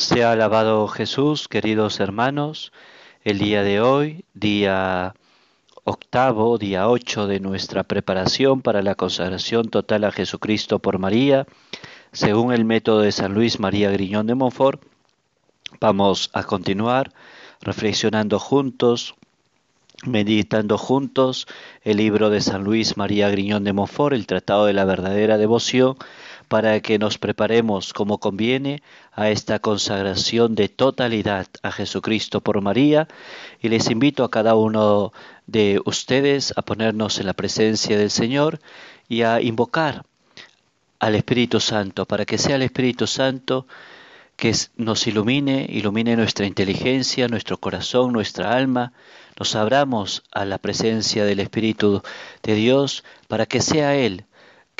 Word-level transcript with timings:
Sea 0.00 0.32
alabado 0.32 0.88
Jesús, 0.88 1.46
queridos 1.46 2.00
hermanos, 2.00 2.72
el 3.22 3.38
día 3.38 3.62
de 3.62 3.82
hoy, 3.82 4.24
día 4.32 5.14
octavo, 5.84 6.56
día 6.56 6.88
ocho 6.88 7.26
de 7.26 7.38
nuestra 7.38 7.82
preparación 7.82 8.62
para 8.62 8.80
la 8.80 8.94
consagración 8.94 9.68
total 9.68 10.04
a 10.04 10.10
Jesucristo 10.10 10.78
por 10.78 10.98
María, 10.98 11.46
según 12.12 12.54
el 12.54 12.64
método 12.64 13.00
de 13.00 13.12
San 13.12 13.34
Luis 13.34 13.60
María 13.60 13.90
Griñón 13.90 14.26
de 14.26 14.34
Montfort, 14.34 14.82
vamos 15.82 16.30
a 16.32 16.44
continuar 16.44 17.12
reflexionando 17.60 18.38
juntos, 18.38 19.16
meditando 20.06 20.78
juntos 20.78 21.46
el 21.82 21.98
libro 21.98 22.30
de 22.30 22.40
San 22.40 22.64
Luis 22.64 22.96
María 22.96 23.28
Griñón 23.28 23.64
de 23.64 23.74
Montfort, 23.74 24.14
el 24.14 24.26
Tratado 24.26 24.64
de 24.64 24.72
la 24.72 24.86
Verdadera 24.86 25.36
Devoción, 25.36 25.98
para 26.50 26.80
que 26.80 26.98
nos 26.98 27.16
preparemos 27.16 27.92
como 27.92 28.18
conviene 28.18 28.82
a 29.12 29.30
esta 29.30 29.60
consagración 29.60 30.56
de 30.56 30.68
totalidad 30.68 31.46
a 31.62 31.70
Jesucristo 31.70 32.40
por 32.40 32.60
María. 32.60 33.06
Y 33.62 33.68
les 33.68 33.88
invito 33.88 34.24
a 34.24 34.32
cada 34.32 34.56
uno 34.56 35.12
de 35.46 35.80
ustedes 35.84 36.52
a 36.56 36.62
ponernos 36.62 37.20
en 37.20 37.26
la 37.26 37.34
presencia 37.34 37.96
del 37.96 38.10
Señor 38.10 38.58
y 39.08 39.22
a 39.22 39.40
invocar 39.40 40.04
al 40.98 41.14
Espíritu 41.14 41.60
Santo 41.60 42.04
para 42.04 42.24
que 42.24 42.36
sea 42.36 42.56
el 42.56 42.62
Espíritu 42.62 43.06
Santo 43.06 43.68
que 44.36 44.52
nos 44.76 45.06
ilumine, 45.06 45.68
ilumine 45.70 46.16
nuestra 46.16 46.46
inteligencia, 46.46 47.28
nuestro 47.28 47.58
corazón, 47.58 48.12
nuestra 48.12 48.56
alma, 48.56 48.92
nos 49.38 49.54
abramos 49.54 50.24
a 50.32 50.44
la 50.44 50.58
presencia 50.58 51.24
del 51.24 51.38
Espíritu 51.38 52.02
de 52.42 52.54
Dios 52.56 53.04
para 53.28 53.46
que 53.46 53.60
sea 53.60 53.94
Él 53.94 54.24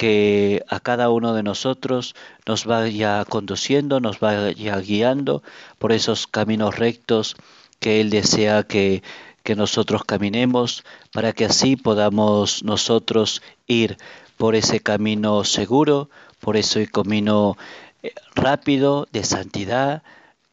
que 0.00 0.64
a 0.66 0.80
cada 0.80 1.10
uno 1.10 1.34
de 1.34 1.42
nosotros 1.42 2.14
nos 2.46 2.64
vaya 2.64 3.22
conduciendo, 3.26 4.00
nos 4.00 4.18
vaya 4.18 4.78
guiando 4.80 5.42
por 5.78 5.92
esos 5.92 6.26
caminos 6.26 6.78
rectos 6.78 7.36
que 7.80 8.00
Él 8.00 8.08
desea 8.08 8.62
que, 8.62 9.02
que 9.42 9.54
nosotros 9.54 10.04
caminemos, 10.04 10.84
para 11.12 11.34
que 11.34 11.44
así 11.44 11.76
podamos 11.76 12.64
nosotros 12.64 13.42
ir 13.66 13.98
por 14.38 14.54
ese 14.54 14.80
camino 14.80 15.44
seguro, 15.44 16.08
por 16.40 16.56
ese 16.56 16.86
camino 16.86 17.58
eh, 18.02 18.14
rápido 18.34 19.06
de 19.12 19.22
santidad 19.22 20.02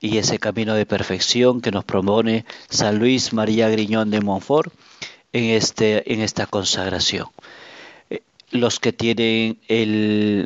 y 0.02 0.18
ese 0.18 0.40
camino 0.40 0.74
de 0.74 0.86
perfección 0.86 1.62
que 1.62 1.72
nos 1.72 1.86
propone 1.86 2.44
San 2.68 3.00
Luis 3.00 3.32
María 3.32 3.70
Griñón 3.70 4.12
de 4.12 4.20
Montfort 4.20 4.74
en, 5.32 5.46
este, 5.46 6.14
en 6.14 6.20
esta 6.20 6.48
consagración 6.48 7.30
los 8.52 8.80
que 8.80 8.94
tienen 8.94 9.60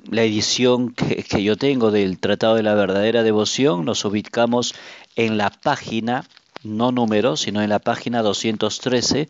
la 0.09 0.23
edición 0.23 0.93
que, 0.93 1.43
yo 1.43 1.55
tengo 1.57 1.91
del 1.91 2.19
Tratado 2.19 2.55
de 2.55 2.63
la 2.63 2.73
Verdadera 2.73 3.23
Devoción, 3.23 3.85
nos 3.85 4.03
ubicamos 4.05 4.73
en 5.15 5.37
la 5.37 5.49
página, 5.49 6.25
no 6.63 6.91
número, 6.91 7.37
sino 7.37 7.61
en 7.61 7.69
la 7.69 7.79
página 7.79 8.21
213, 8.21 9.29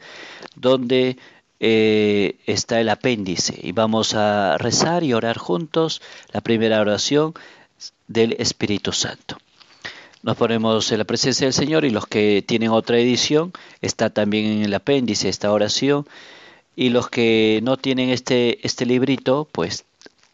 donde 0.55 1.17
eh, 1.59 2.35
está 2.45 2.79
el 2.79 2.89
apéndice. 2.89 3.59
Y 3.61 3.73
vamos 3.73 4.13
a 4.13 4.57
rezar 4.57 5.03
y 5.03 5.13
orar 5.13 5.37
juntos 5.37 6.01
la 6.31 6.41
primera 6.41 6.79
oración 6.79 7.33
del 8.07 8.33
Espíritu 8.39 8.93
Santo. 8.93 9.37
Nos 10.23 10.37
ponemos 10.37 10.91
en 10.91 10.99
la 10.99 11.05
presencia 11.05 11.47
del 11.47 11.53
Señor 11.53 11.83
y 11.83 11.89
los 11.89 12.05
que 12.05 12.43
tienen 12.45 12.69
otra 12.69 12.99
edición, 12.99 13.51
está 13.81 14.11
también 14.11 14.45
en 14.45 14.61
el 14.63 14.73
apéndice 14.73 15.29
esta 15.29 15.51
oración 15.51 16.05
y 16.75 16.89
los 16.89 17.09
que 17.09 17.59
no 17.63 17.77
tienen 17.77 18.09
este, 18.09 18.65
este 18.65 18.85
librito, 18.85 19.47
pues 19.51 19.85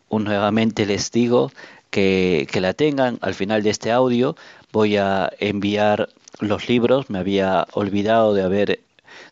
nuevamente 0.09 0.85
les 0.85 1.11
digo 1.11 1.51
que, 1.89 2.47
que 2.51 2.61
la 2.61 2.73
tengan. 2.73 3.17
Al 3.21 3.33
final 3.33 3.63
de 3.63 3.69
este 3.69 3.91
audio 3.91 4.35
voy 4.71 4.97
a 4.97 5.31
enviar 5.39 6.09
los 6.39 6.69
libros. 6.69 7.09
Me 7.09 7.19
había 7.19 7.67
olvidado 7.73 8.33
de 8.33 8.43
haber 8.43 8.79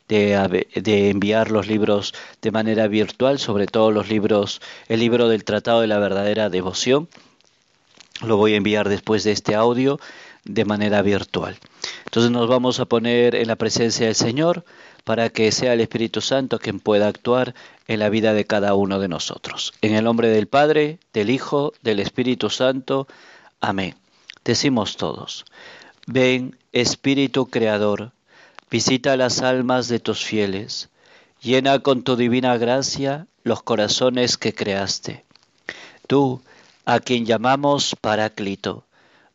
de, 0.08 0.68
de, 0.76 1.10
enviar 1.10 1.52
los 1.52 1.68
libros 1.68 2.14
de 2.42 2.52
manera 2.52 2.88
virtual, 2.88 3.40
sobre 3.40 3.68
todo 3.68 3.92
los 3.92 4.10
libros, 4.10 4.62
el 4.88 5.00
libro 5.00 5.30
del 5.30 5.44
Tratado 5.44 5.82
de 5.82 5.88
la 5.88 6.00
Verdadera 6.00 6.50
Devoción. 6.50 7.08
Lo 8.22 8.38
voy 8.38 8.54
a 8.54 8.58
enviar 8.58 8.88
después 8.88 9.24
de 9.24 9.32
este 9.32 9.56
audio 9.56 10.00
de 10.44 10.64
manera 10.64 11.02
virtual. 11.02 11.58
Entonces 12.06 12.32
nos 12.32 12.48
vamos 12.48 12.80
a 12.80 12.86
poner 12.86 13.36
en 13.36 13.48
la 13.48 13.56
presencia 13.56 14.06
del 14.06 14.16
Señor 14.16 14.64
para 15.06 15.30
que 15.30 15.52
sea 15.52 15.74
el 15.74 15.82
Espíritu 15.82 16.20
Santo 16.20 16.60
quien 16.60 16.80
pueda 16.82 17.08
actuar 17.08 17.54
en 17.88 18.00
la 18.00 18.10
vida 18.10 18.34
de 18.34 18.46
cada 18.46 18.74
uno 18.74 19.00
de 19.00 19.08
nosotros. 19.08 19.72
En 19.82 19.96
el 19.96 20.04
nombre 20.04 20.30
del 20.30 20.48
Padre, 20.48 21.00
del 21.14 21.30
Hijo, 21.30 21.74
del 21.84 22.00
Espíritu 22.00 22.50
Santo. 22.50 23.08
Amén. 23.62 23.96
Decimos 24.44 24.98
todos, 24.98 25.46
ven 26.08 26.58
Espíritu 26.72 27.48
Creador, 27.48 28.12
visita 28.70 29.16
las 29.16 29.42
almas 29.42 29.88
de 29.88 30.00
tus 30.00 30.26
fieles, 30.26 30.90
llena 31.42 31.80
con 31.80 32.04
tu 32.04 32.16
divina 32.16 32.58
gracia 32.58 33.28
los 33.44 33.62
corazones 33.62 34.38
que 34.38 34.54
creaste. 34.54 35.24
Tú, 36.08 36.42
a 36.86 37.00
quien 37.00 37.26
llamamos 37.26 37.96
Paráclito, 38.02 38.86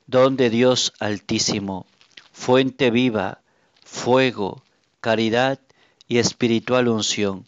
don 0.06 0.36
de 0.36 0.50
Dios 0.50 0.92
altísimo, 0.98 1.86
fuente 2.32 2.90
viva, 2.90 3.40
fuego, 3.84 4.62
caridad 5.00 5.58
y 6.08 6.18
espiritual 6.18 6.88
unción. 6.88 7.46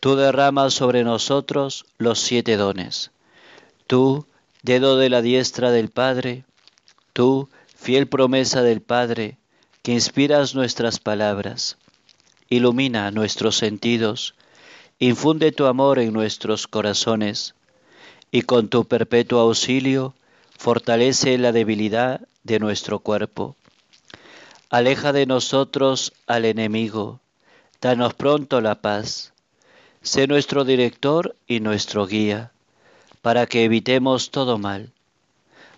Tú 0.00 0.16
derramas 0.16 0.74
sobre 0.74 1.04
nosotros 1.04 1.86
los 1.96 2.18
siete 2.18 2.56
dones. 2.56 3.10
Tú, 3.86 4.26
dedo 4.62 4.96
de 4.96 5.08
la 5.08 5.22
diestra 5.22 5.70
del 5.70 5.88
Padre, 5.88 6.44
tú, 7.12 7.48
fiel 7.76 8.06
promesa 8.06 8.62
del 8.62 8.82
Padre, 8.82 9.38
que 9.82 9.92
inspiras 9.92 10.54
nuestras 10.54 10.98
palabras, 10.98 11.78
ilumina 12.48 13.10
nuestros 13.10 13.56
sentidos, 13.56 14.34
infunde 14.98 15.52
tu 15.52 15.66
amor 15.66 15.98
en 15.98 16.12
nuestros 16.12 16.66
corazones, 16.66 17.54
y 18.30 18.42
con 18.42 18.68
tu 18.68 18.84
perpetuo 18.84 19.40
auxilio 19.40 20.14
fortalece 20.56 21.38
la 21.38 21.52
debilidad 21.52 22.20
de 22.44 22.58
nuestro 22.58 22.98
cuerpo 22.98 23.56
Aleja 24.72 25.12
de 25.12 25.26
nosotros 25.26 26.14
al 26.26 26.46
enemigo, 26.46 27.20
danos 27.82 28.14
pronto 28.14 28.62
la 28.62 28.80
paz. 28.80 29.34
Sé 30.00 30.26
nuestro 30.26 30.64
director 30.64 31.36
y 31.46 31.60
nuestro 31.60 32.06
guía, 32.06 32.52
para 33.20 33.44
que 33.44 33.64
evitemos 33.64 34.30
todo 34.30 34.56
mal. 34.56 34.90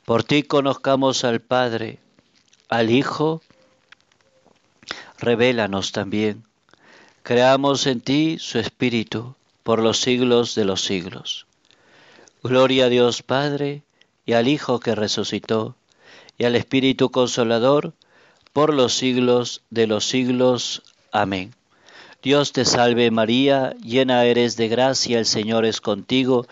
Por 0.05 0.22
ti 0.22 0.44
conozcamos 0.44 1.25
al 1.25 1.41
Padre, 1.41 1.99
al 2.69 2.88
Hijo, 2.88 3.43
revélanos 5.19 5.91
también. 5.91 6.44
Creamos 7.25 7.88
en 7.88 8.00
ti 8.00 8.37
su 8.38 8.61
Espíritu 8.61 9.34
por 9.65 9.82
los 9.82 9.99
siglos 9.99 10.55
de 10.55 10.66
los 10.66 10.82
siglos. 10.82 11.49
Gloria 12.44 12.84
a 12.84 12.91
Dios 12.91 13.25
Padre 13.25 13.82
y 14.25 14.34
al 14.34 14.47
Hijo 14.47 14.78
que 14.78 14.94
resucitó, 14.94 15.75
y 16.38 16.44
al 16.44 16.55
Espíritu 16.55 17.11
Consolador, 17.11 17.93
por 18.55 18.73
los 18.73 18.95
siglos 18.95 19.63
de 19.69 19.89
los 19.89 20.07
siglos. 20.07 20.83
Amén. 21.11 21.53
Dios 22.23 22.53
te 22.53 22.65
salve 22.65 23.11
María, 23.11 23.75
llena 23.83 24.25
eres 24.25 24.57
de 24.57 24.69
gracia, 24.69 25.19
el 25.19 25.27
Señor 25.27 25.67
es 25.67 25.81
contigo, 25.81 26.47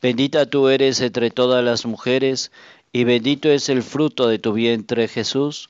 bendita 0.00 0.44
tú 0.46 0.68
eres 0.68 1.00
entre 1.00 1.30
todas 1.30 1.64
las 1.64 1.86
mujeres, 1.86 2.52
y 2.92 3.04
bendito 3.04 3.48
es 3.48 3.70
el 3.70 3.82
fruto 3.82 4.28
de 4.28 4.38
tu 4.38 4.52
vientre 4.52 5.08
Jesús. 5.08 5.68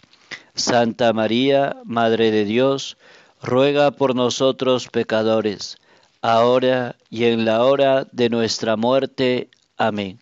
Santa 0.54 1.12
María, 1.12 1.76
Madre 1.84 2.32
de 2.32 2.44
Dios, 2.44 2.96
ruega 3.40 3.92
por 3.92 4.16
nosotros 4.16 4.88
pecadores, 4.88 5.78
ahora 6.20 6.96
y 7.10 7.24
en 7.26 7.44
la 7.44 7.64
hora 7.64 8.08
de 8.10 8.28
nuestra 8.28 8.76
muerte. 8.76 9.50
Amén. 9.76 10.18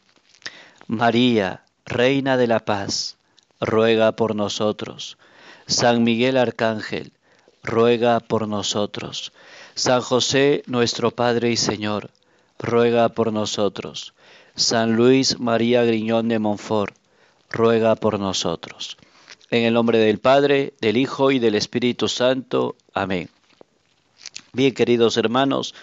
María, 0.89 1.65
Reina 1.87 2.37
de 2.37 2.49
la 2.49 2.61
Paz, 2.61 3.17
ruega 3.61 4.13
por 4.13 4.37
nosotros. 4.37 5.17
San 5.67 6.05
Miguel 6.05 6.37
Arcángel, 6.37 7.13
ruega 7.63 8.21
por 8.21 8.47
nosotros. 8.49 9.33
San 9.75 10.03
José, 10.03 10.63
nuestro 10.67 11.11
Padre 11.11 11.51
y 11.51 11.57
Señor, 11.57 12.11
ruega 12.59 13.09
por 13.09 13.33
nosotros. 13.33 14.15
San 14.55 14.95
Luis 14.95 15.41
María 15.41 15.83
Griñón 15.85 16.29
de 16.29 16.39
Montfort, 16.39 16.95
ruega 17.51 17.97
por 17.97 18.21
nosotros. 18.21 18.97
En 19.51 19.65
el 19.65 19.75
nombre 19.75 19.99
del 19.99 20.19
Padre, 20.19 20.75
del 20.81 20.97
Hijo 20.97 21.31
y 21.31 21.39
del 21.39 21.55
Espíritu 21.55 22.09
Santo. 22.09 22.77
Amén. 22.93 23.31
Bien, 24.53 24.75
queridos 24.75 25.17
hermanos, 25.17 25.75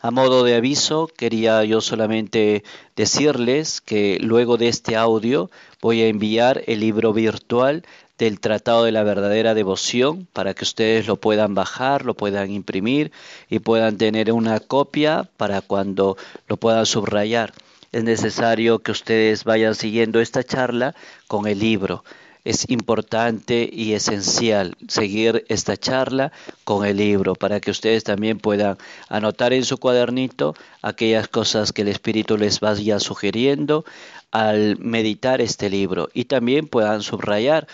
a 0.00 0.10
modo 0.10 0.44
de 0.44 0.54
aviso, 0.54 1.08
quería 1.08 1.64
yo 1.64 1.80
solamente 1.80 2.64
decirles 2.96 3.80
que 3.80 4.18
luego 4.20 4.56
de 4.56 4.68
este 4.68 4.96
audio 4.96 5.50
voy 5.80 6.02
a 6.02 6.08
enviar 6.08 6.62
el 6.66 6.80
libro 6.80 7.12
virtual 7.12 7.84
del 8.18 8.40
Tratado 8.40 8.84
de 8.84 8.92
la 8.92 9.02
Verdadera 9.02 9.54
Devoción 9.54 10.26
para 10.32 10.54
que 10.54 10.64
ustedes 10.64 11.06
lo 11.06 11.16
puedan 11.16 11.54
bajar, 11.54 12.04
lo 12.04 12.14
puedan 12.14 12.50
imprimir 12.50 13.12
y 13.50 13.58
puedan 13.58 13.98
tener 13.98 14.32
una 14.32 14.60
copia 14.60 15.28
para 15.36 15.60
cuando 15.60 16.16
lo 16.48 16.56
puedan 16.56 16.86
subrayar. 16.86 17.52
Es 17.92 18.04
necesario 18.04 18.80
que 18.80 18.92
ustedes 18.92 19.44
vayan 19.44 19.74
siguiendo 19.74 20.20
esta 20.20 20.42
charla 20.42 20.94
con 21.28 21.46
el 21.46 21.58
libro. 21.58 22.04
es 22.44 22.70
importante 22.70 23.68
y 23.72 23.94
esencial 23.94 24.76
seguir 24.86 25.44
esta 25.48 25.76
charla 25.76 26.30
con 26.62 26.86
el 26.86 26.98
libro 26.98 27.34
para 27.34 27.58
que 27.58 27.72
ustedes 27.72 28.04
también 28.04 28.38
puedan 28.38 28.78
anotar 29.08 29.52
en 29.52 29.64
su 29.64 29.78
cuadernito 29.78 30.54
aquellas 30.80 31.26
cosas 31.26 31.72
que 31.72 31.82
el 31.82 31.88
Espíritu 31.88 32.38
les 32.38 32.60
vaya 32.60 33.00
sugiriendo 33.00 33.84
al 34.30 34.76
meditar 34.78 35.40
este 35.40 35.70
libro 35.70 36.08
y 36.14 36.26
también 36.26 36.68
puedan 36.68 37.02
subrayar 37.02 37.66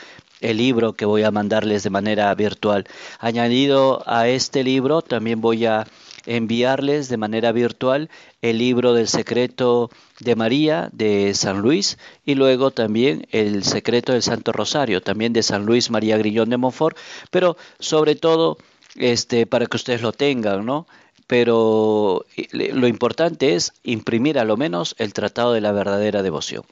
el 0.43 0.59
libro 0.59 0.93
que 0.93 1.07
voy 1.07 1.23
a 1.23 1.31
mandarles 1.31 1.83
de 1.83 1.91
manera 1.91 2.35
virtual. 2.35 2.87
Añadido 3.19 4.03
a 4.07 4.29
este 4.29 4.63
libro, 4.65 5.01
también 5.01 5.41
voy 5.41 5.65
a 5.65 5.87
enviarles 6.27 7.09
de 7.09 7.17
manera 7.17 7.53
virtual 7.53 8.11
el 8.43 8.59
libro 8.59 8.93
del 8.93 9.09
secreto 9.09 9.91
de 10.21 10.37
María 10.37 10.89
de 10.93 11.35
San 11.35 11.61
Luis 11.61 11.99
y 12.25 12.35
luego 12.35 12.71
también 12.71 13.27
el 13.31 13.65
secreto 13.65 14.13
del 14.13 14.23
Santo 14.23 14.53
Rosario, 14.53 15.01
también 15.01 15.33
de 15.33 15.43
San 15.43 15.67
Luis 15.67 15.91
María 15.91 16.19
Grillón 16.19 16.51
de 16.51 16.57
Montfort, 16.57 16.97
pero 17.31 17.57
sobre 17.79 18.15
todo 18.15 18.59
este 18.97 19.47
para 19.47 19.67
que 19.67 19.77
ustedes 19.77 20.03
lo 20.03 20.13
tengan, 20.13 20.65
¿no? 20.67 20.87
Pero 21.27 22.25
lo 22.53 22.87
importante 22.87 23.55
es 23.55 23.73
imprimir 23.85 24.39
a 24.39 24.45
lo 24.45 24.57
menos 24.57 24.95
el 24.99 25.15
tratado 25.15 25.53
de 25.55 25.61
la 25.61 25.73
verdadera 25.73 26.23
devoción. 26.23 26.65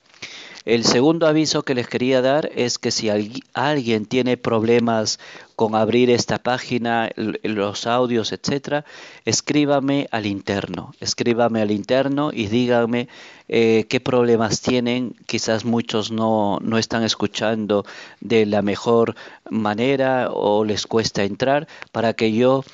El 0.67 0.85
segundo 0.85 1.27
aviso 1.27 1.63
que 1.63 1.75
les 1.75 1.89
quería 1.89 2.21
dar 2.21 2.51
es 2.55 2.79
que 2.79 2.91
si 2.91 3.09
alguien 3.55 4.05
tiene 4.05 4.37
problemas 4.37 5.19
con 5.57 5.75
abrir 5.75 6.11
esta 6.11 6.39
página, 6.39 7.09
los 7.17 7.87
audios, 7.87 8.33
etcétera, 8.33 8.85
escríbame 9.25 10.07
al 10.11 10.27
interno, 10.27 10.93
escríbame 11.01 11.63
al 11.63 11.71
interno 11.71 12.31
y 12.33 12.49
díganme 12.49 13.09
eh, 13.49 13.87
qué 13.89 14.01
problemas 14.01 14.61
tienen. 14.61 15.17
Quizás 15.25 15.65
muchos 15.65 16.13
no, 16.13 16.59
no 16.61 16.77
están 16.77 17.05
escuchando 17.05 17.87
de 18.21 18.45
la 18.45 18.61
mejor 18.61 19.15
manera 19.49 20.29
o 20.31 20.67
les 20.67 20.87
cuesta 20.87 21.25
entrar 21.25 21.69
para 21.91 22.13
que 22.13 22.33
yo 22.33 22.65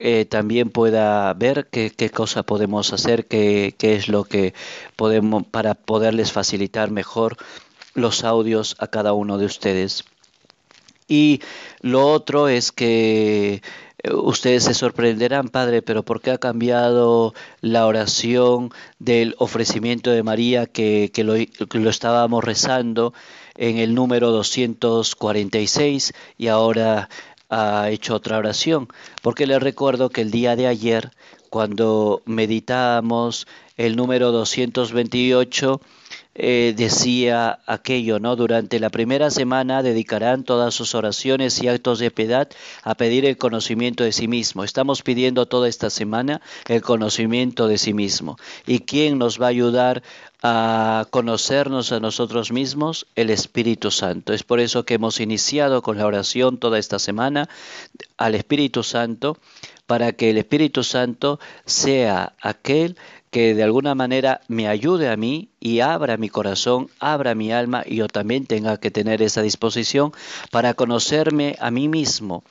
eh, 0.00 0.24
también 0.24 0.70
pueda 0.70 1.32
ver 1.34 1.68
qué, 1.70 2.10
cosa 2.10 2.42
podemos 2.42 2.92
hacer, 2.94 3.26
qué, 3.26 3.74
qué, 3.76 3.94
es 3.94 4.08
lo 4.08 4.24
que 4.24 4.54
podemos 4.96 5.44
para 5.46 5.74
poderles 5.74 6.32
facilitar 6.32 6.90
mejor 6.90 7.36
los 7.94 8.24
audios 8.24 8.76
a 8.78 8.86
cada 8.86 9.12
uno 9.12 9.36
de 9.36 9.44
ustedes. 9.44 10.04
Y 11.06 11.42
lo 11.82 12.06
otro 12.10 12.48
es 12.48 12.72
que 12.72 13.62
eh, 14.02 14.12
ustedes 14.14 14.64
se 14.64 14.74
sorprenderán, 14.74 15.48
Padre, 15.48 15.82
pero 15.82 16.02
¿por 16.02 16.20
qué 16.20 16.30
ha 16.30 16.38
cambiado 16.38 17.34
la 17.60 17.86
oración 17.86 18.70
del 18.98 19.34
ofrecimiento 19.38 20.10
de 20.10 20.22
María 20.22 20.66
que, 20.66 21.10
que, 21.12 21.24
lo, 21.24 21.34
que 21.34 21.78
lo 21.78 21.90
estábamos 21.90 22.42
rezando 22.44 23.12
en 23.56 23.78
el 23.78 23.94
número 23.94 24.30
246 24.30 26.14
y 26.38 26.46
ahora 26.46 27.10
ha 27.50 27.90
hecho 27.90 28.14
otra 28.14 28.38
oración, 28.38 28.88
porque 29.22 29.46
le 29.46 29.58
recuerdo 29.58 30.08
que 30.10 30.22
el 30.22 30.30
día 30.30 30.56
de 30.56 30.66
ayer, 30.66 31.10
cuando 31.50 32.22
meditábamos 32.24 33.46
el 33.76 33.96
número 33.96 34.32
228, 34.32 35.80
eh, 36.42 36.72
decía 36.74 37.58
aquello, 37.66 38.18
¿no? 38.18 38.34
Durante 38.34 38.80
la 38.80 38.88
primera 38.88 39.30
semana 39.30 39.82
dedicarán 39.82 40.42
todas 40.42 40.74
sus 40.74 40.94
oraciones 40.94 41.62
y 41.62 41.68
actos 41.68 41.98
de 41.98 42.10
piedad 42.10 42.48
a 42.82 42.94
pedir 42.94 43.26
el 43.26 43.36
conocimiento 43.36 44.04
de 44.04 44.12
sí 44.12 44.26
mismo. 44.26 44.64
Estamos 44.64 45.02
pidiendo 45.02 45.44
toda 45.44 45.68
esta 45.68 45.90
semana 45.90 46.40
el 46.66 46.80
conocimiento 46.80 47.68
de 47.68 47.76
sí 47.76 47.92
mismo. 47.92 48.38
¿Y 48.66 48.80
quién 48.80 49.18
nos 49.18 49.38
va 49.38 49.46
a 49.46 49.50
ayudar 49.50 50.02
a 50.42 51.06
conocernos 51.10 51.92
a 51.92 52.00
nosotros 52.00 52.52
mismos? 52.52 53.06
El 53.16 53.28
Espíritu 53.28 53.90
Santo. 53.90 54.32
Es 54.32 54.42
por 54.42 54.60
eso 54.60 54.86
que 54.86 54.94
hemos 54.94 55.20
iniciado 55.20 55.82
con 55.82 55.98
la 55.98 56.06
oración 56.06 56.56
toda 56.56 56.78
esta 56.78 56.98
semana 56.98 57.50
al 58.16 58.34
Espíritu 58.34 58.82
Santo, 58.82 59.36
para 59.86 60.12
que 60.12 60.30
el 60.30 60.38
Espíritu 60.38 60.84
Santo 60.84 61.38
sea 61.66 62.32
aquel 62.40 62.96
que 63.30 63.54
de 63.54 63.62
alguna 63.62 63.94
manera 63.94 64.40
me 64.48 64.68
ayude 64.68 65.08
a 65.08 65.16
mí 65.16 65.50
y 65.60 65.80
abra 65.80 66.16
mi 66.16 66.28
corazón, 66.28 66.88
abra 66.98 67.34
mi 67.34 67.52
alma 67.52 67.84
y 67.86 67.96
yo 67.96 68.08
también 68.08 68.46
tenga 68.46 68.78
que 68.78 68.90
tener 68.90 69.22
esa 69.22 69.42
disposición 69.42 70.12
para 70.50 70.74
conocerme 70.74 71.56
a 71.60 71.70
mí 71.70 71.88
mismo 71.88 72.42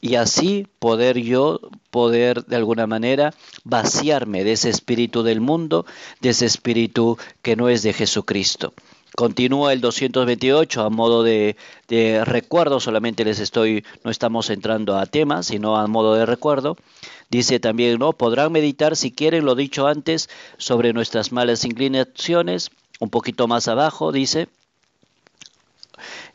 y 0.00 0.16
así 0.16 0.66
poder 0.78 1.18
yo, 1.18 1.60
poder 1.90 2.44
de 2.44 2.56
alguna 2.56 2.86
manera 2.86 3.34
vaciarme 3.64 4.44
de 4.44 4.52
ese 4.52 4.70
espíritu 4.70 5.22
del 5.22 5.40
mundo, 5.40 5.86
de 6.20 6.30
ese 6.30 6.46
espíritu 6.46 7.18
que 7.42 7.56
no 7.56 7.68
es 7.68 7.82
de 7.82 7.92
Jesucristo. 7.92 8.74
Continúa 9.16 9.72
el 9.72 9.80
228 9.80 10.82
a 10.82 10.90
modo 10.90 11.22
de, 11.22 11.56
de, 11.88 12.22
recuerdo, 12.24 12.80
solamente 12.80 13.24
les 13.24 13.40
estoy, 13.40 13.82
no 14.04 14.10
estamos 14.10 14.50
entrando 14.50 14.98
a 14.98 15.06
temas, 15.06 15.46
sino 15.46 15.76
a 15.76 15.86
modo 15.86 16.14
de 16.14 16.26
recuerdo. 16.26 16.76
Dice 17.28 17.58
también, 17.60 17.98
¿no? 17.98 18.12
Podrán 18.12 18.52
meditar 18.52 18.96
si 18.96 19.10
quieren 19.10 19.44
lo 19.44 19.54
dicho 19.54 19.86
antes 19.86 20.28
sobre 20.58 20.92
nuestras 20.92 21.32
malas 21.32 21.64
inclinaciones. 21.64 22.70
Un 23.00 23.10
poquito 23.10 23.48
más 23.48 23.68
abajo 23.68 24.12
dice, 24.12 24.48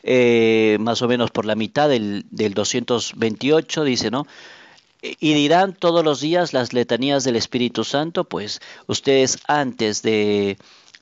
eh, 0.02 0.76
más 0.80 1.02
o 1.02 1.08
menos 1.08 1.30
por 1.30 1.46
la 1.46 1.54
mitad 1.54 1.88
del, 1.88 2.24
del 2.30 2.54
228, 2.54 3.84
dice, 3.84 4.10
¿no? 4.10 4.26
y 5.02 5.34
dirán 5.34 5.74
todos 5.74 6.04
los 6.04 6.20
días 6.20 6.52
las 6.52 6.72
letanías 6.72 7.24
del 7.24 7.34
Espíritu 7.34 7.82
Santo, 7.82 8.24
pues 8.24 8.60
ustedes 8.86 9.38
antes 9.48 10.02
de, 10.02 10.56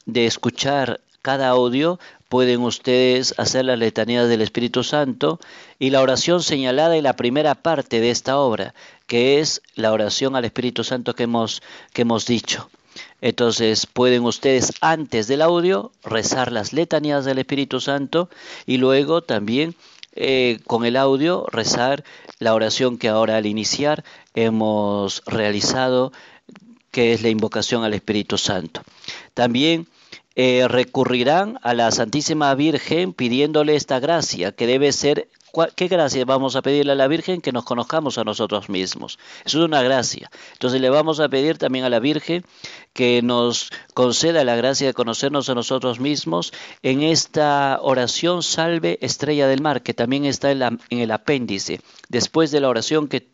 de 0.07 0.27
escuchar 0.27 1.01
cada 1.23 1.49
audio 1.49 1.99
pueden 2.29 2.61
ustedes 2.61 3.35
hacer 3.39 3.65
las 3.65 3.79
letanías 3.79 4.29
del 4.29 4.41
Espíritu 4.41 4.85
Santo 4.85 5.39
y 5.79 5.91
la 5.91 6.01
oración 6.01 6.43
señalada 6.43 6.97
en 6.97 7.05
la 7.05 7.17
primera 7.17 7.55
parte 7.55 8.01
de 8.01 8.11
esta 8.11 8.39
obra, 8.39 8.75
que 9.07 9.41
es 9.41 9.63
la 9.75 9.93
oración 9.93 10.37
al 10.37 10.45
Espíritu 10.45 10.85
Santo 10.85 11.15
que 11.15 11.25
hemos, 11.25 11.63
que 11.93 12.03
hemos 12.03 12.27
dicho. 12.27 12.71
Entonces 13.21 13.87
pueden 13.87 14.25
ustedes 14.25 14.73
antes 14.81 15.29
del 15.29 15.43
audio 15.43 15.93
rezar 16.03 16.53
las 16.53 16.73
letanías 16.73 17.25
del 17.25 17.39
Espíritu 17.39 17.81
Santo 17.81 18.31
y 18.67 18.79
luego 18.79 19.23
también 19.23 19.75
eh, 20.15 20.59
con 20.67 20.85
el 20.85 20.97
audio 20.97 21.47
rezar 21.51 22.05
la 22.39 22.55
oración 22.55 22.99
que 22.99 23.09
ahora 23.09 23.37
al 23.37 23.47
iniciar 23.47 24.05
hemos 24.35 25.23
realizado, 25.27 26.13
que 26.91 27.13
es 27.13 27.23
la 27.23 27.29
invocación 27.29 27.85
al 27.85 27.95
Espíritu 27.95 28.39
Santo. 28.39 28.83
También 29.35 29.87
eh, 30.35 30.67
recurrirán 30.69 31.59
a 31.63 31.75
la 31.75 31.91
Santísima 31.91 32.55
Virgen 32.55 33.13
pidiéndole 33.13 33.77
esta 33.77 34.01
gracia, 34.01 34.53
que 34.53 34.67
debe 34.67 34.93
ser 34.93 35.29
¿Qué 35.75 35.89
gracia 35.89 36.25
vamos 36.25 36.57
a 36.57 36.63
pedirle 36.63 36.93
a 36.93 36.95
la 36.95 37.09
Virgen? 37.09 37.41
Que 37.41 37.53
nos 37.53 37.65
conozcamos 37.65 38.19
a 38.19 38.25
nosotros 38.25 38.69
mismos. 38.69 39.19
Es 39.45 39.55
una 39.55 39.83
gracia. 39.83 40.31
Entonces 40.53 40.81
le 40.81 40.91
vamos 40.91 41.21
a 41.21 41.29
pedir 41.29 41.59
también 41.59 41.85
a 41.85 41.89
la 41.89 41.99
Virgen 41.99 42.45
que 42.93 43.23
nos 43.23 43.71
conceda 43.95 44.45
la 44.45 44.57
gracia 44.57 44.87
de 44.87 44.95
conocernos 44.95 45.49
a 45.49 45.55
nosotros 45.55 46.01
mismos 46.01 46.53
en 46.83 47.03
esta 47.03 47.79
oración 47.83 48.43
Salve 48.43 48.99
Estrella 49.01 49.47
del 49.47 49.61
Mar, 49.61 49.83
que 49.83 49.95
también 49.95 50.25
está 50.25 50.51
en, 50.51 50.63
en 50.63 50.99
el 50.99 51.11
apéndice. 51.11 51.81
Después 52.09 52.51
de 52.51 52.61
la 52.61 52.69
oración 52.69 53.09
que 53.09 53.29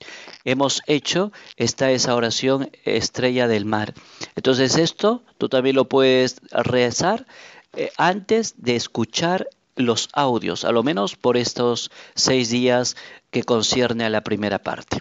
hemos 0.44 0.82
hecho, 0.87 1.32
está 1.56 1.90
esa 1.90 2.14
oración 2.14 2.70
Estrella 2.85 3.49
del 3.49 3.64
Mar. 3.64 3.94
Entonces 4.35 4.76
esto 4.76 5.23
tú 5.38 5.49
también 5.49 5.76
lo 5.76 5.87
puedes 5.87 6.40
rezar 6.50 7.26
eh, 7.76 7.90
antes 7.99 8.54
de 8.56 8.75
escuchar 8.75 9.49
los 9.76 10.09
audios, 10.12 10.64
a 10.64 10.73
lo 10.73 10.83
menos 10.83 11.16
por 11.16 11.37
estos 11.37 11.90
seis 12.14 12.50
días 12.50 12.97
que 13.30 13.45
concierne 13.45 14.04
a 14.04 14.11
la 14.11 14.23
primera 14.23 14.59
parte. 14.59 15.00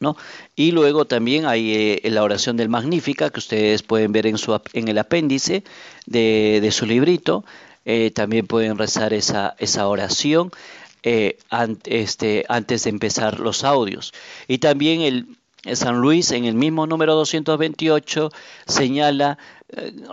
¿No? 0.00 0.16
Y 0.54 0.70
luego 0.70 1.06
también 1.06 1.44
hay 1.46 1.98
eh, 2.02 2.10
la 2.10 2.22
oración 2.22 2.56
del 2.56 2.68
Magnífica, 2.68 3.30
que 3.30 3.40
ustedes 3.40 3.82
pueden 3.82 4.12
ver 4.12 4.26
en, 4.26 4.38
su, 4.38 4.60
en 4.72 4.86
el 4.86 4.98
apéndice 4.98 5.64
de, 6.06 6.68
su 6.70 6.86
librito. 6.86 7.44
Eh, 7.84 8.12
también 8.12 8.46
pueden 8.46 8.78
rezar 8.78 9.12
esa, 9.12 9.56
esa 9.58 9.88
oración 9.88 10.52
eh, 11.02 11.38
este, 11.84 12.44
antes 12.48 12.84
de 12.84 12.90
empezar 12.90 13.40
los 13.40 13.64
audios. 13.64 14.12
Y 14.46 14.58
también 14.58 15.00
el, 15.00 15.26
San 15.74 16.00
Luis, 16.00 16.30
en 16.32 16.44
el 16.44 16.54
mismo 16.54 16.86
número 16.86 17.14
228, 17.14 18.30
señala 18.66 19.38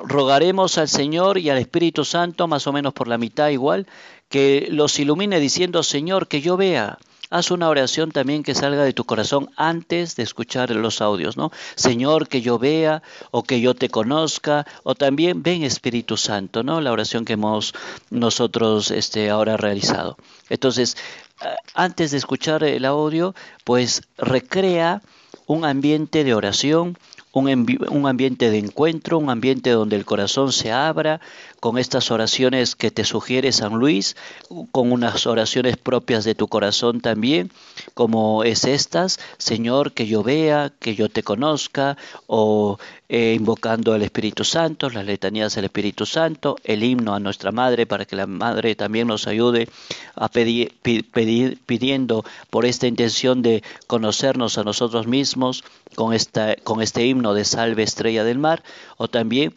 rogaremos 0.03 0.77
al 0.77 0.89
Señor 0.89 1.37
y 1.37 1.49
al 1.49 1.57
Espíritu 1.57 2.03
Santo, 2.05 2.47
más 2.47 2.67
o 2.67 2.73
menos 2.73 2.93
por 2.93 3.07
la 3.07 3.17
mitad 3.17 3.49
igual, 3.49 3.87
que 4.29 4.67
los 4.71 4.99
ilumine 4.99 5.39
diciendo, 5.39 5.83
Señor, 5.83 6.27
que 6.27 6.41
yo 6.41 6.57
vea. 6.57 6.97
Haz 7.31 7.49
una 7.49 7.69
oración 7.69 8.11
también 8.11 8.43
que 8.43 8.53
salga 8.53 8.83
de 8.83 8.93
tu 8.93 9.03
corazón 9.03 9.49
antes 9.57 10.15
de 10.15 10.23
escuchar 10.23 10.69
los 10.71 11.01
audios, 11.01 11.37
¿no? 11.37 11.51
Señor, 11.75 12.27
que 12.27 12.41
yo 12.41 12.59
vea 12.59 13.01
o 13.31 13.43
que 13.43 13.61
yo 13.61 13.73
te 13.73 13.89
conozca 13.89 14.65
o 14.83 14.93
también 14.93 15.41
ven 15.41 15.63
Espíritu 15.63 16.17
Santo, 16.17 16.61
¿no? 16.61 16.81
La 16.81 16.91
oración 16.91 17.25
que 17.25 17.33
hemos 17.33 17.73
nosotros 18.11 18.91
este, 18.91 19.31
ahora 19.31 19.57
realizado. 19.57 20.17
Entonces, 20.49 20.97
eh, 21.41 21.47
antes 21.73 22.11
de 22.11 22.17
escuchar 22.17 22.63
el 22.63 22.85
audio, 22.85 23.33
pues 23.63 24.03
recrea 24.17 25.01
un 25.47 25.65
ambiente 25.65 26.23
de 26.23 26.33
oración, 26.33 26.97
un, 27.35 28.07
ambiente 28.07 28.49
de 28.49 28.57
encuentro, 28.57 29.17
un 29.17 29.29
ambiente 29.29 29.71
donde 29.71 29.97
el 29.97 30.05
corazón 30.05 30.53
se 30.53 30.71
abra, 30.71 31.19
con 31.59 31.77
estas 31.77 32.09
oraciones 32.09 32.75
que 32.75 32.91
te 32.91 33.03
sugiere 33.03 33.51
San 33.51 33.73
Luis, 33.73 34.15
con 34.71 34.91
unas 34.91 35.27
oraciones 35.27 35.75
propias 35.75 36.23
de 36.23 36.35
tu 36.35 36.47
corazón 36.47 37.01
también, 37.01 37.51
como 37.93 38.43
es 38.43 38.63
estas, 38.63 39.19
Señor, 39.37 39.91
que 39.91 40.07
yo 40.07 40.23
vea, 40.23 40.71
que 40.79 40.95
yo 40.95 41.09
te 41.09 41.23
conozca, 41.23 41.97
o 42.27 42.77
eh, 43.09 43.33
invocando 43.35 43.93
al 43.93 44.03
Espíritu 44.03 44.45
Santo, 44.45 44.89
las 44.89 45.05
letanías 45.05 45.55
del 45.55 45.65
Espíritu 45.65 46.05
Santo, 46.05 46.55
el 46.63 46.83
himno 46.83 47.15
a 47.15 47.19
nuestra 47.19 47.51
Madre, 47.51 47.85
para 47.85 48.05
que 48.05 48.15
la 48.15 48.27
Madre 48.27 48.75
también 48.75 49.07
nos 49.07 49.27
ayude 49.27 49.67
a 50.15 50.29
pedir, 50.29 50.73
pedir 50.81 51.59
pidiendo 51.65 52.23
por 52.49 52.65
esta 52.65 52.87
intención 52.87 53.41
de 53.41 53.61
conocernos 53.87 54.57
a 54.57 54.63
nosotros 54.63 55.05
mismos 55.05 55.63
con, 55.95 56.13
este 56.13 57.05
himno 57.05 57.33
de 57.33 57.45
Salve 57.45 57.83
Estrella 57.83 58.23
del 58.23 58.37
Mar, 58.37 58.63
o 58.97 59.07
también 59.07 59.55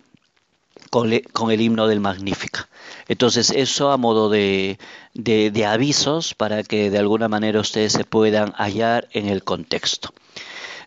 con, 0.90 1.12
el 1.12 1.60
himno 1.60 1.86
del 1.86 2.00
Magnífica. 2.00 2.68
Entonces, 3.08 3.50
eso 3.50 3.90
a 3.90 3.96
modo 3.96 4.30
de, 4.30 4.78
de, 5.14 5.66
avisos 5.66 6.34
para 6.34 6.62
que 6.62 6.90
de 6.90 6.98
alguna 6.98 7.28
manera 7.28 7.60
ustedes 7.60 7.92
se 7.92 8.04
puedan 8.04 8.52
hallar 8.52 9.08
en 9.12 9.28
el 9.28 9.44
contexto. 9.44 10.12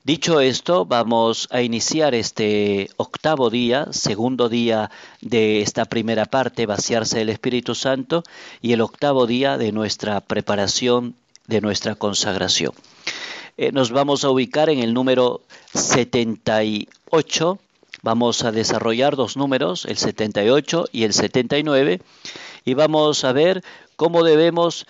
Dicho 0.04 0.40
esto, 0.40 0.86
vamos 0.86 1.48
a 1.52 1.62
iniciar 1.62 2.16
este 2.16 2.90
octavo 2.98 3.52
día, 3.52 3.88
segundo 3.92 4.50
día 4.50 4.90
de 5.22 5.62
esta 5.62 5.86
primera 5.86 6.26
parte, 6.26 6.66
vaciarse 6.66 7.20
del 7.20 7.30
Espíritu 7.30 7.76
Santo, 7.76 8.24
y 8.64 8.74
el 8.74 8.82
octavo 8.82 9.28
día 9.28 9.60
de 9.60 9.72
nuestra 9.72 10.20
preparación, 10.22 11.16
de 11.52 11.62
nuestra 11.62 11.96
consagración. 11.96 12.72
Eh, 13.58 13.72
nos 13.74 13.92
vamos 13.92 14.24
a 14.24 14.30
ubicar 14.30 14.70
en 14.70 14.80
el 14.80 14.94
número 14.94 15.42
78. 15.74 17.60
Vamos 18.02 18.44
a 18.44 18.52
desarrollar 18.52 19.18
dos 19.18 19.36
números, 19.36 19.86
el 19.86 19.98
78 19.98 20.88
y 20.92 21.04
el 21.04 21.14
79, 21.14 22.02
y 22.66 22.74
vamos 22.74 23.24
a 23.26 23.34
ver 23.34 23.64
cómo 23.98 24.24
debemos, 24.24 24.88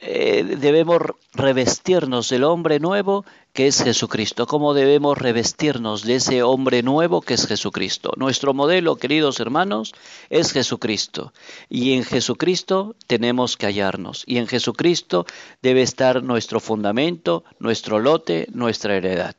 eh, 0.00 0.56
debemos 0.58 1.02
revestirnos 1.34 2.30
del 2.30 2.44
hombre 2.44 2.80
nuevo 2.80 3.24
que 3.52 3.66
es 3.66 3.82
Jesucristo, 3.82 4.46
cómo 4.46 4.74
debemos 4.74 5.18
revestirnos 5.18 6.04
de 6.04 6.16
ese 6.16 6.42
hombre 6.42 6.82
nuevo 6.82 7.20
que 7.20 7.34
es 7.34 7.46
Jesucristo. 7.46 8.12
Nuestro 8.16 8.54
modelo, 8.54 8.96
queridos 8.96 9.40
hermanos, 9.40 9.92
es 10.28 10.52
Jesucristo. 10.52 11.32
Y 11.68 11.94
en 11.94 12.04
Jesucristo 12.04 12.94
tenemos 13.06 13.56
que 13.56 13.66
hallarnos. 13.66 14.22
Y 14.26 14.38
en 14.38 14.46
Jesucristo 14.46 15.26
debe 15.62 15.82
estar 15.82 16.22
nuestro 16.22 16.60
fundamento, 16.60 17.44
nuestro 17.58 17.98
lote, 17.98 18.46
nuestra 18.52 18.96
heredad. 18.96 19.34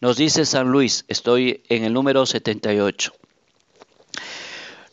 Nos 0.00 0.16
dice 0.16 0.44
San 0.44 0.68
Luis, 0.68 1.04
estoy 1.08 1.62
en 1.68 1.84
el 1.84 1.92
número 1.92 2.26
78. 2.26 3.12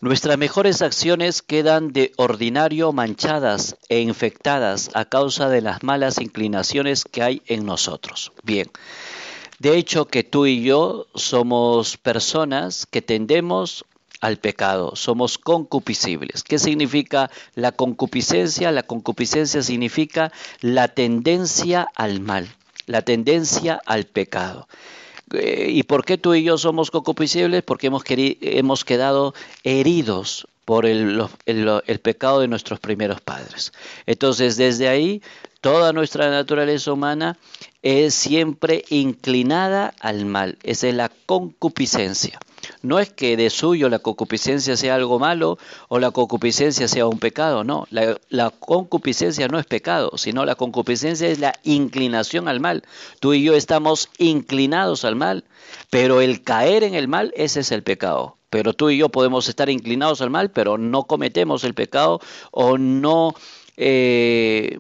Nuestras 0.02 0.38
mejores 0.38 0.82
acciones 0.82 1.42
quedan 1.42 1.92
de 1.92 2.14
ordinario 2.16 2.94
manchadas 2.94 3.76
e 3.90 4.00
infectadas 4.00 4.90
a 4.94 5.04
causa 5.04 5.50
de 5.50 5.60
las 5.60 5.84
malas 5.84 6.22
inclinaciones 6.22 7.04
que 7.04 7.22
hay 7.22 7.42
en 7.48 7.66
nosotros. 7.66 8.32
Bien, 8.44 8.72
de 9.60 9.76
hecho 9.76 10.06
que 10.06 10.24
tú 10.24 10.46
y 10.46 10.64
yo 10.64 11.08
somos 11.16 11.98
personas 11.98 12.86
que 12.86 13.02
tendemos 13.02 13.84
al 14.22 14.38
pecado, 14.38 14.96
somos 14.96 15.38
concupiscibles. 15.38 16.44
¿Qué 16.44 16.60
significa 16.60 17.30
la 17.56 17.74
concupiscencia? 17.74 18.72
La 18.72 18.84
concupiscencia 18.84 19.62
significa 19.62 20.32
la 20.62 20.88
tendencia 20.88 21.86
al 21.96 22.22
mal, 22.22 22.48
la 22.86 23.02
tendencia 23.02 23.82
al 23.86 24.06
pecado. 24.06 24.70
Eh, 25.34 25.68
¿Y 25.70 25.84
por 25.84 26.06
qué 26.06 26.18
tú 26.18 26.34
y 26.34 26.44
yo 26.44 26.58
somos 26.58 26.92
concupiscibles? 26.92 27.64
Porque 27.64 27.88
hemos, 27.88 28.04
hemos 28.08 28.86
quedado 28.86 29.34
heridos 29.64 30.48
por 30.66 30.86
el, 30.86 31.26
el, 31.46 32.00
pecado 32.00 32.42
de 32.42 32.48
nuestros 32.48 32.80
primeros 32.80 33.22
padres. 33.22 33.74
Entonces, 34.06 34.56
desde 34.56 34.88
ahí, 34.88 35.22
toda 35.62 35.94
nuestra 35.94 36.30
naturaleza 36.30 36.94
humana 36.94 37.38
es 37.82 38.14
siempre 38.14 38.86
inclinada 38.90 39.94
al 40.00 40.26
mal. 40.26 40.58
Esa 40.64 40.88
es 40.88 40.94
la 40.94 41.10
concupiscencia. 41.26 42.40
No 42.82 43.00
es 43.00 43.10
que 43.10 43.38
de 43.38 43.50
suyo 43.50 43.90
la 43.90 44.00
concupiscencia 44.00 44.78
sea 44.78 44.96
algo 44.96 45.20
malo 45.20 45.58
o 45.88 46.00
la 46.00 46.12
concupiscencia 46.12 46.88
sea 46.88 47.08
un 47.08 47.20
pecado, 47.20 47.64
no. 47.64 47.88
La, 47.90 48.50
concupiscencia 48.50 49.48
no 49.48 49.60
es 49.60 49.66
pecado, 49.66 50.12
sino 50.18 50.46
la 50.46 50.56
concupiscencia 50.56 51.28
es 51.28 51.40
la 51.40 51.54
inclinación 51.64 52.48
al 52.48 52.60
mal. 52.60 52.84
Tú 53.20 53.34
y 53.34 53.44
yo 53.44 53.56
estamos 53.56 54.10
inclinados 54.18 55.06
al 55.06 55.16
mal, 55.16 55.44
pero 55.90 56.22
el 56.22 56.44
caer 56.44 56.84
en 56.84 56.96
el 56.96 57.08
mal, 57.08 57.34
ese 57.36 57.62
es 57.62 57.72
el 57.72 57.84
pecado. 57.84 58.38
Pero 58.50 58.74
tú 58.74 58.90
y 58.90 58.98
yo 58.98 59.10
podemos 59.10 59.48
estar 59.48 59.70
inclinados 59.70 60.22
al 60.22 60.32
mal, 60.32 60.50
pero 60.50 60.78
no 60.78 61.04
cometemos 61.04 61.64
el 61.64 61.76
pecado 61.76 62.20
o 62.52 62.78
no 62.78 63.36
eh, 63.82 64.78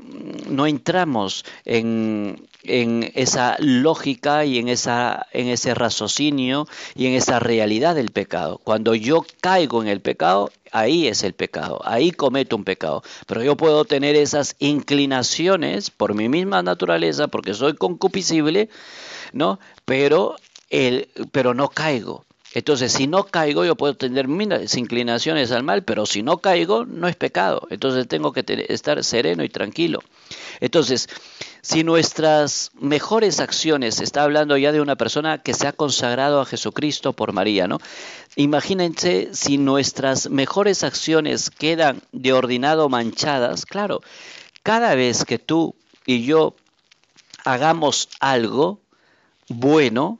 no 0.49 0.67
entramos 0.67 1.45
en, 1.63 2.49
esa 2.61 3.55
lógica 3.59 4.43
y 4.43 4.59
en, 4.59 4.67
esa, 4.67 5.27
ese 5.31 5.73
raciocinio 5.73 6.67
y 6.95 7.07
en 7.07 7.13
esa 7.13 7.39
realidad 7.39 7.95
del 7.95 8.11
pecado. 8.11 8.59
Cuando 8.61 8.93
yo 8.93 9.25
caigo 9.39 9.81
en 9.81 9.87
el 9.87 10.01
pecado, 10.01 10.51
ahí 10.73 11.07
es 11.07 11.23
el 11.23 11.33
pecado, 11.33 11.79
ahí 11.85 12.11
cometo 12.11 12.57
un 12.57 12.65
pecado. 12.65 13.01
Pero 13.25 13.41
yo 13.41 13.55
puedo 13.55 13.85
tener 13.85 14.17
esas 14.17 14.57
inclinaciones 14.59 15.89
por 15.89 16.13
mi 16.13 16.27
misma 16.27 16.61
naturaleza, 16.61 17.29
porque 17.29 17.53
soy 17.53 17.75
concupiscible, 17.75 18.69
¿no? 19.31 19.59
Pero 19.85 20.35
no 21.55 21.69
caigo. 21.69 22.25
Entonces, 22.53 22.91
si 22.91 23.05
no 23.05 23.25
caigo, 23.25 23.63
yo 23.63 23.75
puedo 23.75 23.95
tener 23.95 24.27
mis 24.27 24.75
inclinaciones 24.75 25.51
al 25.51 25.63
mal, 25.63 25.83
pero 25.83 26.05
si 26.05 26.23
no 26.23 26.39
caigo, 26.39 26.85
no 26.85 27.07
es 27.07 27.15
pecado. 27.15 27.67
Entonces 27.69 28.07
tengo 28.07 28.33
que 28.33 28.43
estar 28.69 29.03
sereno 29.03 29.43
y 29.43 29.49
tranquilo. 29.49 29.99
Entonces, 30.59 31.07
si 31.61 31.83
nuestras 31.83 32.71
mejores 32.79 33.39
acciones, 33.39 33.99
está 33.99 34.23
hablando 34.23 34.57
ya 34.57 34.71
de 34.71 34.81
una 34.81 34.95
persona 34.95 35.37
que 35.39 35.53
se 35.53 35.67
ha 35.67 35.73
consagrado 35.73 36.41
a 36.41 36.45
Jesucristo 36.45 37.13
por 37.13 37.33
María, 37.33 37.67
¿no? 37.67 37.79
Imagínense 38.35 39.29
si 39.33 39.57
nuestras 39.57 40.29
mejores 40.29 40.83
acciones 40.83 41.49
quedan 41.51 42.01
de 42.11 42.33
ordinado 42.33 42.89
manchadas, 42.89 43.65
claro, 43.65 44.01
cada 44.63 44.95
vez 44.95 45.25
que 45.25 45.37
tú 45.37 45.75
y 46.05 46.23
yo 46.23 46.55
hagamos 47.45 48.09
algo 48.19 48.81
bueno, 49.49 50.19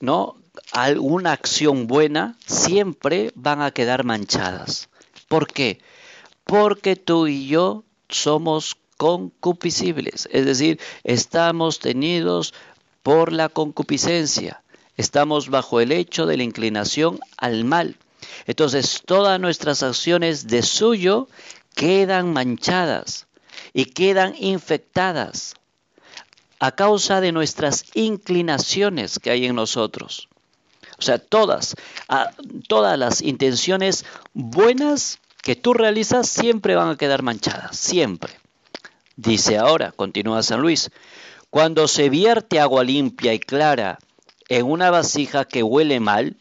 ¿no? 0.00 0.37
Alguna 0.72 1.32
acción 1.32 1.86
buena, 1.86 2.36
siempre 2.46 3.32
van 3.34 3.62
a 3.62 3.70
quedar 3.70 4.04
manchadas. 4.04 4.88
¿Por 5.28 5.46
qué? 5.46 5.80
Porque 6.44 6.96
tú 6.96 7.26
y 7.26 7.46
yo 7.46 7.84
somos 8.08 8.76
concupiscibles, 8.96 10.28
es 10.32 10.44
decir, 10.44 10.80
estamos 11.04 11.78
tenidos 11.78 12.54
por 13.02 13.32
la 13.32 13.48
concupiscencia, 13.48 14.62
estamos 14.96 15.50
bajo 15.50 15.80
el 15.80 15.92
hecho 15.92 16.26
de 16.26 16.36
la 16.36 16.42
inclinación 16.42 17.20
al 17.36 17.64
mal. 17.64 17.96
Entonces 18.46 19.02
todas 19.04 19.38
nuestras 19.40 19.82
acciones 19.82 20.46
de 20.48 20.62
suyo 20.62 21.28
quedan 21.74 22.32
manchadas 22.32 23.28
y 23.72 23.86
quedan 23.86 24.34
infectadas 24.38 25.54
a 26.58 26.72
causa 26.72 27.20
de 27.20 27.32
nuestras 27.32 27.84
inclinaciones 27.94 29.18
que 29.18 29.30
hay 29.30 29.46
en 29.46 29.54
nosotros. 29.54 30.28
O 30.98 31.02
sea, 31.02 31.18
todas, 31.18 31.76
todas 32.66 32.98
las 32.98 33.22
intenciones 33.22 34.04
buenas 34.34 35.18
que 35.42 35.54
tú 35.54 35.72
realizas 35.72 36.28
siempre 36.28 36.74
van 36.74 36.90
a 36.90 36.96
quedar 36.96 37.22
manchadas, 37.22 37.76
siempre. 37.76 38.32
Dice 39.16 39.58
ahora, 39.58 39.92
continúa 39.92 40.42
San 40.42 40.60
Luis, 40.60 40.90
cuando 41.50 41.88
se 41.88 42.08
vierte 42.08 42.60
agua 42.60 42.84
limpia 42.84 43.32
y 43.32 43.38
clara 43.38 43.98
en 44.48 44.66
una 44.66 44.90
vasija 44.90 45.44
que 45.44 45.62
huele 45.62 46.00
mal, 46.00 46.36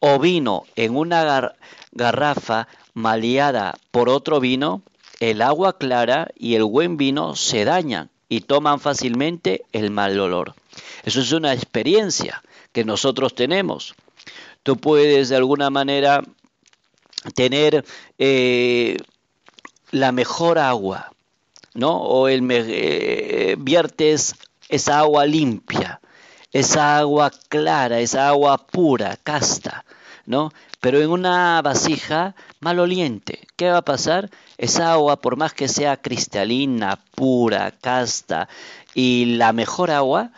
o 0.00 0.18
vino 0.18 0.64
en 0.74 0.96
una 0.96 1.54
garrafa 1.92 2.66
maleada 2.94 3.74
por 3.90 4.08
otro 4.08 4.40
vino, 4.40 4.82
el 5.20 5.42
agua 5.42 5.78
clara 5.78 6.28
y 6.36 6.56
el 6.56 6.64
buen 6.64 6.96
vino 6.96 7.36
se 7.36 7.64
dañan 7.64 8.10
y 8.28 8.40
toman 8.40 8.80
fácilmente 8.80 9.64
el 9.72 9.90
mal 9.90 10.18
olor. 10.18 10.54
Eso 11.04 11.20
es 11.20 11.30
una 11.32 11.52
experiencia 11.52 12.42
que 12.72 12.84
nosotros 12.84 13.34
tenemos. 13.34 13.94
Tú 14.62 14.76
puedes 14.76 15.28
de 15.28 15.36
alguna 15.36 15.70
manera 15.70 16.22
tener 17.34 17.84
eh, 18.18 18.96
la 19.90 20.12
mejor 20.12 20.58
agua, 20.58 21.12
¿no? 21.74 22.00
O 22.00 22.28
el, 22.28 22.46
eh, 22.50 23.56
viertes 23.58 24.34
esa 24.68 25.00
agua 25.00 25.26
limpia, 25.26 26.00
esa 26.52 26.98
agua 26.98 27.30
clara, 27.48 28.00
esa 28.00 28.28
agua 28.28 28.58
pura, 28.58 29.18
casta, 29.22 29.84
¿no? 30.26 30.50
Pero 30.80 31.00
en 31.00 31.10
una 31.10 31.60
vasija 31.62 32.34
maloliente, 32.60 33.46
¿qué 33.56 33.70
va 33.70 33.78
a 33.78 33.84
pasar? 33.84 34.30
Esa 34.58 34.92
agua, 34.92 35.20
por 35.20 35.36
más 35.36 35.52
que 35.52 35.68
sea 35.68 35.96
cristalina, 35.96 36.98
pura, 37.14 37.70
casta 37.70 38.48
y 38.94 39.36
la 39.36 39.52
mejor 39.52 39.90
agua, 39.90 40.30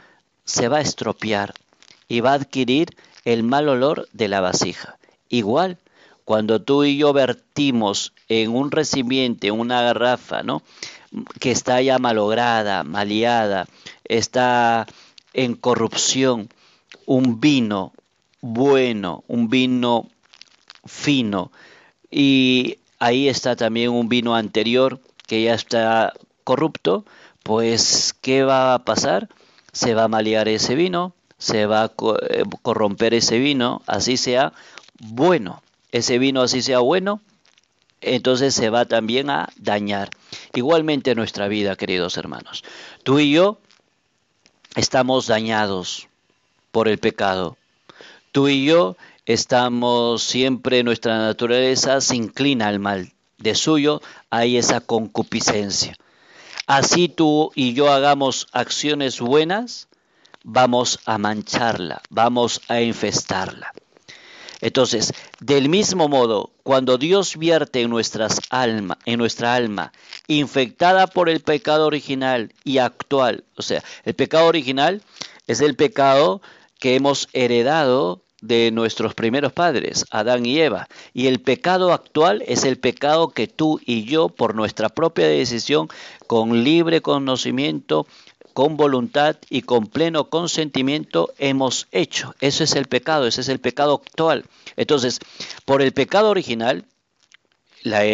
se 0.45 0.69
va 0.69 0.79
a 0.79 0.83
estropear 0.83 1.55
y 2.15 2.21
va 2.21 2.31
a 2.31 2.35
adquirir 2.35 2.97
el 3.25 3.43
mal 3.43 3.69
olor 3.69 4.09
de 4.13 4.29
la 4.29 4.41
vasija. 4.41 4.99
Igual, 5.29 5.79
cuando 6.25 6.63
tú 6.63 6.85
y 6.85 6.97
yo 6.97 7.13
vertimos 7.13 8.13
en 8.29 8.55
un 8.55 8.71
recipiente, 8.71 9.51
una 9.51 9.83
garrafa, 9.83 10.45
¿no? 10.45 10.63
que 11.41 11.51
está 11.51 11.81
ya 11.83 11.99
malograda, 11.99 12.85
maleada, 12.85 13.67
está 14.05 14.87
en 15.33 15.55
corrupción, 15.55 16.49
un 17.05 17.41
vino 17.41 17.93
bueno, 18.41 19.25
un 19.27 19.49
vino 19.49 20.09
fino, 20.85 21.51
y 22.11 22.79
ahí 23.01 23.29
está 23.29 23.57
también 23.57 23.91
un 23.91 24.09
vino 24.09 24.37
anterior 24.37 25.01
que 25.27 25.43
ya 25.43 25.55
está 25.55 26.13
corrupto, 26.45 27.05
pues 27.43 28.15
¿qué 28.21 28.45
va 28.45 28.75
a 28.75 28.85
pasar? 28.85 29.29
Se 29.73 29.95
va 29.95 30.05
a 30.05 30.09
malear 30.09 30.47
ese 30.47 30.75
vino, 30.77 31.15
se 31.45 31.67
va 31.67 31.83
a 31.83 31.93
eh, 32.31 32.45
corromper 32.63 33.13
ese 33.13 33.39
vino, 33.39 33.83
así 33.87 34.17
sea 34.17 34.55
bueno. 34.99 35.63
Ese 35.93 36.19
vino 36.19 36.41
así 36.41 36.63
sea 36.63 36.79
bueno, 36.79 37.21
entonces 38.01 38.55
se 38.55 38.71
va 38.71 38.87
también 38.87 39.29
a 39.29 39.51
dañar. 39.57 40.09
Igualmente 40.55 41.15
nuestra 41.15 41.47
vida, 41.47 41.77
queridos 41.77 42.17
hermanos. 42.17 42.65
Tú 43.03 43.19
y 43.19 43.31
yo 43.31 43.59
estamos 44.75 45.27
dañados 45.27 46.09
por 46.73 46.89
el 46.89 46.99
pecado. 46.99 47.59
Tú 48.33 48.49
y 48.49 48.65
yo 48.65 48.97
estamos 49.27 50.23
siempre, 50.23 50.83
nuestra 50.83 51.19
naturaleza 51.19 52.01
se 52.01 52.17
inclina 52.17 52.69
al 52.69 52.81
mal. 52.81 53.13
De 53.37 53.55
suyo 53.55 54.01
hay 54.31 54.57
esa 54.57 54.81
concupiscencia. 54.81 55.95
Así 56.67 57.09
tú 57.11 57.53
y 57.55 57.75
yo 57.75 57.93
hagamos 57.93 58.49
acciones 58.53 59.21
buenas, 59.21 59.89
vamos 60.45 61.01
a 61.07 61.19
mancharla, 61.19 62.01
vamos 62.11 62.61
a 62.69 62.81
infestarla. 62.81 63.73
Entonces, 64.61 65.13
del 65.41 65.69
mismo 65.69 66.09
modo, 66.09 66.51
cuando 66.63 66.97
Dios 66.97 67.37
vierte 67.37 67.83
en, 67.83 67.91
nuestras 67.91 68.41
alma, 68.51 68.97
en 69.05 69.19
nuestra 69.19 69.55
alma, 69.55 69.93
infectada 70.27 71.07
por 71.07 71.29
el 71.29 71.41
pecado 71.41 71.87
original 71.87 72.53
y 72.63 72.79
actual, 72.79 73.45
o 73.57 73.63
sea, 73.63 73.83
el 74.05 74.15
pecado 74.15 74.47
original 74.47 75.03
es 75.47 75.61
el 75.61 75.77
pecado 75.77 76.41
que 76.79 76.95
hemos 76.95 77.29
heredado 77.33 78.23
de 78.41 78.71
nuestros 78.71 79.15
primeros 79.15 79.53
padres, 79.53 80.05
Adán 80.11 80.45
y 80.45 80.61
Eva. 80.61 80.89
Y 81.15 81.29
el 81.29 81.41
pecado 81.41 81.93
actual 81.93 82.43
es 82.47 82.65
el 82.65 82.79
pecado 82.79 83.29
que 83.29 83.47
tú 83.47 83.81
y 83.85 84.05
yo, 84.05 84.29
por 84.29 84.55
nuestra 84.55 84.91
propia 84.91 85.27
decisión, 85.27 85.89
con 86.27 86.63
libre 86.63 87.01
conocimiento, 87.01 88.07
con 88.55 88.77
voluntad 88.79 89.37
y 89.51 89.63
con 89.63 89.89
pleno 89.89 90.31
consentimiento 90.31 91.35
hemos 91.39 91.89
hecho. 91.93 92.35
Eso 92.41 92.65
es 92.65 92.75
el 92.77 92.87
pecado, 92.87 93.27
ese 93.27 93.43
es 93.43 93.49
el 93.49 93.59
pecado 93.59 94.01
actual. 94.03 94.47
Entonces, 94.77 95.19
por 95.67 95.83
el 95.83 95.93
pecado 95.93 96.31
original, 96.31 96.87
la, 97.83 98.05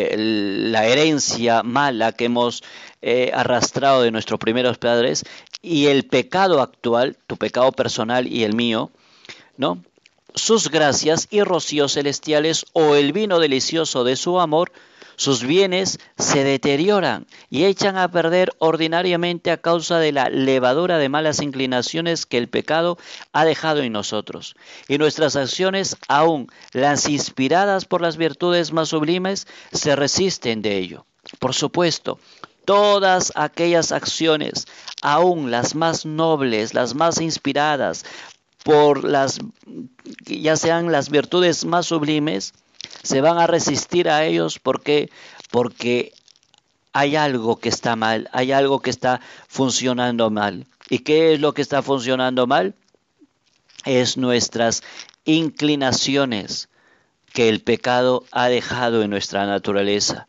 herencia 0.87 1.62
mala 1.62 2.12
que 2.12 2.25
hemos 2.25 2.64
eh, 3.02 3.30
arrastrado 3.32 4.02
de 4.02 4.11
nuestros 4.11 4.40
primeros 4.40 4.78
padres 4.78 5.25
y 5.62 5.87
el 5.87 6.04
pecado 6.04 6.61
actual, 6.61 7.16
tu 7.26 7.37
pecado 7.37 7.70
personal 7.70 8.26
y 8.26 8.42
el 8.42 8.54
mío, 8.54 8.90
¿no? 9.56 9.85
Sus 10.35 10.70
gracias 10.70 11.28
y 11.30 11.42
rocíos 11.42 11.94
celestiales 11.94 12.64
o 12.73 12.94
el 12.94 13.12
vino 13.12 13.40
delicioso 13.40 14.04
de 14.04 14.16
su 14.16 14.40
amor 14.40 14.73
sus 15.20 15.44
bienes 15.44 15.98
se 16.16 16.44
deterioran 16.44 17.26
y 17.50 17.64
echan 17.64 17.98
a 17.98 18.10
perder 18.10 18.54
ordinariamente 18.58 19.50
a 19.50 19.58
causa 19.58 19.98
de 19.98 20.12
la 20.12 20.30
levadura 20.30 20.96
de 20.96 21.10
malas 21.10 21.42
inclinaciones 21.42 22.24
que 22.24 22.38
el 22.38 22.48
pecado 22.48 22.96
ha 23.34 23.44
dejado 23.44 23.82
en 23.82 23.92
nosotros. 23.92 24.56
Y 24.88 24.96
nuestras 24.96 25.36
acciones, 25.36 25.98
aun 26.08 26.46
las 26.72 27.06
inspiradas 27.06 27.84
por 27.84 28.00
las 28.00 28.16
virtudes 28.16 28.72
más 28.72 28.88
sublimes, 28.88 29.46
se 29.72 29.94
resisten 29.94 30.62
de 30.62 30.78
ello. 30.78 31.04
Por 31.38 31.52
supuesto, 31.52 32.18
todas 32.64 33.30
aquellas 33.34 33.92
acciones, 33.92 34.66
aun 35.02 35.50
las 35.50 35.74
más 35.74 36.06
nobles, 36.06 36.72
las 36.72 36.94
más 36.94 37.20
inspiradas 37.20 38.06
por 38.64 39.04
las 39.04 39.38
ya 40.24 40.56
sean 40.56 40.90
las 40.90 41.11
virtudes 41.11 41.66
más 41.66 41.85
sublimes, 41.85 42.54
se 43.02 43.20
van 43.20 43.38
a 43.38 43.46
resistir 43.46 44.08
a 44.08 44.24
ellos 44.24 44.58
porque 44.58 45.10
porque 45.50 46.12
hay 46.92 47.16
algo 47.16 47.56
que 47.56 47.68
está 47.68 47.96
mal, 47.96 48.28
hay 48.32 48.52
algo 48.52 48.80
que 48.80 48.90
está 48.90 49.20
funcionando 49.48 50.30
mal. 50.30 50.66
¿Y 50.88 51.00
qué 51.00 51.34
es 51.34 51.40
lo 51.40 51.54
que 51.54 51.62
está 51.62 51.82
funcionando 51.82 52.46
mal? 52.46 52.74
Es 53.84 54.16
nuestras 54.16 54.82
inclinaciones 55.24 56.68
que 57.32 57.48
el 57.48 57.62
pecado 57.62 58.24
ha 58.32 58.48
dejado 58.48 59.02
en 59.02 59.10
nuestra 59.10 59.46
naturaleza. 59.46 60.26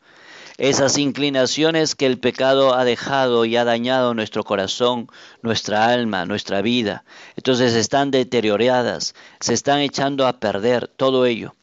Esas 0.57 0.99
inclinaciones 0.99 1.95
que 1.95 2.05
el 2.05 2.19
pecado 2.19 2.75
ha 2.75 2.85
dejado 2.85 3.45
y 3.45 3.57
ha 3.57 3.63
dañado 3.63 4.13
nuestro 4.13 4.43
corazón, 4.43 5.09
nuestra 5.41 5.87
alma, 5.87 6.27
nuestra 6.27 6.61
vida. 6.61 7.03
Entonces 7.35 7.73
están 7.73 8.11
deterioradas, 8.11 9.15
se 9.39 9.55
están 9.55 9.79
echando 9.79 10.27
a 10.27 10.39
perder 10.39 10.87
todo 10.87 11.25
ello. 11.25 11.55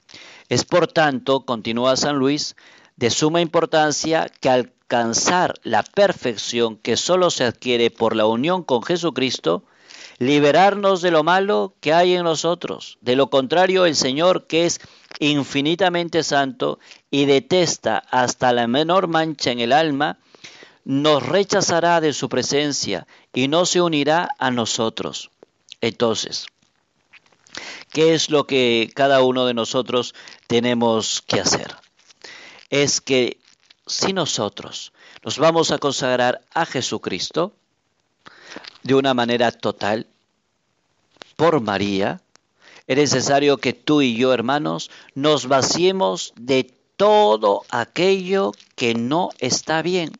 Es 0.48 0.64
por 0.64 0.86
tanto, 0.86 1.44
continúa 1.44 1.96
San 1.96 2.16
Luis, 2.16 2.56
de 2.96 3.10
suma 3.10 3.40
importancia 3.40 4.30
que 4.40 4.48
alcanzar 4.48 5.54
la 5.62 5.82
perfección 5.82 6.76
que 6.76 6.96
solo 6.96 7.30
se 7.30 7.44
adquiere 7.44 7.90
por 7.90 8.16
la 8.16 8.26
unión 8.26 8.62
con 8.62 8.82
Jesucristo, 8.82 9.64
liberarnos 10.18 11.02
de 11.02 11.10
lo 11.10 11.22
malo 11.22 11.74
que 11.80 11.92
hay 11.92 12.14
en 12.14 12.24
nosotros. 12.24 12.98
De 13.02 13.14
lo 13.14 13.28
contrario, 13.28 13.84
el 13.84 13.94
Señor, 13.94 14.46
que 14.46 14.66
es 14.66 14.80
infinitamente 15.20 16.22
santo 16.22 16.78
y 17.10 17.26
detesta 17.26 18.02
hasta 18.10 18.52
la 18.52 18.66
menor 18.66 19.06
mancha 19.06 19.50
en 19.50 19.60
el 19.60 19.72
alma, 19.72 20.18
nos 20.84 21.22
rechazará 21.22 22.00
de 22.00 22.14
su 22.14 22.30
presencia 22.30 23.06
y 23.34 23.48
no 23.48 23.66
se 23.66 23.82
unirá 23.82 24.28
a 24.38 24.50
nosotros. 24.50 25.30
Entonces, 25.82 26.46
¿Qué 27.90 28.14
es 28.14 28.30
lo 28.30 28.46
que 28.46 28.90
cada 28.94 29.22
uno 29.22 29.46
de 29.46 29.54
nosotros 29.54 30.14
tenemos 30.46 31.22
que 31.26 31.40
hacer? 31.40 31.74
Es 32.70 33.00
que 33.00 33.38
si 33.86 34.12
nosotros 34.12 34.92
nos 35.24 35.38
vamos 35.38 35.70
a 35.70 35.78
consagrar 35.78 36.42
a 36.54 36.66
Jesucristo 36.66 37.52
de 38.82 38.94
una 38.94 39.14
manera 39.14 39.52
total, 39.52 40.06
por 41.36 41.60
María, 41.60 42.20
es 42.88 42.96
necesario 42.96 43.58
que 43.58 43.72
tú 43.72 44.02
y 44.02 44.16
yo, 44.16 44.32
hermanos, 44.32 44.90
nos 45.14 45.46
vaciemos 45.46 46.32
de 46.36 46.72
todo 46.96 47.64
aquello 47.70 48.52
que 48.74 48.94
no 48.94 49.30
está 49.38 49.82
bien. 49.82 50.10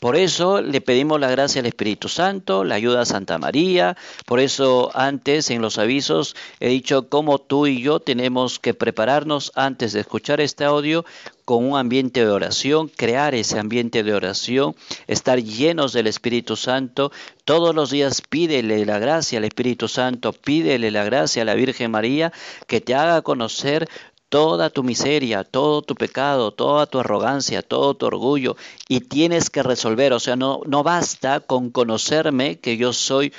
Por 0.00 0.16
eso 0.16 0.60
le 0.60 0.80
pedimos 0.80 1.20
la 1.20 1.30
gracia 1.30 1.60
al 1.60 1.66
Espíritu 1.66 2.08
Santo, 2.08 2.64
la 2.64 2.74
ayuda 2.74 3.02
a 3.02 3.06
Santa 3.06 3.38
María. 3.38 3.96
Por 4.26 4.40
eso 4.40 4.90
antes 4.94 5.50
en 5.50 5.62
los 5.62 5.78
avisos 5.78 6.36
he 6.60 6.68
dicho 6.68 7.08
cómo 7.08 7.38
tú 7.38 7.66
y 7.66 7.80
yo 7.82 8.00
tenemos 8.00 8.58
que 8.58 8.74
prepararnos 8.74 9.52
antes 9.54 9.92
de 9.92 10.00
escuchar 10.00 10.40
este 10.40 10.64
audio 10.64 11.04
con 11.44 11.64
un 11.64 11.76
ambiente 11.76 12.24
de 12.24 12.30
oración, 12.30 12.88
crear 12.88 13.34
ese 13.34 13.58
ambiente 13.58 14.02
de 14.02 14.14
oración, 14.14 14.74
estar 15.06 15.42
llenos 15.42 15.92
del 15.92 16.06
Espíritu 16.06 16.56
Santo. 16.56 17.12
Todos 17.44 17.74
los 17.74 17.90
días 17.90 18.22
pídele 18.22 18.86
la 18.86 18.98
gracia 18.98 19.38
al 19.38 19.44
Espíritu 19.44 19.88
Santo, 19.88 20.32
pídele 20.32 20.90
la 20.90 21.04
gracia 21.04 21.42
a 21.42 21.44
la 21.44 21.54
Virgen 21.54 21.90
María 21.90 22.32
que 22.66 22.80
te 22.80 22.94
haga 22.94 23.20
conocer 23.22 23.88
toda 24.34 24.68
tu 24.68 24.82
miseria, 24.82 25.44
todo 25.44 25.80
tu 25.82 25.94
pecado, 25.94 26.50
toda 26.50 26.86
tu 26.86 26.98
arrogancia, 26.98 27.62
todo 27.62 27.94
tu 27.94 28.06
orgullo 28.06 28.56
y 28.88 28.98
tienes 28.98 29.48
que 29.48 29.62
resolver. 29.62 30.12
O 30.12 30.18
sea, 30.18 30.34
no, 30.34 30.60
no 30.66 30.82
basta 30.82 31.38
con 31.38 31.70
conocerme 31.70 32.58
que 32.58 32.76
yo 32.76 32.92
soy 32.92 33.32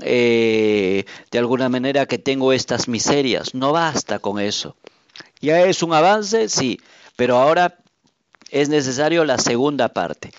eh, 0.00 1.04
de 1.30 1.38
alguna 1.38 1.68
manera 1.68 2.06
que 2.06 2.16
tengo 2.16 2.54
estas 2.54 2.88
miserias. 2.88 3.54
No 3.54 3.72
basta 3.72 4.20
con 4.20 4.40
eso. 4.40 4.74
¿Ya 5.42 5.60
es 5.66 5.82
un 5.82 5.92
avance? 5.92 6.48
Sí, 6.48 6.80
pero 7.14 7.36
ahora 7.36 7.76
es 8.50 8.70
necesario 8.70 9.26
la 9.26 9.36
segunda 9.36 9.90
parte. 9.90 10.30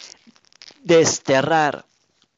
Desterrar 0.81 1.85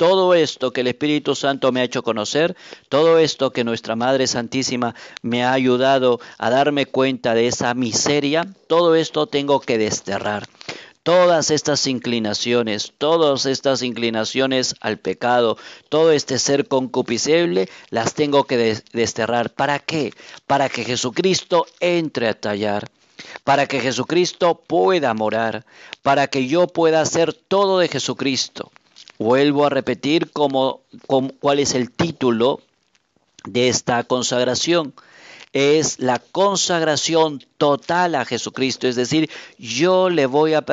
todo 0.02 0.34
esto 0.34 0.74
que 0.74 0.82
el 0.82 0.88
Espíritu 0.88 1.36
Santo 1.36 1.72
me 1.72 1.80
ha 1.80 1.84
hecho 1.84 2.02
conocer, 2.02 2.58
todo 2.90 3.20
esto 3.20 3.52
que 3.52 3.64
nuestra 3.64 3.96
Madre 3.96 4.26
Santísima 4.26 4.96
me 5.22 5.44
ha 5.44 5.54
ayudado 5.54 6.20
a 6.40 6.50
darme 6.50 6.88
cuenta 6.88 7.36
de 7.36 7.46
esa 7.46 7.76
miseria, 7.76 8.48
todo 8.66 8.96
esto 8.96 9.28
tengo 9.28 9.60
que 9.60 9.78
desterrar. 9.78 10.48
Todas 11.04 11.52
estas 11.52 11.86
inclinaciones, 11.86 12.94
todas 12.98 13.46
estas 13.46 13.84
inclinaciones 13.84 14.74
al 14.82 14.98
pecado, 14.98 15.60
todo 15.90 16.12
este 16.12 16.40
ser 16.40 16.68
concupiscible, 16.68 17.70
las 17.92 18.16
tengo 18.16 18.46
que 18.46 18.82
desterrar. 18.94 19.52
¿Para 19.52 19.78
qué? 19.78 20.16
Para 20.48 20.68
que 20.68 20.84
Jesucristo 20.84 21.68
entre 21.80 22.28
a 22.28 22.34
tallar 22.34 22.90
para 23.44 23.68
que 23.68 23.80
Jesucristo 23.80 24.64
pueda 24.66 25.14
morar, 25.14 25.64
para 26.02 26.26
que 26.26 26.48
yo 26.48 26.66
pueda 26.66 27.02
hacer 27.02 27.34
todo 27.34 27.78
de 27.78 27.88
Jesucristo. 27.88 28.72
Vuelvo 29.21 29.67
a 29.67 29.69
repetir 29.69 30.31
cuál 30.31 31.60
es 31.60 31.75
el 31.75 31.91
título 31.91 32.60
de 33.43 33.69
esta 33.69 34.03
consagración. 34.03 34.95
es 35.53 35.99
la 35.99 36.17
consagración 36.17 37.45
total 37.60 38.15
a 38.15 38.25
Jesucristo, 38.25 38.88
es 38.88 38.95
decir, 38.95 39.29
yo 39.60 40.10
le 40.10 40.25
voy 40.25 40.55
a, 40.55 40.65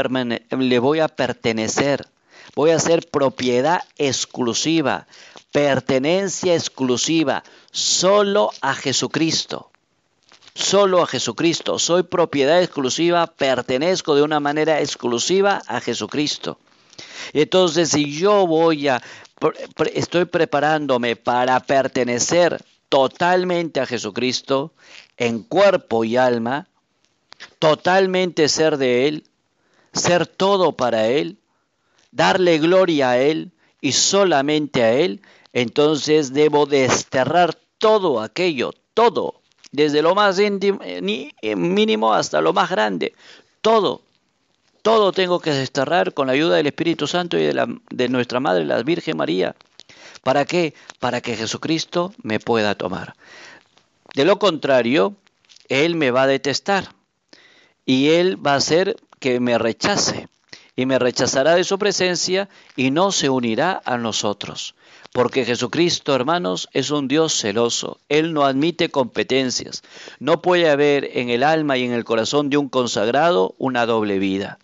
le 0.58 0.78
voy 0.78 1.00
a 1.00 1.08
pertenecer, 1.08 2.08
voy 2.54 2.70
a 2.70 2.78
ser 2.78 3.06
propiedad 3.10 3.82
exclusiva, 3.98 5.06
pertenencia 5.52 6.54
exclusiva, 6.54 7.44
solo 7.70 8.50
a 8.62 8.72
Jesucristo. 8.72 9.70
Solo 10.54 11.02
a 11.02 11.06
Jesucristo. 11.06 11.78
Soy 11.78 12.02
propiedad 12.02 12.62
exclusiva, 12.62 13.26
pertenezco 13.26 14.14
de 14.14 14.22
una 14.22 14.40
manera 14.40 14.80
exclusiva 14.80 15.60
a 15.66 15.80
Jesucristo. 15.82 16.58
Entonces, 17.32 17.90
si 17.90 18.12
yo 18.12 18.46
voy 18.46 18.88
a, 18.88 19.02
estoy 19.94 20.24
preparándome 20.24 21.16
para 21.16 21.60
pertenecer 21.60 22.62
totalmente 22.88 23.80
a 23.80 23.86
Jesucristo, 23.86 24.72
en 25.16 25.42
cuerpo 25.42 26.04
y 26.04 26.16
alma, 26.16 26.68
totalmente 27.58 28.48
ser 28.48 28.78
de 28.78 29.08
Él, 29.08 29.24
ser 29.92 30.26
todo 30.26 30.72
para 30.72 31.06
Él, 31.08 31.38
darle 32.10 32.58
gloria 32.58 33.10
a 33.10 33.18
Él 33.18 33.52
y 33.80 33.92
solamente 33.92 34.82
a 34.82 34.92
Él, 34.92 35.20
entonces 35.52 36.32
debo 36.32 36.66
desterrar 36.66 37.56
todo 37.78 38.20
aquello, 38.20 38.72
todo, 38.94 39.40
desde 39.70 40.02
lo 40.02 40.14
más 40.14 40.38
íntimo, 40.38 40.80
mínimo 41.56 42.12
hasta 42.12 42.40
lo 42.40 42.52
más 42.52 42.70
grande, 42.70 43.14
todo, 43.60 44.02
todo 44.88 45.12
tengo 45.12 45.38
que 45.38 45.50
desterrar 45.50 46.14
con 46.14 46.28
la 46.28 46.32
ayuda 46.32 46.56
del 46.56 46.66
Espíritu 46.66 47.06
Santo 47.06 47.36
y 47.36 47.42
de, 47.42 47.52
la, 47.52 47.68
de 47.90 48.08
nuestra 48.08 48.40
Madre, 48.40 48.64
la 48.64 48.82
Virgen 48.82 49.18
María. 49.18 49.54
¿Para 50.22 50.46
qué? 50.46 50.72
Para 50.98 51.20
que 51.20 51.36
Jesucristo 51.36 52.14
me 52.22 52.40
pueda 52.40 52.74
tomar. 52.74 53.14
De 54.14 54.24
lo 54.24 54.38
contrario, 54.38 55.14
Él 55.68 55.94
me 55.94 56.10
va 56.10 56.22
a 56.22 56.26
detestar 56.26 56.94
y 57.84 58.08
Él 58.08 58.38
va 58.44 58.54
a 58.54 58.56
hacer 58.56 58.96
que 59.20 59.40
me 59.40 59.58
rechace 59.58 60.28
y 60.74 60.86
me 60.86 60.98
rechazará 60.98 61.54
de 61.54 61.64
su 61.64 61.78
presencia 61.78 62.48
y 62.74 62.90
no 62.90 63.12
se 63.12 63.28
unirá 63.28 63.82
a 63.84 63.98
nosotros. 63.98 64.74
Porque 65.12 65.44
Jesucristo, 65.44 66.14
hermanos, 66.14 66.70
es 66.72 66.90
un 66.90 67.08
Dios 67.08 67.38
celoso. 67.38 67.98
Él 68.08 68.32
no 68.32 68.46
admite 68.46 68.88
competencias. 68.88 69.82
No 70.18 70.40
puede 70.40 70.70
haber 70.70 71.10
en 71.18 71.28
el 71.28 71.42
alma 71.42 71.76
y 71.76 71.84
en 71.84 71.92
el 71.92 72.04
corazón 72.04 72.48
de 72.48 72.56
un 72.56 72.70
consagrado 72.70 73.54
una 73.58 73.84
doble 73.84 74.18
vida. 74.18 74.58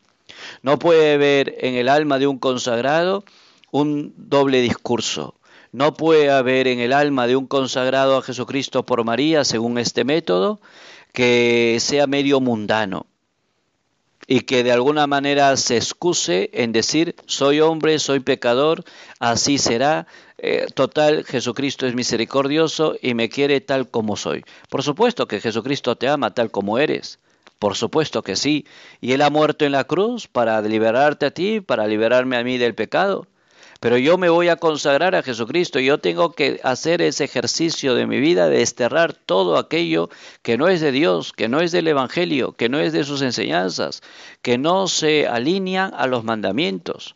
No 0.63 0.79
puede 0.79 1.15
haber 1.15 1.55
en 1.59 1.75
el 1.75 1.89
alma 1.89 2.19
de 2.19 2.27
un 2.27 2.39
consagrado 2.39 3.25
un 3.71 4.15
doble 4.17 4.61
discurso. 4.61 5.35
No 5.73 5.95
puede 5.95 6.31
haber 6.31 6.69
en 6.69 6.79
el 6.79 6.93
alma 6.93 7.27
de 7.27 7.35
un 7.35 7.47
consagrado 7.47 8.17
a 8.17 8.23
Jesucristo 8.23 8.87
por 8.87 9.03
María, 9.05 9.45
según 9.45 9.79
este 9.79 10.05
método, 10.05 10.61
que 11.13 11.79
sea 11.81 12.07
medio 12.07 12.41
mundano 12.41 13.07
y 14.27 14.41
que 14.41 14.63
de 14.63 14.73
alguna 14.73 15.07
manera 15.07 15.57
se 15.57 15.77
excuse 15.77 16.51
en 16.53 16.73
decir, 16.73 17.15
soy 17.27 17.61
hombre, 17.61 17.99
soy 17.99 18.21
pecador, 18.21 18.85
así 19.19 19.59
será, 19.59 20.07
eh, 20.39 20.67
total, 20.75 21.25
Jesucristo 21.25 21.87
es 21.87 21.95
misericordioso 21.95 22.97
y 23.01 23.15
me 23.15 23.29
quiere 23.29 23.61
tal 23.61 23.91
como 23.91 24.17
soy. 24.17 24.45
Por 24.71 24.83
supuesto 24.83 25.27
que 25.27 25.41
Jesucristo 25.41 25.97
te 25.97 26.09
ama 26.09 26.33
tal 26.33 26.51
como 26.51 26.79
eres, 26.79 27.19
por 27.65 27.77
supuesto 27.77 28.21
que 28.21 28.37
sí, 28.37 28.67
y 29.01 29.13
Él 29.13 29.23
ha 29.23 29.31
muerto 29.31 29.65
en 29.65 29.73
la 29.73 29.85
cruz 29.85 30.29
para 30.29 30.61
liberarte 30.61 31.25
a 31.25 31.31
ti, 31.31 31.63
para 31.63 31.87
liberarme 31.87 32.37
a 32.37 32.45
mí 32.45 32.59
del 32.59 32.75
pecado 32.75 33.27
pero 33.81 33.97
yo 33.97 34.19
me 34.19 34.29
voy 34.29 34.49
a 34.49 34.57
consagrar 34.57 35.15
a 35.15 35.23
Jesucristo. 35.23 35.79
Yo 35.79 35.99
tengo 35.99 36.33
que 36.33 36.59
hacer 36.63 37.03
ese 37.03 37.25
ejercicio 37.25 37.95
de 37.95 38.07
mi 38.07 38.19
vida 38.19 38.49
de 38.49 38.59
desterrar 38.59 39.13
todo 39.13 39.59
aquello 39.59 40.09
que 40.41 40.57
no 40.57 40.69
es 40.69 40.81
de 40.81 40.91
Dios, 40.91 41.35
que 41.35 41.49
no 41.49 41.61
es 41.61 41.71
del 41.71 41.89
Evangelio, 41.89 42.53
que 42.53 42.71
no 42.71 42.79
es 42.79 42.95
de 42.95 43.05
sus 43.05 43.21
enseñanzas, 43.21 44.03
que 44.41 44.57
no 44.57 44.89
se 44.89 45.27
alinean 45.27 45.93
a 45.95 46.07
los 46.07 46.25
mandamientos. 46.25 47.15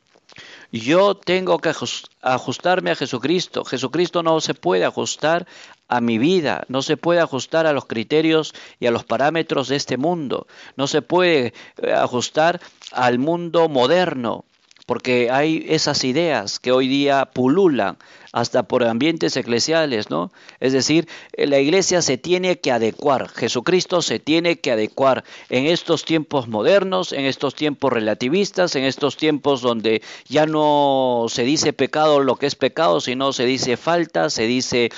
Yo 0.71 1.15
tengo 1.15 1.59
que 1.59 1.73
ajustarme 2.21 2.91
a 2.91 2.97
Jesucristo. 2.97 3.65
Jesucristo 3.65 4.23
no 4.23 4.39
se 4.43 4.53
puede 4.53 4.85
ajustar 4.85 5.47
a 5.89 6.01
mi 6.01 6.19
vida, 6.19 6.65
no 6.69 6.83
se 6.83 6.97
puede 6.97 7.21
ajustar 7.21 7.67
a 7.67 7.73
los 7.73 7.87
criterios 7.87 8.55
y 8.79 8.87
a 8.87 8.91
los 8.91 9.05
parámetros 9.05 9.69
de 9.69 9.77
este 9.77 9.97
mundo, 9.97 10.47
no 10.77 10.87
se 10.87 11.03
puede 11.03 11.55
eh, 11.83 11.93
ajustar 11.93 12.61
al 12.93 13.19
mundo 13.19 13.69
moderno, 13.69 14.45
porque 14.89 15.31
hay 15.31 15.67
esas 15.69 16.03
ideas 16.03 16.59
que 16.59 16.73
hoy 16.73 16.89
día 16.89 17.27
pululan 17.27 17.99
hasta 18.33 18.63
por 18.63 18.85
ambientes 18.85 19.37
eclesiales, 19.37 20.09
¿no? 20.09 20.33
Es 20.61 20.73
decir, 20.73 21.07
la 21.37 21.59
iglesia 21.59 22.01
se 22.01 22.17
tiene 22.17 22.59
que 22.61 22.73
adecuar, 22.73 23.29
Jesucristo 23.29 24.01
se 24.01 24.19
tiene 24.19 24.61
que 24.61 24.73
adecuar 24.73 25.25
en 25.51 25.67
estos 25.67 26.07
tiempos 26.07 26.49
modernos, 26.49 27.13
en 27.13 27.27
estos 27.27 27.55
tiempos 27.55 27.93
relativistas, 27.93 28.77
en 28.77 28.85
estos 28.85 29.19
tiempos 29.19 29.61
donde 29.61 30.01
ya 30.27 30.47
no 30.47 31.27
se 31.29 31.43
dice 31.43 31.75
pecado 31.75 32.21
lo 32.21 32.37
que 32.37 32.47
es 32.47 32.55
pecado, 32.55 33.03
sino 33.03 33.35
se 33.35 33.45
dice 33.45 33.77
falta, 33.77 34.31
se 34.31 34.47
dice 34.47 34.89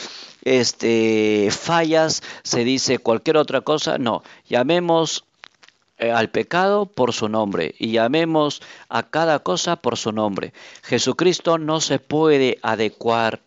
este 0.45 1.49
fallas, 1.51 2.23
se 2.45 2.63
dice 2.63 2.99
cualquier 2.99 3.39
otra 3.39 3.63
cosa, 3.63 3.99
no, 3.99 4.23
llamemos 4.49 5.25
al 6.01 6.31
pecado 6.31 6.87
por 6.87 7.13
su 7.13 7.29
nombre 7.29 7.75
y 7.79 7.93
llamemos 7.93 8.63
a 8.89 9.03
cada 9.03 9.41
cosa 9.41 9.77
por 9.77 9.97
su 9.97 10.13
nombre. 10.13 10.53
Jesucristo 10.83 11.59
no 11.59 11.81
se 11.81 11.99
puede 11.99 12.59
adecuar 12.63 13.41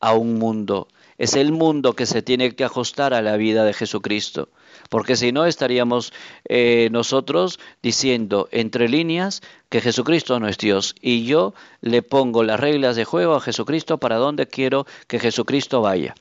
a 0.00 0.14
un 0.14 0.38
mundo. 0.38 0.88
Es 1.18 1.34
el 1.34 1.52
mundo 1.52 1.94
que 1.94 2.06
se 2.06 2.22
tiene 2.22 2.54
que 2.54 2.64
ajustar 2.64 3.14
a 3.14 3.22
la 3.22 3.36
vida 3.36 3.64
de 3.64 3.72
Jesucristo. 3.72 4.48
Porque 4.88 5.16
si 5.16 5.30
no 5.32 5.46
estaríamos 5.46 6.12
eh, 6.48 6.88
nosotros 6.90 7.60
diciendo 7.82 8.48
entre 8.50 8.88
líneas 8.88 9.42
que 9.68 9.80
Jesucristo 9.80 10.40
no 10.40 10.48
es 10.48 10.58
Dios 10.58 10.94
y 11.00 11.24
yo 11.24 11.54
le 11.80 12.02
pongo 12.02 12.42
las 12.42 12.58
reglas 12.58 12.96
de 12.96 13.04
juego 13.04 13.34
a 13.34 13.40
Jesucristo 13.40 13.98
para 13.98 14.16
donde 14.16 14.46
quiero 14.46 14.86
que 15.06 15.20
Jesucristo 15.20 15.80
vaya. 15.80 16.14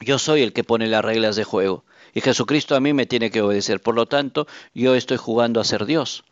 Yo 0.00 0.18
soy 0.18 0.42
el 0.42 0.52
que 0.52 0.64
pone 0.64 0.86
las 0.86 1.04
reglas 1.04 1.36
de 1.36 1.44
juego 1.44 1.84
y 2.14 2.20
Jesucristo 2.20 2.76
a 2.76 2.80
mí 2.80 2.92
me 2.92 3.06
tiene 3.06 3.30
que 3.30 3.42
obedecer. 3.42 3.80
Por 3.80 3.94
lo 3.94 4.06
tanto, 4.06 4.46
yo 4.72 4.94
estoy 4.94 5.16
jugando 5.16 5.60
a 5.60 5.64
ser 5.64 5.84
Dios. 5.84 6.24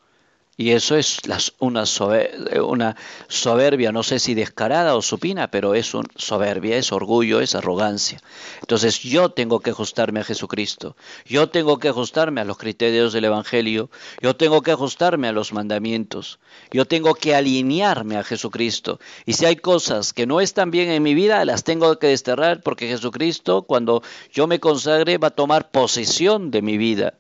Y 0.55 0.73
eso 0.73 0.97
es 0.97 1.19
una, 1.61 1.87
soberbia, 1.87 3.91
no 3.91 4.03
sé 4.03 4.19
si 4.19 4.35
descarada 4.35 4.95
o 4.95 5.01
supina, 5.01 5.51
pero 5.51 5.75
es 5.75 5.95
un 5.95 6.07
soberbia, 6.15 6.77
es 6.77 6.93
orgullo, 6.93 7.41
es 7.41 7.55
arrogancia. 7.55 8.21
Entonces 8.61 9.01
yo 9.01 9.31
tengo 9.31 9.61
que 9.61 9.71
ajustarme 9.71 10.21
a 10.21 10.25
Jesucristo, 10.25 10.95
yo 11.25 11.49
tengo 11.49 11.79
que 11.79 11.89
ajustarme 11.89 12.43
a 12.43 12.45
los 12.45 12.59
criterios 12.59 13.15
del 13.15 13.25
Evangelio, 13.25 13.89
yo 14.21 14.37
tengo 14.37 14.61
que 14.61 14.73
ajustarme 14.73 15.27
a 15.27 15.33
los 15.33 15.55
mandamientos, 15.55 16.39
yo 16.71 16.85
tengo 16.85 17.15
que 17.15 17.35
alinearme 17.35 18.19
a 18.19 18.23
Jesucristo. 18.23 19.01
Y 19.25 19.33
si 19.33 19.47
hay 19.47 19.57
cosas 19.57 20.13
que 20.13 20.27
no 20.27 20.43
están 20.43 20.71
bien 20.71 20.91
en 20.91 21.03
mi 21.03 21.15
vida, 21.15 21.43
las 21.47 21.65
tengo 21.65 21.99
que 21.99 22.09
desterrar 22.09 22.61
porque 22.63 22.89
Jesucristo, 22.89 23.63
cuando 23.63 24.03
yo 24.31 24.47
me 24.47 24.61
consagre, 24.61 25.17
va 25.17 25.29
a 25.29 25.31
tomar 25.31 25.71
posesión 25.71 26.51
de 26.51 26.61
mi 26.61 26.77
vida 26.77 27.15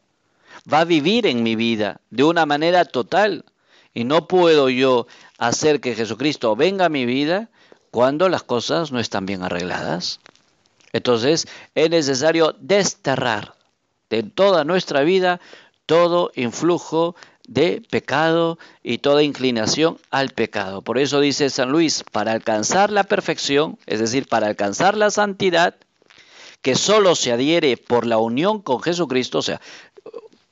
va 0.70 0.80
a 0.80 0.84
vivir 0.84 1.26
en 1.26 1.42
mi 1.42 1.56
vida 1.56 2.00
de 2.10 2.24
una 2.24 2.46
manera 2.46 2.84
total. 2.84 3.44
Y 3.94 4.04
no 4.04 4.26
puedo 4.26 4.70
yo 4.70 5.06
hacer 5.38 5.80
que 5.80 5.94
Jesucristo 5.94 6.56
venga 6.56 6.86
a 6.86 6.90
mi 6.90 7.04
vida 7.04 7.50
cuando 7.90 8.28
las 8.28 8.42
cosas 8.42 8.90
no 8.90 9.00
están 9.00 9.26
bien 9.26 9.42
arregladas. 9.42 10.20
Entonces 10.92 11.46
es 11.74 11.90
necesario 11.90 12.54
desterrar 12.60 13.54
de 14.08 14.22
toda 14.22 14.64
nuestra 14.64 15.02
vida 15.02 15.40
todo 15.86 16.30
influjo 16.34 17.16
de 17.46 17.82
pecado 17.90 18.58
y 18.82 18.98
toda 18.98 19.22
inclinación 19.22 19.98
al 20.10 20.30
pecado. 20.30 20.82
Por 20.82 20.98
eso 20.98 21.20
dice 21.20 21.50
San 21.50 21.70
Luis, 21.70 22.04
para 22.12 22.32
alcanzar 22.32 22.90
la 22.90 23.04
perfección, 23.04 23.78
es 23.86 24.00
decir, 24.00 24.28
para 24.28 24.46
alcanzar 24.46 24.96
la 24.96 25.10
santidad, 25.10 25.74
que 26.62 26.76
solo 26.76 27.16
se 27.16 27.32
adhiere 27.32 27.76
por 27.76 28.06
la 28.06 28.18
unión 28.18 28.62
con 28.62 28.80
Jesucristo, 28.80 29.38
o 29.38 29.42
sea, 29.42 29.60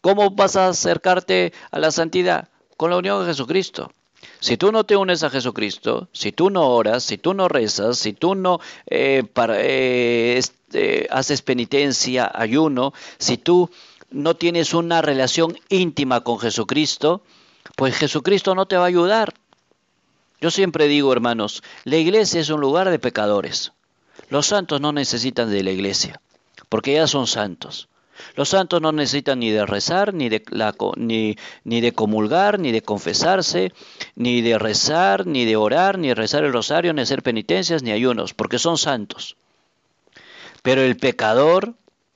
¿Cómo 0.00 0.30
vas 0.30 0.56
a 0.56 0.68
acercarte 0.68 1.52
a 1.70 1.78
la 1.78 1.90
santidad? 1.90 2.48
Con 2.76 2.90
la 2.90 2.96
unión 2.96 3.22
a 3.22 3.26
Jesucristo. 3.26 3.92
Si 4.38 4.56
tú 4.56 4.72
no 4.72 4.84
te 4.84 4.96
unes 4.96 5.22
a 5.22 5.30
Jesucristo, 5.30 6.08
si 6.12 6.32
tú 6.32 6.50
no 6.50 6.68
oras, 6.68 7.04
si 7.04 7.18
tú 7.18 7.34
no 7.34 7.48
rezas, 7.48 7.98
si 7.98 8.12
tú 8.12 8.34
no 8.34 8.58
eh, 8.86 9.22
eh, 9.36 10.34
este, 10.38 11.06
haces 11.10 11.42
penitencia, 11.42 12.30
ayuno, 12.34 12.94
si 13.18 13.36
tú 13.36 13.70
no 14.10 14.36
tienes 14.36 14.72
una 14.72 15.02
relación 15.02 15.58
íntima 15.68 16.22
con 16.22 16.38
Jesucristo, 16.38 17.22
pues 17.76 17.96
Jesucristo 17.96 18.54
no 18.54 18.66
te 18.66 18.76
va 18.76 18.84
a 18.84 18.88
ayudar. 18.88 19.34
Yo 20.40 20.50
siempre 20.50 20.88
digo, 20.88 21.12
hermanos, 21.12 21.62
la 21.84 21.96
iglesia 21.96 22.40
es 22.40 22.48
un 22.48 22.60
lugar 22.60 22.90
de 22.90 22.98
pecadores. 22.98 23.72
Los 24.30 24.46
santos 24.46 24.80
no 24.80 24.92
necesitan 24.92 25.50
de 25.50 25.62
la 25.62 25.70
iglesia, 25.70 26.20
porque 26.70 26.94
ya 26.94 27.06
son 27.06 27.26
santos. 27.26 27.89
Los 28.36 28.50
santos 28.50 28.80
no 28.80 28.92
necesitan 28.92 29.40
ni 29.40 29.50
de 29.50 29.66
rezar, 29.66 30.14
ni 30.14 30.28
de, 30.28 30.42
ni, 30.96 31.36
ni 31.64 31.80
de 31.80 31.92
comulgar, 31.92 32.58
ni 32.58 32.72
de 32.72 32.82
confesarse, 32.82 33.72
ni 34.14 34.40
de 34.42 34.58
rezar, 34.58 35.26
ni 35.26 35.44
de 35.44 35.56
orar, 35.56 35.98
ni 35.98 36.14
rezar 36.14 36.44
el 36.44 36.52
rosario, 36.52 36.92
ni 36.92 37.02
hacer 37.02 37.22
penitencias, 37.22 37.82
ni 37.82 37.92
ayunos, 37.92 38.34
porque 38.34 38.58
son 38.58 38.78
santos. 38.78 39.36
Pero 40.62 40.82
el 40.82 40.96
pecador, 40.96 41.74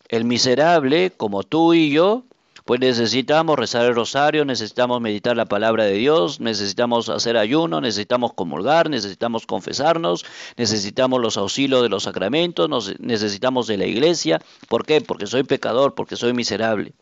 El 0.09 0.25
miserable, 0.25 1.11
como 1.11 1.43
tú 1.43 1.73
y 1.73 1.91
yo, 1.91 2.25
pues 2.65 2.81
necesitamos 2.81 3.59
rezar 3.59 3.85
el 3.85 3.95
rosario, 3.95 4.45
necesitamos 4.47 5.01
meditar 5.01 5.37
la 5.37 5.45
palabra 5.45 5.85
de 5.85 5.95
Dios, 5.95 6.41
necesitamos 6.41 7.11
hacer 7.11 7.37
ayuno, 7.37 7.83
necesitamos 7.83 8.33
comulgar, 8.33 8.89
necesitamos 8.89 9.47
confesarnos, 9.47 10.25
necesitamos 10.57 11.21
los 11.21 11.37
auxilios 11.37 11.83
de 11.83 11.91
los 11.91 12.05
sacramentos, 12.05 12.95
necesitamos 13.01 13.67
de 13.67 13.77
la 13.77 13.87
iglesia. 13.87 14.41
¿Por 14.69 14.87
qué? 14.87 15.03
Porque 15.03 15.27
soy 15.27 15.43
pecador, 15.43 15.95
porque 15.95 16.17
soy 16.17 16.33
miserable. 16.33 16.95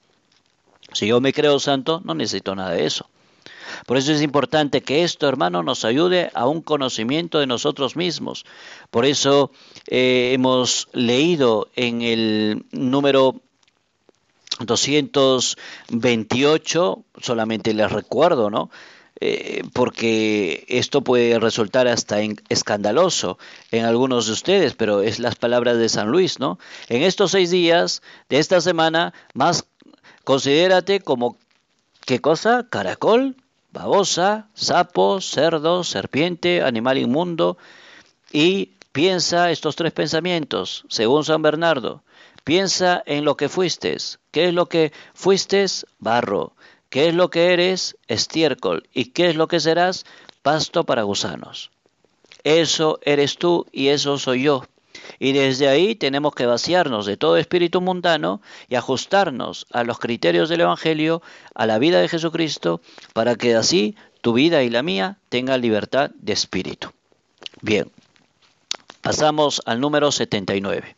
Si 0.92 1.06
yo 1.06 1.20
me 1.20 1.32
creo 1.32 1.60
santo, 1.60 2.02
no 2.04 2.14
necesito 2.14 2.56
nada 2.56 2.72
de 2.72 2.84
eso. 2.84 3.08
Por 3.86 3.96
eso 3.96 4.12
es 4.12 4.20
importante 4.20 4.82
que 4.82 5.04
esto, 5.04 5.28
hermano, 5.28 5.62
nos 5.62 5.84
ayude 5.84 6.30
a 6.34 6.46
un 6.46 6.60
conocimiento 6.60 7.38
de 7.38 7.46
nosotros 7.46 7.96
mismos. 7.96 8.44
Por 8.90 9.06
eso 9.06 9.52
eh, 9.88 10.32
hemos 10.34 10.88
leído 10.92 11.68
en 11.76 12.02
el 12.02 12.64
número 12.72 13.40
228, 14.58 17.04
solamente 17.20 17.74
les 17.74 17.90
recuerdo, 17.90 18.50
¿no? 18.50 18.70
Eh, 19.24 19.62
porque 19.72 20.64
esto 20.66 21.02
puede 21.02 21.38
resultar 21.38 21.86
hasta 21.86 22.18
escandaloso 22.48 23.38
en 23.70 23.84
algunos 23.84 24.26
de 24.26 24.32
ustedes, 24.32 24.74
pero 24.74 25.02
es 25.02 25.20
las 25.20 25.36
palabras 25.36 25.78
de 25.78 25.88
San 25.88 26.08
Luis, 26.08 26.40
¿no? 26.40 26.58
En 26.88 27.04
estos 27.04 27.30
seis 27.30 27.52
días 27.52 28.02
de 28.28 28.40
esta 28.40 28.60
semana, 28.60 29.14
más 29.32 29.64
considérate 30.24 30.98
como, 30.98 31.36
¿qué 32.04 32.20
cosa? 32.20 32.66
Caracol, 32.68 33.36
babosa, 33.70 34.48
sapo, 34.54 35.20
cerdo, 35.20 35.84
serpiente, 35.84 36.62
animal 36.62 36.98
inmundo, 36.98 37.58
y 38.32 38.72
piensa 38.90 39.52
estos 39.52 39.76
tres 39.76 39.92
pensamientos, 39.92 40.84
según 40.88 41.24
San 41.24 41.42
Bernardo. 41.42 42.02
Piensa 42.44 43.02
en 43.06 43.24
lo 43.24 43.36
que 43.36 43.48
fuiste. 43.48 43.96
¿Qué 44.30 44.48
es 44.48 44.54
lo 44.54 44.68
que 44.68 44.92
fuiste? 45.14 45.64
Barro. 45.98 46.54
¿Qué 46.90 47.08
es 47.08 47.14
lo 47.14 47.30
que 47.30 47.52
eres? 47.52 47.96
Estiércol. 48.08 48.88
¿Y 48.92 49.06
qué 49.06 49.30
es 49.30 49.36
lo 49.36 49.48
que 49.48 49.60
serás? 49.60 50.04
Pasto 50.42 50.84
para 50.84 51.02
gusanos. 51.02 51.70
Eso 52.44 52.98
eres 53.02 53.38
tú 53.38 53.66
y 53.72 53.88
eso 53.88 54.18
soy 54.18 54.42
yo. 54.42 54.64
Y 55.18 55.32
desde 55.32 55.68
ahí 55.68 55.94
tenemos 55.94 56.34
que 56.34 56.46
vaciarnos 56.46 57.06
de 57.06 57.16
todo 57.16 57.36
espíritu 57.36 57.80
mundano 57.80 58.42
y 58.68 58.74
ajustarnos 58.74 59.66
a 59.70 59.84
los 59.84 59.98
criterios 59.98 60.48
del 60.48 60.62
Evangelio, 60.62 61.22
a 61.54 61.66
la 61.66 61.78
vida 61.78 62.00
de 62.00 62.08
Jesucristo, 62.08 62.80
para 63.12 63.36
que 63.36 63.54
así 63.54 63.96
tu 64.20 64.32
vida 64.32 64.62
y 64.62 64.70
la 64.70 64.82
mía 64.82 65.18
tengan 65.28 65.60
libertad 65.60 66.10
de 66.16 66.32
espíritu. 66.32 66.90
Bien, 67.60 67.90
pasamos 69.00 69.62
al 69.64 69.80
número 69.80 70.10
79. 70.10 70.96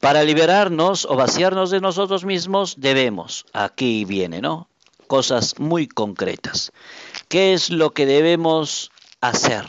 Para 0.00 0.22
liberarnos 0.22 1.06
o 1.06 1.16
vaciarnos 1.16 1.70
de 1.70 1.80
nosotros 1.80 2.24
mismos 2.24 2.74
debemos, 2.78 3.46
aquí 3.52 4.04
viene, 4.04 4.40
¿no? 4.40 4.68
Cosas 5.08 5.58
muy 5.58 5.88
concretas. 5.88 6.72
¿Qué 7.28 7.52
es 7.52 7.70
lo 7.70 7.90
que 7.90 8.06
debemos 8.06 8.92
hacer? 9.20 9.64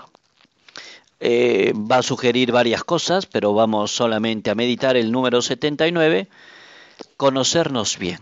Eh, 1.20 1.74
va 1.76 1.98
a 1.98 2.04
sugerir 2.04 2.52
varias 2.52 2.84
cosas, 2.84 3.26
pero 3.26 3.54
vamos 3.54 3.92
solamente 3.92 4.52
a 4.52 4.56
meditar 4.56 4.96
el 4.96 5.12
número 5.12 5.42
79. 5.42 6.30
Conocernos 7.18 7.98
bien, 7.98 8.20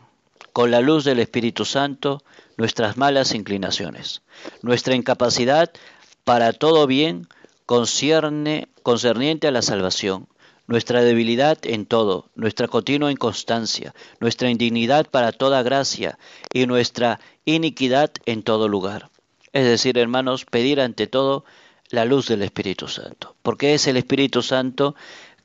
con 0.54 0.72
la 0.72 0.80
luz 0.80 1.04
del 1.04 1.20
Espíritu 1.20 1.66
Santo, 1.66 2.24
nuestras 2.56 2.98
malas 2.98 3.34
inclinaciones, 3.36 4.22
nuestra 4.62 4.96
incapacidad 4.96 5.72
para 6.24 6.54
todo 6.54 6.88
bien 6.88 7.28
concierne, 7.66 8.68
concerniente 8.82 9.48
a 9.48 9.52
la 9.52 9.62
salvación, 9.62 10.28
nuestra 10.68 11.02
debilidad 11.02 11.58
en 11.64 11.86
todo, 11.86 12.30
nuestra 12.36 12.68
continua 12.68 13.12
inconstancia, 13.12 13.96
nuestra 14.20 14.50
indignidad 14.50 15.08
para 15.10 15.32
toda 15.32 15.64
gracia 15.64 16.20
y 16.54 16.66
nuestra 16.68 17.20
iniquidad 17.46 18.12
en 18.26 18.44
todo 18.44 18.68
lugar. 18.68 19.10
Es 19.54 19.66
decir, 19.66 19.98
hermanos, 19.98 20.46
pedir 20.46 20.82
ante 20.82 21.08
todo 21.08 21.46
la 21.90 22.06
luz 22.06 22.28
del 22.28 22.44
Espíritu 22.44 22.88
Santo, 22.88 23.36
porque 23.42 23.74
es 23.74 23.88
el 23.88 23.98
Espíritu 23.98 24.42
Santo 24.42 24.96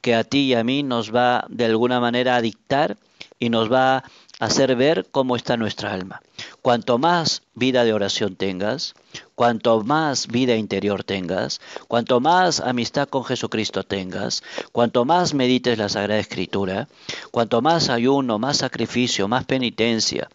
que 0.01 0.17
a 0.17 0.25
ti 0.25 0.41
y 0.41 0.55
a 0.55 0.65
mí 0.65 0.83
nos 0.83 1.15
va 1.15 1.47
de 1.49 1.65
alguna 1.65 2.01
manera 2.01 2.35
a 2.35 2.43
dictar 2.43 2.97
y 3.39 3.49
nos 3.49 3.73
va 3.73 4.03
hacer 4.43 4.75
ver 4.75 5.07
cómo 5.13 5.37
está 5.37 5.57
nuestra 5.57 5.93
alma. 5.93 6.21
Cuanto 6.63 6.99
más 6.99 7.43
vida 7.55 7.85
de 7.85 7.93
oración 7.93 8.35
tengas, 8.35 8.95
cuanto 9.37 9.85
más 9.85 10.27
vida 10.27 10.57
interior 10.57 11.05
tengas, 11.05 11.61
cuanto 11.87 12.19
más 12.19 12.59
amistad 12.59 13.09
con 13.09 13.25
Jesucristo 13.25 13.85
tengas, 13.85 14.43
cuanto 14.73 15.05
más 15.05 15.33
medites 15.33 15.79
la 15.79 15.89
Sagrada 15.89 16.19
Escritura, 16.19 16.89
cuanto 17.31 17.63
más 17.63 17.89
ayuno, 17.89 18.41
más 18.41 18.57
sacrificio, 18.57 19.29
más 19.29 19.45
penitencia, 19.45 20.29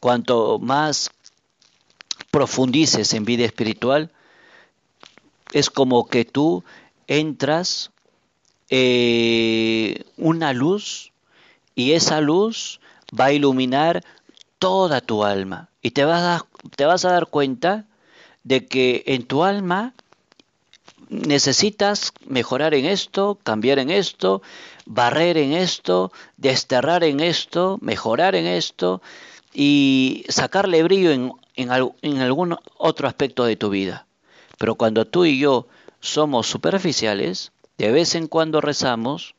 cuanto 0.00 0.58
más 0.58 1.10
profundices 2.30 3.12
en 3.12 3.26
vida 3.26 3.44
espiritual, 3.44 4.10
es 5.52 5.68
como 5.68 6.06
que 6.08 6.24
tú 6.24 6.64
entras 7.06 7.90
eh, 8.70 10.02
una 10.16 10.54
luz 10.54 11.12
y 11.74 11.92
esa 11.92 12.22
luz 12.22 12.80
va 13.18 13.26
a 13.26 13.32
iluminar 13.32 14.02
toda 14.58 15.00
tu 15.00 15.24
alma. 15.24 15.68
Y 15.82 15.90
te 15.92 16.04
vas 16.04 16.22
a, 16.22 16.46
te 16.76 16.84
vas 16.84 17.04
a 17.04 17.12
dar 17.12 17.26
cuenta 17.26 17.86
de 18.44 18.66
que 18.66 19.02
en 19.06 19.26
tu 19.26 19.44
alma 19.44 19.94
necesitas 21.08 22.12
mejorar 22.26 22.74
en 22.74 22.86
esto, 22.86 23.38
cambiar 23.42 23.78
en 23.78 23.90
esto, 23.90 24.42
barrer 24.86 25.36
en 25.38 25.52
esto, 25.52 26.12
desterrar 26.36 27.04
en 27.04 27.20
esto, 27.20 27.78
mejorar 27.80 28.34
en 28.36 28.46
esto 28.46 29.02
y 29.52 30.24
sacarle 30.28 30.82
brillo 30.82 31.10
en, 31.10 31.32
en 31.56 32.18
algún 32.20 32.56
otro 32.76 33.08
aspecto 33.08 33.44
de 33.44 33.56
tu 33.56 33.70
vida. 33.70 34.06
Pero 34.58 34.76
cuando 34.76 35.06
tú 35.06 35.24
y 35.24 35.38
yo 35.38 35.66
somos 36.00 36.46
superficiales, 36.46 37.52
de 37.76 37.90
vez 37.90 38.14
en 38.14 38.28
cuando 38.28 38.60
rezamos, 38.60 39.34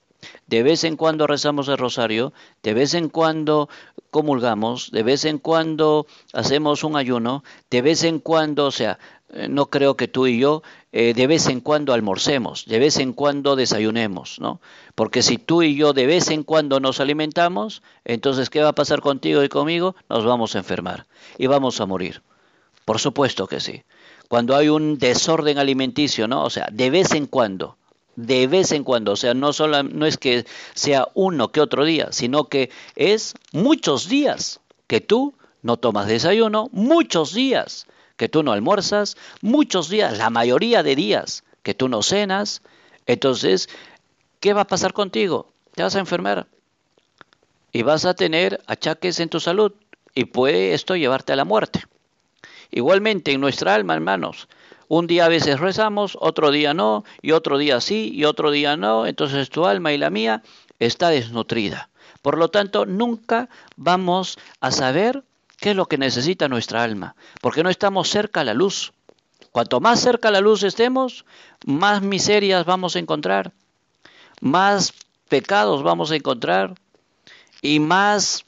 de 0.47 0.63
vez 0.63 0.83
en 0.83 0.97
cuando 0.97 1.27
rezamos 1.27 1.67
el 1.67 1.77
rosario, 1.77 2.33
de 2.63 2.73
vez 2.73 2.93
en 2.93 3.09
cuando 3.09 3.69
comulgamos, 4.09 4.91
de 4.91 5.03
vez 5.03 5.25
en 5.25 5.37
cuando 5.37 6.05
hacemos 6.33 6.83
un 6.83 6.95
ayuno, 6.95 7.43
de 7.69 7.81
vez 7.81 8.03
en 8.03 8.19
cuando, 8.19 8.65
o 8.67 8.71
sea, 8.71 8.99
eh, 9.33 9.47
no 9.49 9.67
creo 9.67 9.95
que 9.95 10.07
tú 10.07 10.27
y 10.27 10.39
yo 10.39 10.61
eh, 10.91 11.13
de 11.13 11.27
vez 11.27 11.47
en 11.47 11.61
cuando 11.61 11.93
almorcemos, 11.93 12.65
de 12.65 12.79
vez 12.79 12.97
en 12.97 13.13
cuando 13.13 13.55
desayunemos, 13.55 14.39
¿no? 14.39 14.59
Porque 14.93 15.21
si 15.21 15.37
tú 15.37 15.63
y 15.63 15.75
yo 15.75 15.93
de 15.93 16.05
vez 16.05 16.29
en 16.29 16.43
cuando 16.43 16.81
nos 16.81 16.99
alimentamos, 16.99 17.81
entonces 18.03 18.49
¿qué 18.49 18.61
va 18.61 18.69
a 18.69 18.75
pasar 18.75 18.99
contigo 18.99 19.43
y 19.43 19.49
conmigo? 19.49 19.95
Nos 20.09 20.25
vamos 20.25 20.55
a 20.55 20.59
enfermar 20.59 21.07
y 21.37 21.47
vamos 21.47 21.79
a 21.79 21.85
morir. 21.85 22.21
Por 22.83 22.99
supuesto 22.99 23.47
que 23.47 23.61
sí. 23.61 23.83
Cuando 24.27 24.55
hay 24.55 24.67
un 24.67 24.97
desorden 24.97 25.57
alimenticio, 25.57 26.27
¿no? 26.27 26.43
O 26.43 26.49
sea, 26.49 26.67
de 26.71 26.89
vez 26.89 27.13
en 27.13 27.25
cuando, 27.25 27.77
de 28.15 28.47
vez 28.47 28.71
en 28.71 28.83
cuando, 28.83 29.13
o 29.13 29.15
sea, 29.15 29.33
no, 29.33 29.53
solo, 29.53 29.83
no 29.83 30.05
es 30.05 30.17
que 30.17 30.45
sea 30.73 31.07
uno 31.13 31.51
que 31.51 31.61
otro 31.61 31.85
día, 31.85 32.09
sino 32.11 32.45
que 32.45 32.69
es 32.95 33.33
muchos 33.51 34.09
días 34.09 34.59
que 34.87 35.01
tú 35.01 35.35
no 35.61 35.77
tomas 35.77 36.07
desayuno, 36.07 36.69
muchos 36.71 37.33
días 37.33 37.87
que 38.17 38.29
tú 38.29 38.43
no 38.43 38.51
almuerzas, 38.51 39.17
muchos 39.41 39.89
días, 39.89 40.17
la 40.17 40.29
mayoría 40.29 40.83
de 40.83 40.95
días 40.95 41.43
que 41.63 41.73
tú 41.73 41.87
no 41.87 42.01
cenas, 42.01 42.61
entonces, 43.05 43.69
¿qué 44.39 44.53
va 44.53 44.61
a 44.61 44.67
pasar 44.67 44.93
contigo? 44.93 45.51
Te 45.73 45.83
vas 45.83 45.95
a 45.95 45.99
enfermar 45.99 46.47
y 47.71 47.83
vas 47.83 48.05
a 48.05 48.13
tener 48.13 48.61
achaques 48.67 49.19
en 49.19 49.29
tu 49.29 49.39
salud 49.39 49.73
y 50.13 50.25
puede 50.25 50.73
esto 50.73 50.95
llevarte 50.95 51.33
a 51.33 51.37
la 51.37 51.45
muerte. 51.45 51.83
Igualmente 52.69 53.31
en 53.31 53.41
nuestra 53.41 53.75
alma, 53.75 53.93
hermanos, 53.93 54.47
un 54.93 55.07
día 55.07 55.23
a 55.23 55.29
veces 55.29 55.61
rezamos, 55.61 56.17
otro 56.19 56.51
día 56.51 56.73
no, 56.73 57.05
y 57.21 57.31
otro 57.31 57.57
día 57.57 57.79
sí, 57.79 58.11
y 58.13 58.25
otro 58.25 58.51
día 58.51 58.75
no, 58.75 59.05
entonces 59.05 59.49
tu 59.49 59.65
alma 59.65 59.93
y 59.93 59.97
la 59.97 60.09
mía 60.09 60.43
está 60.79 61.07
desnutrida. 61.07 61.89
Por 62.21 62.37
lo 62.37 62.49
tanto, 62.49 62.85
nunca 62.85 63.47
vamos 63.77 64.37
a 64.59 64.69
saber 64.71 65.23
qué 65.61 65.69
es 65.69 65.77
lo 65.77 65.85
que 65.85 65.97
necesita 65.97 66.49
nuestra 66.49 66.83
alma, 66.83 67.15
porque 67.39 67.63
no 67.63 67.69
estamos 67.69 68.09
cerca 68.09 68.41
a 68.41 68.43
la 68.43 68.53
luz. 68.53 68.91
Cuanto 69.53 69.79
más 69.79 70.01
cerca 70.01 70.27
a 70.27 70.31
la 70.31 70.41
luz 70.41 70.61
estemos, 70.63 71.23
más 71.65 72.01
miserias 72.01 72.65
vamos 72.65 72.97
a 72.97 72.99
encontrar, 72.99 73.53
más 74.41 74.91
pecados 75.29 75.83
vamos 75.83 76.11
a 76.11 76.17
encontrar 76.17 76.75
y 77.61 77.79
más 77.79 78.43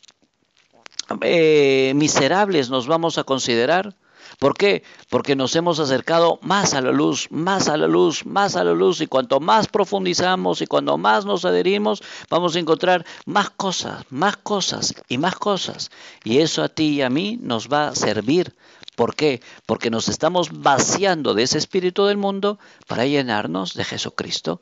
eh, 1.21 1.93
miserables 1.95 2.69
nos 2.69 2.85
vamos 2.85 3.17
a 3.17 3.23
considerar. 3.23 3.95
¿Por 4.39 4.55
qué? 4.57 4.83
Porque 5.09 5.35
nos 5.35 5.55
hemos 5.55 5.79
acercado 5.79 6.39
más 6.41 6.73
a 6.73 6.81
la 6.81 6.91
luz, 6.91 7.27
más 7.31 7.67
a 7.69 7.77
la 7.77 7.87
luz, 7.87 8.25
más 8.25 8.55
a 8.55 8.63
la 8.63 8.73
luz 8.73 9.01
y 9.01 9.07
cuanto 9.07 9.39
más 9.39 9.67
profundizamos 9.67 10.61
y 10.61 10.67
cuando 10.67 10.97
más 10.97 11.25
nos 11.25 11.45
adherimos, 11.45 12.01
vamos 12.29 12.55
a 12.55 12.59
encontrar 12.59 13.05
más 13.25 13.49
cosas, 13.49 14.05
más 14.09 14.37
cosas 14.37 14.93
y 15.07 15.17
más 15.17 15.35
cosas. 15.35 15.91
Y 16.23 16.39
eso 16.39 16.63
a 16.63 16.69
ti 16.69 16.95
y 16.95 17.01
a 17.01 17.09
mí 17.09 17.37
nos 17.41 17.69
va 17.69 17.89
a 17.89 17.95
servir. 17.95 18.55
¿Por 18.95 19.15
qué? 19.15 19.41
Porque 19.65 19.89
nos 19.89 20.07
estamos 20.07 20.61
vaciando 20.61 21.33
de 21.33 21.43
ese 21.43 21.57
espíritu 21.57 22.05
del 22.05 22.17
mundo 22.17 22.59
para 22.87 23.05
llenarnos 23.05 23.73
de 23.73 23.83
Jesucristo. 23.83 24.61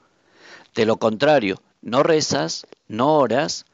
De 0.73 0.85
lo 0.85 0.97
contrario, 0.97 1.61
no 1.81 2.01
rezas, 2.03 2.65
no 2.87 3.15
oras, 3.15 3.65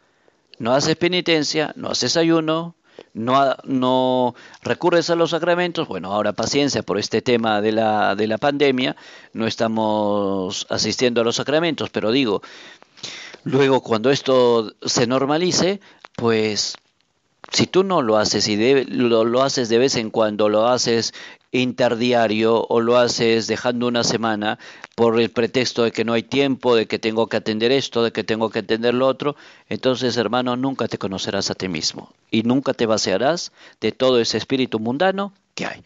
no 0.57 0.73
haces 0.73 0.95
penitencia, 0.95 1.73
no 1.75 1.89
haces 1.89 2.17
ayuno, 2.17 2.75
no, 3.13 3.55
no 3.63 4.35
recurres 4.61 5.09
a 5.09 5.15
los 5.15 5.31
sacramentos, 5.31 5.87
bueno, 5.87 6.13
ahora 6.13 6.33
paciencia 6.33 6.83
por 6.83 6.97
este 6.97 7.21
tema 7.21 7.61
de 7.61 7.71
la, 7.71 8.15
de 8.15 8.27
la 8.27 8.37
pandemia, 8.37 8.95
no 9.33 9.47
estamos 9.47 10.67
asistiendo 10.69 11.21
a 11.21 11.23
los 11.23 11.35
sacramentos, 11.35 11.89
pero 11.89 12.11
digo, 12.11 12.41
luego 13.43 13.81
cuando 13.81 14.11
esto 14.11 14.73
se 14.85 15.07
normalice, 15.07 15.79
pues 16.15 16.75
si 17.51 17.67
tú 17.67 17.83
no 17.83 18.01
lo 18.01 18.17
haces 18.17 18.47
y 18.47 18.85
lo, 18.85 19.23
lo, 19.23 19.43
haces 19.43 19.69
de 19.69 19.77
vez 19.77 19.95
en 19.95 20.09
cuando, 20.09 20.49
lo 20.49 20.67
haces 20.67 21.13
interdiario 21.51 22.65
o 22.67 22.81
lo 22.81 22.97
haces 22.97 23.47
dejando 23.47 23.87
una 23.87 24.03
semana 24.03 24.59
por 24.95 25.19
el 25.19 25.29
pretexto 25.29 25.83
de 25.83 25.91
que 25.91 26.03
no 26.03 26.13
hay 26.13 26.23
tiempo, 26.23 26.75
de 26.75 26.87
que 26.87 26.99
tengo 26.99 27.27
que 27.27 27.37
atender 27.37 27.71
esto, 27.71 28.03
de 28.03 28.11
que 28.11 28.23
tengo 28.23 28.49
que 28.49 28.59
atender 28.59 28.93
lo 28.93 29.07
otro, 29.07 29.35
entonces 29.69 30.17
hermano 30.17 30.55
nunca 30.55 30.87
te 30.87 30.97
conocerás 30.97 31.49
a 31.49 31.55
ti 31.55 31.67
mismo 31.67 32.11
y 32.31 32.43
nunca 32.43 32.73
te 32.73 32.85
vaciarás 32.85 33.51
de 33.79 33.91
todo 33.91 34.19
ese 34.19 34.37
espíritu 34.37 34.79
mundano 34.79 35.33
que 35.55 35.65
hay. 35.65 35.83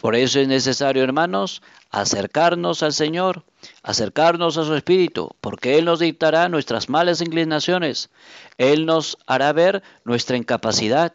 Por 0.00 0.14
eso 0.14 0.38
es 0.38 0.46
necesario, 0.46 1.02
hermanos, 1.02 1.60
acercarnos 1.90 2.82
al 2.82 2.92
Señor, 2.92 3.44
acercarnos 3.82 4.56
a 4.56 4.64
su 4.64 4.74
Espíritu, 4.74 5.30
porque 5.40 5.76
Él 5.78 5.86
nos 5.86 5.98
dictará 5.98 6.48
nuestras 6.48 6.88
malas 6.88 7.20
inclinaciones, 7.20 8.10
Él 8.58 8.86
nos 8.86 9.18
hará 9.26 9.52
ver 9.52 9.82
nuestra 10.04 10.36
incapacidad 10.36 11.12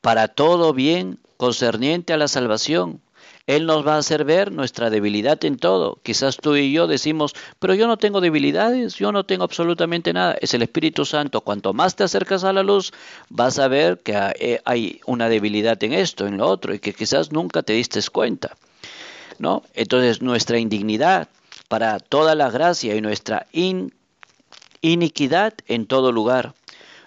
para 0.00 0.28
todo 0.28 0.72
bien 0.72 1.18
concerniente 1.36 2.12
a 2.12 2.16
la 2.16 2.28
salvación. 2.28 3.00
Él 3.48 3.64
nos 3.64 3.84
va 3.84 3.94
a 3.94 3.98
hacer 3.98 4.26
ver 4.26 4.52
nuestra 4.52 4.90
debilidad 4.90 5.42
en 5.42 5.56
todo. 5.56 5.98
Quizás 6.02 6.36
tú 6.36 6.54
y 6.54 6.70
yo 6.70 6.86
decimos, 6.86 7.34
pero 7.58 7.72
yo 7.72 7.86
no 7.86 7.96
tengo 7.96 8.20
debilidades, 8.20 8.96
yo 8.96 9.10
no 9.10 9.24
tengo 9.24 9.44
absolutamente 9.44 10.12
nada. 10.12 10.36
Es 10.42 10.52
el 10.52 10.60
Espíritu 10.60 11.06
Santo. 11.06 11.40
Cuanto 11.40 11.72
más 11.72 11.96
te 11.96 12.04
acercas 12.04 12.44
a 12.44 12.52
la 12.52 12.62
luz, 12.62 12.92
vas 13.30 13.58
a 13.58 13.66
ver 13.66 14.00
que 14.00 14.12
eh, 14.38 14.60
hay 14.66 15.00
una 15.06 15.30
debilidad 15.30 15.82
en 15.82 15.94
esto, 15.94 16.26
en 16.26 16.36
lo 16.36 16.46
otro, 16.46 16.74
y 16.74 16.78
que 16.78 16.92
quizás 16.92 17.32
nunca 17.32 17.62
te 17.62 17.72
diste 17.72 18.02
cuenta. 18.12 18.54
¿No? 19.38 19.62
Entonces, 19.72 20.20
nuestra 20.20 20.58
indignidad 20.58 21.28
para 21.68 22.00
toda 22.00 22.34
la 22.34 22.50
gracia 22.50 22.96
y 22.96 23.00
nuestra 23.00 23.46
iniquidad 24.82 25.54
en 25.68 25.86
todo 25.86 26.12
lugar. 26.12 26.52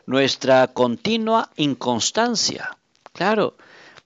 Nuestra 0.07 0.65
continua 0.69 1.51
inconstancia. 1.55 2.75
Claro, 3.13 3.53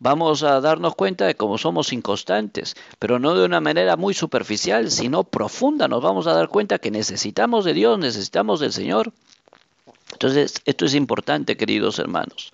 vamos 0.05 0.43
a 0.43 0.61
darnos 0.61 0.93
cuenta 0.93 1.25
de 1.25 1.33
cómo 1.33 1.57
somos 1.57 1.91
inconstantes, 1.91 2.75
pero 2.99 3.17
no 3.17 3.33
de 3.33 3.43
una 3.43 3.59
manera 3.59 3.95
muy 3.95 4.13
superficial, 4.13 4.91
sino 4.91 5.23
profunda. 5.23 5.87
Nos 5.87 6.03
vamos 6.03 6.27
a 6.27 6.33
dar 6.33 6.47
cuenta 6.47 6.77
que 6.77 6.91
necesitamos 6.91 7.65
de 7.65 7.73
Dios, 7.73 7.97
necesitamos 7.97 8.59
del 8.59 8.71
Señor. 8.71 9.13
Entonces, 10.11 10.61
esto 10.65 10.85
es 10.85 10.93
importante, 10.93 11.57
queridos 11.57 11.97
hermanos. 11.97 12.53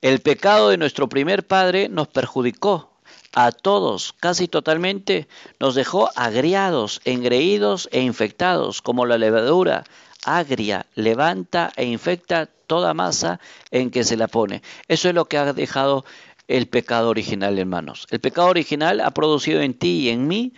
El 0.00 0.20
pecado 0.20 0.70
de 0.70 0.78
nuestro 0.78 1.10
primer 1.10 1.46
padre 1.46 1.90
nos 1.90 2.08
perjudicó 2.08 2.90
a 3.34 3.52
todos, 3.52 4.14
casi 4.18 4.48
totalmente, 4.48 5.28
nos 5.60 5.74
dejó 5.74 6.08
agriados, 6.16 7.02
engreídos 7.04 7.90
e 7.92 8.00
infectados, 8.00 8.80
como 8.80 9.04
la 9.04 9.18
levadura 9.18 9.84
agria 10.24 10.86
levanta 10.94 11.70
e 11.76 11.84
infecta 11.84 12.48
toda 12.66 12.94
masa 12.94 13.40
en 13.70 13.90
que 13.90 14.04
se 14.04 14.16
la 14.16 14.28
pone. 14.28 14.62
Eso 14.88 15.08
es 15.08 15.14
lo 15.14 15.24
que 15.24 15.38
ha 15.38 15.52
dejado 15.52 16.04
el 16.48 16.66
pecado 16.66 17.10
original, 17.10 17.58
hermanos. 17.58 18.06
El 18.10 18.20
pecado 18.20 18.48
original 18.48 19.00
ha 19.00 19.12
producido 19.12 19.60
en 19.60 19.74
ti 19.74 20.00
y 20.00 20.08
en 20.08 20.26
mí 20.26 20.52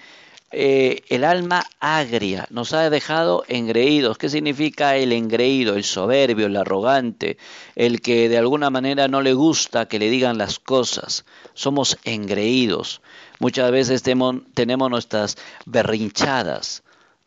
eh, 0.53 1.03
el 1.09 1.23
alma 1.23 1.65
agria, 1.79 2.47
nos 2.51 2.73
ha 2.73 2.91
dejado 2.91 3.45
engreídos. 3.47 4.19
¿Qué 4.19 4.29
significa 4.29 4.97
el 4.97 5.13
engreído? 5.13 5.75
El 5.75 5.85
soberbio, 5.85 6.47
el 6.47 6.57
arrogante, 6.57 7.39
el 7.77 8.01
que 8.01 8.29
de 8.29 8.39
alguna 8.39 8.71
manera 8.71 9.07
no 9.07 9.23
le 9.23 9.33
gusta 9.33 9.87
que 9.87 9.99
le 9.99 10.11
digan 10.11 10.39
las 10.39 10.59
cosas. 10.59 11.25
Somos 11.55 11.99
engreídos. 12.05 13.01
Muchas 13.39 13.71
veces 13.71 14.03
tenemos 14.03 14.91
nuestras 14.91 15.37
berrinchadas 15.67 16.83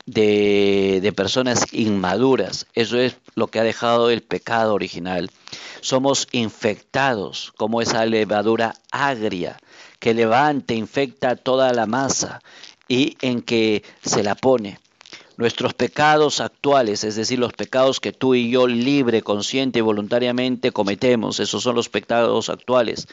de, 0.06 1.13
personas 1.16 1.74
inmaduras. 1.74 2.68
Eso 2.74 2.98
es 3.00 3.18
lo 3.36 3.48
que 3.48 3.60
ha 3.60 3.63
dejado 3.63 4.10
el 4.10 4.22
pecado 4.22 4.74
original 4.74 5.30
somos 5.84 6.30
infectados 6.32 7.52
como 7.58 7.82
esa 7.82 8.06
levadura 8.06 8.74
agria 8.92 9.60
que 10.00 10.13
levanta, 10.13 10.74
infecta 10.74 11.36
toda 11.36 11.74
la 11.74 11.86
masa 11.86 12.42
y 12.88 13.18
en 13.22 13.42
que 13.42 13.84
se 14.02 14.24
la 14.24 14.36
pone. 14.36 14.80
Nuestros 15.36 15.74
pecados 15.74 16.39
actuales, 16.39 17.04
es 17.04 17.16
decir, 17.16 17.39
los 17.39 17.52
pecados 17.52 18.00
que 18.00 18.13
tú 18.13 18.34
y 18.34 18.50
yo 18.50 18.68
libre, 18.68 19.24
consciente 19.24 19.80
y 19.80 19.82
voluntariamente 19.82 20.72
cometemos, 20.72 21.39
esos 21.39 21.63
son 21.63 21.76
los 21.76 21.89
pecados 21.89 22.50
actuales, 22.50 23.08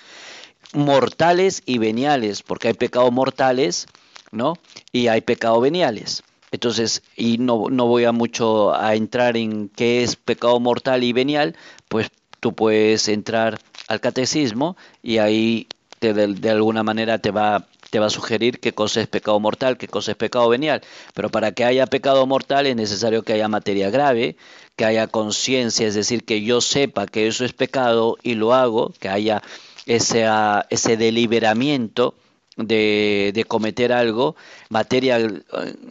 mortales 0.73 1.63
y 1.67 1.79
veniales, 1.79 2.43
porque 2.43 2.69
hay 2.69 2.75
pecados 2.75 3.11
mortales, 3.11 3.87
¿no? 4.31 4.59
Y 4.93 5.09
hay 5.09 5.23
pecados 5.23 5.61
veniales. 5.61 6.23
Entonces, 6.53 7.03
y 7.17 7.39
no, 7.39 7.67
no 7.71 7.87
voy 7.87 8.05
a 8.05 8.13
mucho 8.13 8.75
a 8.75 8.95
entrar 8.95 9.37
en 9.37 9.69
qué 9.69 10.03
es 10.03 10.17
pecado 10.17 10.59
mortal 10.61 11.05
y 11.05 11.13
venial, 11.13 11.57
pues 11.89 12.11
tú 12.41 12.55
puedes 12.55 13.09
entrar 13.09 13.59
al 13.89 14.01
catecismo 14.01 14.77
y 15.03 15.19
ahí 15.19 15.69
de, 16.01 16.51
alguna 16.51 16.83
manera 16.83 17.19
te 17.19 17.31
va, 17.31 17.67
te 17.91 17.99
va 17.99 18.07
a 18.07 18.11
sugerir 18.11 18.59
qué 18.59 18.73
cosa 18.73 19.01
es 19.01 19.07
pecado 19.07 19.39
mortal, 19.39 19.77
qué 19.77 19.87
cosa 19.87 20.13
es 20.13 20.17
pecado 20.17 20.49
venial. 20.49 20.81
Pero 21.15 21.29
para 21.29 21.53
que 21.53 21.65
haya 21.65 21.87
pecado 21.87 22.27
mortal 22.27 22.67
es 22.67 22.77
necesario 22.77 23.23
que 23.23 23.35
haya 23.35 23.49
materia 23.49 23.91
grave, 23.91 24.37
que 24.77 24.85
haya 24.85 25.07
conciencia, 25.07 25.87
es 25.87 25.95
decir, 25.95 26.25
que 26.25 26.43
yo 26.43 26.61
sepa 26.61 27.07
que 27.07 27.27
eso 27.27 27.45
es 27.45 27.53
pecado 27.53 28.17
y 28.23 28.35
lo 28.35 28.55
hago, 28.55 28.93
que 28.99 29.09
haya 29.09 29.43
ese, 29.87 30.27
ese 30.71 30.97
deliberamiento 30.97 32.15
de, 32.67 33.45
cometer 33.49 33.93
algo, 33.93 34.37
materia 34.69 35.19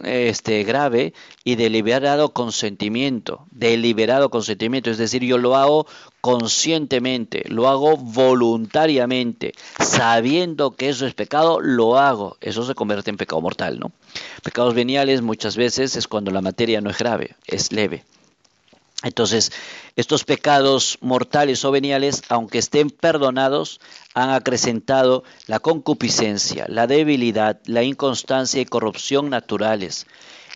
este, 0.04 0.64
grave 0.64 1.14
y 1.44 1.56
deliberado 1.56 2.34
consentimiento, 2.34 3.46
deliberado 3.52 4.30
consentimiento, 4.30 4.92
es 4.92 4.98
decir, 4.98 5.24
yo 5.24 5.38
lo 5.38 5.56
hago 5.56 5.88
conscientemente, 6.22 7.44
lo 7.48 7.70
hago 7.70 7.98
voluntariamente, 7.98 9.54
sabiendo 9.80 10.72
que 10.72 10.90
eso 10.90 11.06
es 11.06 11.14
pecado, 11.14 11.60
lo 11.62 11.98
hago, 11.98 12.38
eso 12.42 12.66
se 12.66 12.76
convierte 12.76 13.10
en 13.10 13.18
pecado 13.18 13.42
mortal, 13.42 13.80
¿no? 13.80 13.92
Pecados 14.44 14.74
veniales 14.74 15.22
muchas 15.22 15.56
veces 15.56 15.96
es 15.96 16.08
cuando 16.08 16.32
la 16.32 16.42
materia 16.42 16.82
no 16.82 16.90
es 16.90 16.98
grave, 16.98 17.36
es 17.48 17.72
leve. 17.72 18.04
Entonces, 19.04 19.54
estos 19.96 20.26
pecados 20.26 20.98
mortales 21.00 21.64
o 21.64 21.72
veniales, 21.72 22.22
aunque 22.28 22.58
estén 22.58 22.90
perdonados, 22.90 23.80
han 24.14 24.30
acrecentado 24.32 25.24
la 25.48 25.60
concupiscencia, 25.60 26.66
la 26.68 26.86
debilidad, 26.86 27.62
la 27.66 27.84
inconstancia 27.84 28.60
y 28.60 28.66
corrupción 28.66 29.30
naturales, 29.30 30.06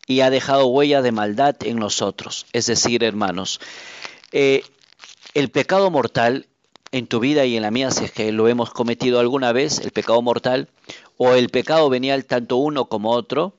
y 0.06 0.20
ha 0.20 0.28
dejado 0.28 0.66
huella 0.66 1.00
de 1.00 1.12
maldad 1.12 1.56
en 1.62 1.78
nosotros. 1.78 2.44
Es 2.52 2.66
decir, 2.66 3.02
hermanos, 3.02 3.60
eh, 4.32 4.62
el 5.32 5.48
pecado 5.48 5.90
mortal 5.90 6.46
en 6.92 7.06
tu 7.06 7.20
vida 7.20 7.46
y 7.46 7.56
en 7.56 7.62
la 7.62 7.70
mía, 7.70 7.90
si 7.90 8.04
es 8.04 8.12
que 8.12 8.30
lo 8.30 8.46
hemos 8.46 8.70
cometido 8.70 9.20
alguna 9.20 9.52
vez, 9.52 9.78
el 9.78 9.90
pecado 9.90 10.20
mortal, 10.20 10.68
o 11.16 11.32
el 11.32 11.48
pecado 11.48 11.88
venial, 11.88 12.26
tanto 12.26 12.56
uno 12.56 12.84
como 12.84 13.10
otro, 13.10 13.54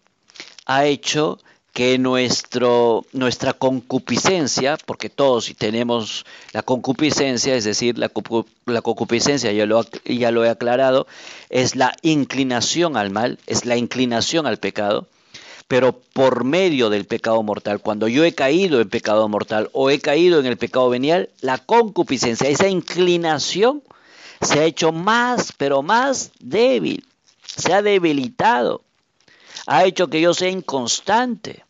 ha 0.66 0.86
hecho 0.86 1.40
que 1.76 1.98
nuestro, 1.98 3.06
nuestra 3.12 3.52
concupiscencia, 3.52 4.78
porque 4.86 5.10
todos 5.10 5.54
tenemos 5.58 6.26
la 6.54 6.62
concupiscencia, 6.62 7.54
es 7.54 7.66
decir, 7.66 7.98
la, 7.98 8.08
concupiscencia, 8.82 9.52
ya 9.52 9.66
lo, 9.66 9.86
ya 10.06 10.32
lo 10.32 10.46
he 10.46 10.50
aclarado, 10.50 11.06
es 11.50 11.76
la 11.76 11.94
inclinación 12.02 12.96
al 12.96 13.10
mal, 13.10 13.40
es 13.46 13.66
la 13.66 13.76
inclinación 13.76 14.48
al 14.48 14.58
pecado, 14.58 15.10
pero 15.68 16.00
por 16.14 16.46
medio 16.46 16.90
del 16.90 17.04
pecado 17.04 17.44
mortal, 17.44 17.82
cuando 17.82 18.08
yo 18.08 18.24
he 18.24 18.34
caído 18.34 18.80
en 18.80 18.88
pecado 18.88 19.28
mortal 19.28 19.70
o 19.74 19.90
he 19.90 20.00
caído 20.00 20.40
en 20.40 20.46
el 20.46 20.56
pecado 20.56 20.90
venial, 20.90 21.30
la 21.42 21.58
concupiscencia, 21.58 22.48
esa 22.48 22.70
inclinación 22.70 23.84
se 24.40 24.62
ha 24.62 24.64
hecho 24.64 24.94
más, 24.94 25.52
pero 25.58 25.82
más 25.82 26.32
débil, 26.40 27.06
se 27.46 27.74
ha 27.74 27.82
debilitado, 27.82 28.82
ha 29.68 29.84
hecho 29.84 30.08
que 30.08 30.22
yo 30.22 30.34
sea 30.34 30.48
inconstante 30.48 31.65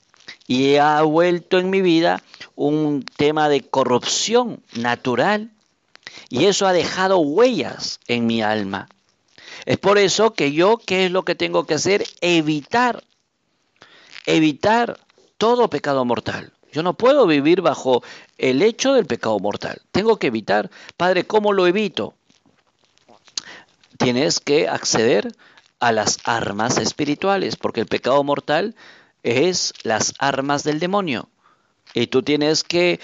y 0.47 0.75
ha 0.75 1.01
vuelto 1.01 1.57
en 1.57 1.69
mi 1.69 1.81
vida 1.81 2.23
un 2.55 3.03
tema 3.03 3.49
de 3.49 3.61
corrupción 3.61 4.63
natural 4.75 5.51
y 6.29 6.45
eso 6.45 6.67
ha 6.67 6.73
dejado 6.73 7.19
huellas 7.19 7.99
en 8.07 8.25
mi 8.27 8.41
alma. 8.41 8.87
Es 9.65 9.77
por 9.77 9.97
eso 9.97 10.33
que 10.33 10.51
yo, 10.51 10.77
¿qué 10.77 11.05
es 11.05 11.11
lo 11.11 11.25
que 11.25 11.35
tengo 11.35 11.65
que 11.65 11.73
hacer? 11.73 12.05
Evitar, 12.21 13.03
evitar 14.25 14.99
todo 15.37 15.69
pecado 15.69 16.05
mortal. 16.05 16.53
Yo 16.71 16.83
no 16.83 16.93
puedo 16.93 17.25
vivir 17.25 17.61
bajo 17.61 18.03
el 18.37 18.61
hecho 18.61 18.93
del 18.93 19.05
pecado 19.05 19.39
mortal. 19.39 19.81
Tengo 19.91 20.17
que 20.17 20.27
evitar. 20.27 20.69
Padre, 20.97 21.25
¿cómo 21.25 21.53
lo 21.53 21.67
evito? 21.67 22.13
Tienes 23.97 24.39
que 24.39 24.67
acceder 24.67 25.33
a 25.79 25.91
las 25.91 26.19
armas 26.25 26.77
espirituales, 26.77 27.55
porque 27.55 27.79
el 27.79 27.87
pecado 27.87 28.23
mortal 28.23 28.75
es 29.25 29.73
las 29.81 30.13
armas 30.19 30.63
del 30.63 30.79
demonio. 30.79 31.27
Y 31.95 32.07
tú 32.07 32.21
tienes 32.21 32.63
que 32.63 32.99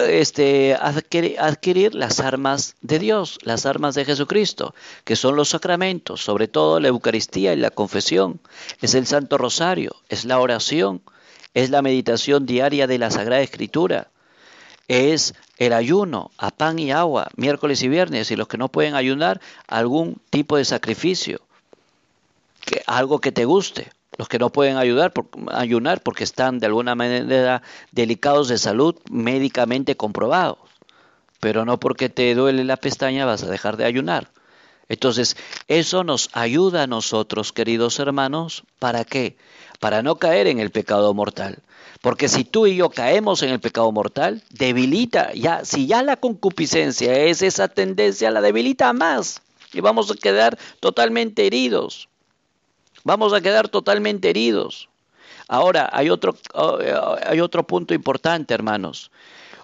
este, 0.00 0.74
adquirir, 0.74 1.94
las 1.94 2.18
armas 2.18 2.74
de 2.80 2.98
Dios, 2.98 3.38
las 3.42 3.64
armas 3.64 3.94
de 3.94 4.04
Jesucristo, 4.04 4.74
que 5.04 5.14
son 5.14 5.36
los 5.36 5.50
sacramentos, 5.50 6.22
sobre 6.22 6.48
todo 6.48 6.80
la 6.80 6.88
Eucaristía 6.88 7.52
y 7.52 7.56
la 7.56 7.70
confesión, 7.70 8.40
es 8.80 8.94
el 8.94 9.06
Santo 9.06 9.38
Rosario, 9.38 9.94
es 10.08 10.24
la 10.24 10.40
oración, 10.40 11.02
es 11.54 11.70
la 11.70 11.82
meditación 11.82 12.44
diaria 12.44 12.86
de 12.88 12.98
la 12.98 13.10
Sagrada 13.10 13.42
Escritura, 13.42 14.08
es 14.88 15.34
el 15.58 15.72
ayuno 15.72 16.32
a 16.38 16.50
pan 16.50 16.78
y 16.80 16.90
agua, 16.90 17.28
miércoles 17.36 17.82
y 17.82 17.88
viernes, 17.88 18.30
y 18.30 18.36
los 18.36 18.48
que 18.48 18.58
no 18.58 18.70
pueden 18.70 18.94
ayunar, 18.94 19.40
algún 19.68 20.20
tipo 20.30 20.56
de 20.56 20.64
sacrificio, 20.64 21.40
algo 22.86 23.20
que 23.20 23.32
te 23.32 23.44
guste 23.44 23.92
los 24.18 24.28
que 24.28 24.38
no 24.38 24.50
pueden 24.50 24.76
ayudar 24.76 25.12
por, 25.12 25.26
ayunar 25.52 26.02
porque 26.02 26.24
están 26.24 26.58
de 26.58 26.66
alguna 26.66 26.94
manera 26.94 27.62
delicados 27.92 28.48
de 28.48 28.58
salud 28.58 28.96
médicamente 29.10 29.96
comprobados, 29.96 30.58
pero 31.40 31.64
no 31.64 31.78
porque 31.80 32.08
te 32.08 32.34
duele 32.34 32.64
la 32.64 32.76
pestaña 32.76 33.24
vas 33.24 33.44
a 33.44 33.50
dejar 33.50 33.76
de 33.76 33.86
ayunar. 33.86 34.30
Entonces, 34.88 35.36
eso 35.68 36.02
nos 36.02 36.30
ayuda 36.32 36.84
a 36.84 36.86
nosotros, 36.86 37.52
queridos 37.52 37.98
hermanos, 38.00 38.64
¿para 38.78 39.04
qué? 39.04 39.36
Para 39.80 40.02
no 40.02 40.16
caer 40.16 40.46
en 40.46 40.58
el 40.58 40.70
pecado 40.70 41.12
mortal. 41.14 41.58
Porque 42.00 42.28
si 42.28 42.44
tú 42.44 42.66
y 42.66 42.76
yo 42.76 42.90
caemos 42.90 43.42
en 43.42 43.50
el 43.50 43.60
pecado 43.60 43.92
mortal, 43.92 44.42
debilita, 44.50 45.32
ya, 45.34 45.64
si 45.64 45.86
ya 45.86 46.02
la 46.02 46.16
concupiscencia 46.16 47.14
es 47.24 47.42
esa 47.42 47.68
tendencia, 47.68 48.30
la 48.30 48.40
debilita 48.40 48.92
más. 48.92 49.42
Y 49.72 49.80
vamos 49.80 50.10
a 50.10 50.14
quedar 50.14 50.58
totalmente 50.80 51.46
heridos. 51.46 52.08
Vamos 53.08 53.32
a 53.32 53.40
quedar 53.40 53.70
totalmente 53.70 54.28
heridos. 54.28 54.90
Ahora, 55.48 55.88
hay 55.94 56.10
otro, 56.10 56.36
hay 57.26 57.40
otro 57.40 57.62
punto 57.62 57.94
importante, 57.94 58.52
hermanos. 58.52 59.10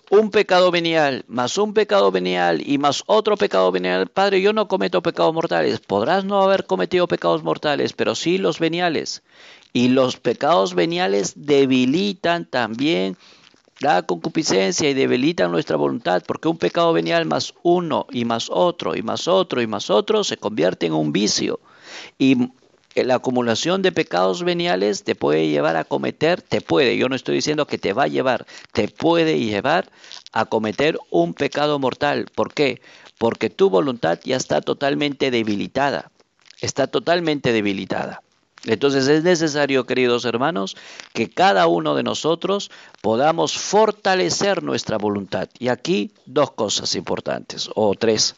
Un 0.08 0.30
pecado 0.30 0.70
venial, 0.70 1.26
más 1.28 1.58
un 1.58 1.74
pecado 1.74 2.10
venial 2.10 2.66
y 2.66 2.78
más 2.78 3.02
otro 3.04 3.36
pecado 3.36 3.70
venial. 3.70 4.06
Padre, 4.06 4.40
yo 4.40 4.54
no 4.54 4.66
cometo 4.66 5.02
pecados 5.02 5.34
mortales. 5.34 5.78
Podrás 5.80 6.24
no 6.24 6.40
haber 6.40 6.64
cometido 6.64 7.06
pecados 7.06 7.42
mortales, 7.42 7.92
pero 7.92 8.14
sí 8.14 8.38
los 8.38 8.58
veniales. 8.58 9.22
Y 9.74 9.88
los 9.88 10.16
pecados 10.16 10.74
veniales 10.74 11.34
debilitan 11.36 12.46
también 12.46 13.18
la 13.80 14.00
concupiscencia 14.04 14.88
y 14.88 14.94
debilitan 14.94 15.50
nuestra 15.50 15.76
voluntad, 15.76 16.22
porque 16.26 16.48
un 16.48 16.56
pecado 16.56 16.94
venial 16.94 17.26
más 17.26 17.52
uno 17.62 18.06
y 18.10 18.24
más 18.24 18.48
otro 18.50 18.96
y 18.96 19.02
más 19.02 19.28
otro 19.28 19.60
y 19.60 19.66
más 19.66 19.90
otro 19.90 20.24
se 20.24 20.38
convierte 20.38 20.86
en 20.86 20.94
un 20.94 21.12
vicio. 21.12 21.60
Y 22.18 22.48
la 22.96 23.16
acumulación 23.16 23.82
de 23.82 23.90
pecados 23.90 24.44
veniales 24.44 25.02
te 25.02 25.14
puede 25.14 25.48
llevar 25.48 25.76
a 25.76 25.84
cometer, 25.84 26.40
te 26.40 26.60
puede, 26.60 26.96
yo 26.96 27.08
no 27.08 27.16
estoy 27.16 27.36
diciendo 27.36 27.66
que 27.66 27.78
te 27.78 27.92
va 27.92 28.04
a 28.04 28.08
llevar, 28.08 28.46
te 28.72 28.86
puede 28.88 29.40
llevar 29.40 29.90
a 30.32 30.44
cometer 30.44 30.98
un 31.10 31.34
pecado 31.34 31.78
mortal. 31.78 32.26
¿Por 32.34 32.54
qué? 32.54 32.80
Porque 33.18 33.50
tu 33.50 33.70
voluntad 33.70 34.20
ya 34.22 34.36
está 34.36 34.60
totalmente 34.60 35.30
debilitada, 35.30 36.12
está 36.60 36.86
totalmente 36.86 37.52
debilitada. 37.52 38.22
Entonces 38.66 39.08
es 39.08 39.24
necesario, 39.24 39.84
queridos 39.84 40.24
hermanos, 40.24 40.76
que 41.12 41.28
cada 41.28 41.66
uno 41.66 41.94
de 41.94 42.02
nosotros 42.02 42.70
podamos 43.02 43.58
fortalecer 43.58 44.62
nuestra 44.62 44.96
voluntad. 44.96 45.48
Y 45.58 45.68
aquí 45.68 46.12
dos 46.24 46.52
cosas 46.52 46.94
importantes, 46.94 47.68
o 47.74 47.94
tres. 47.94 48.36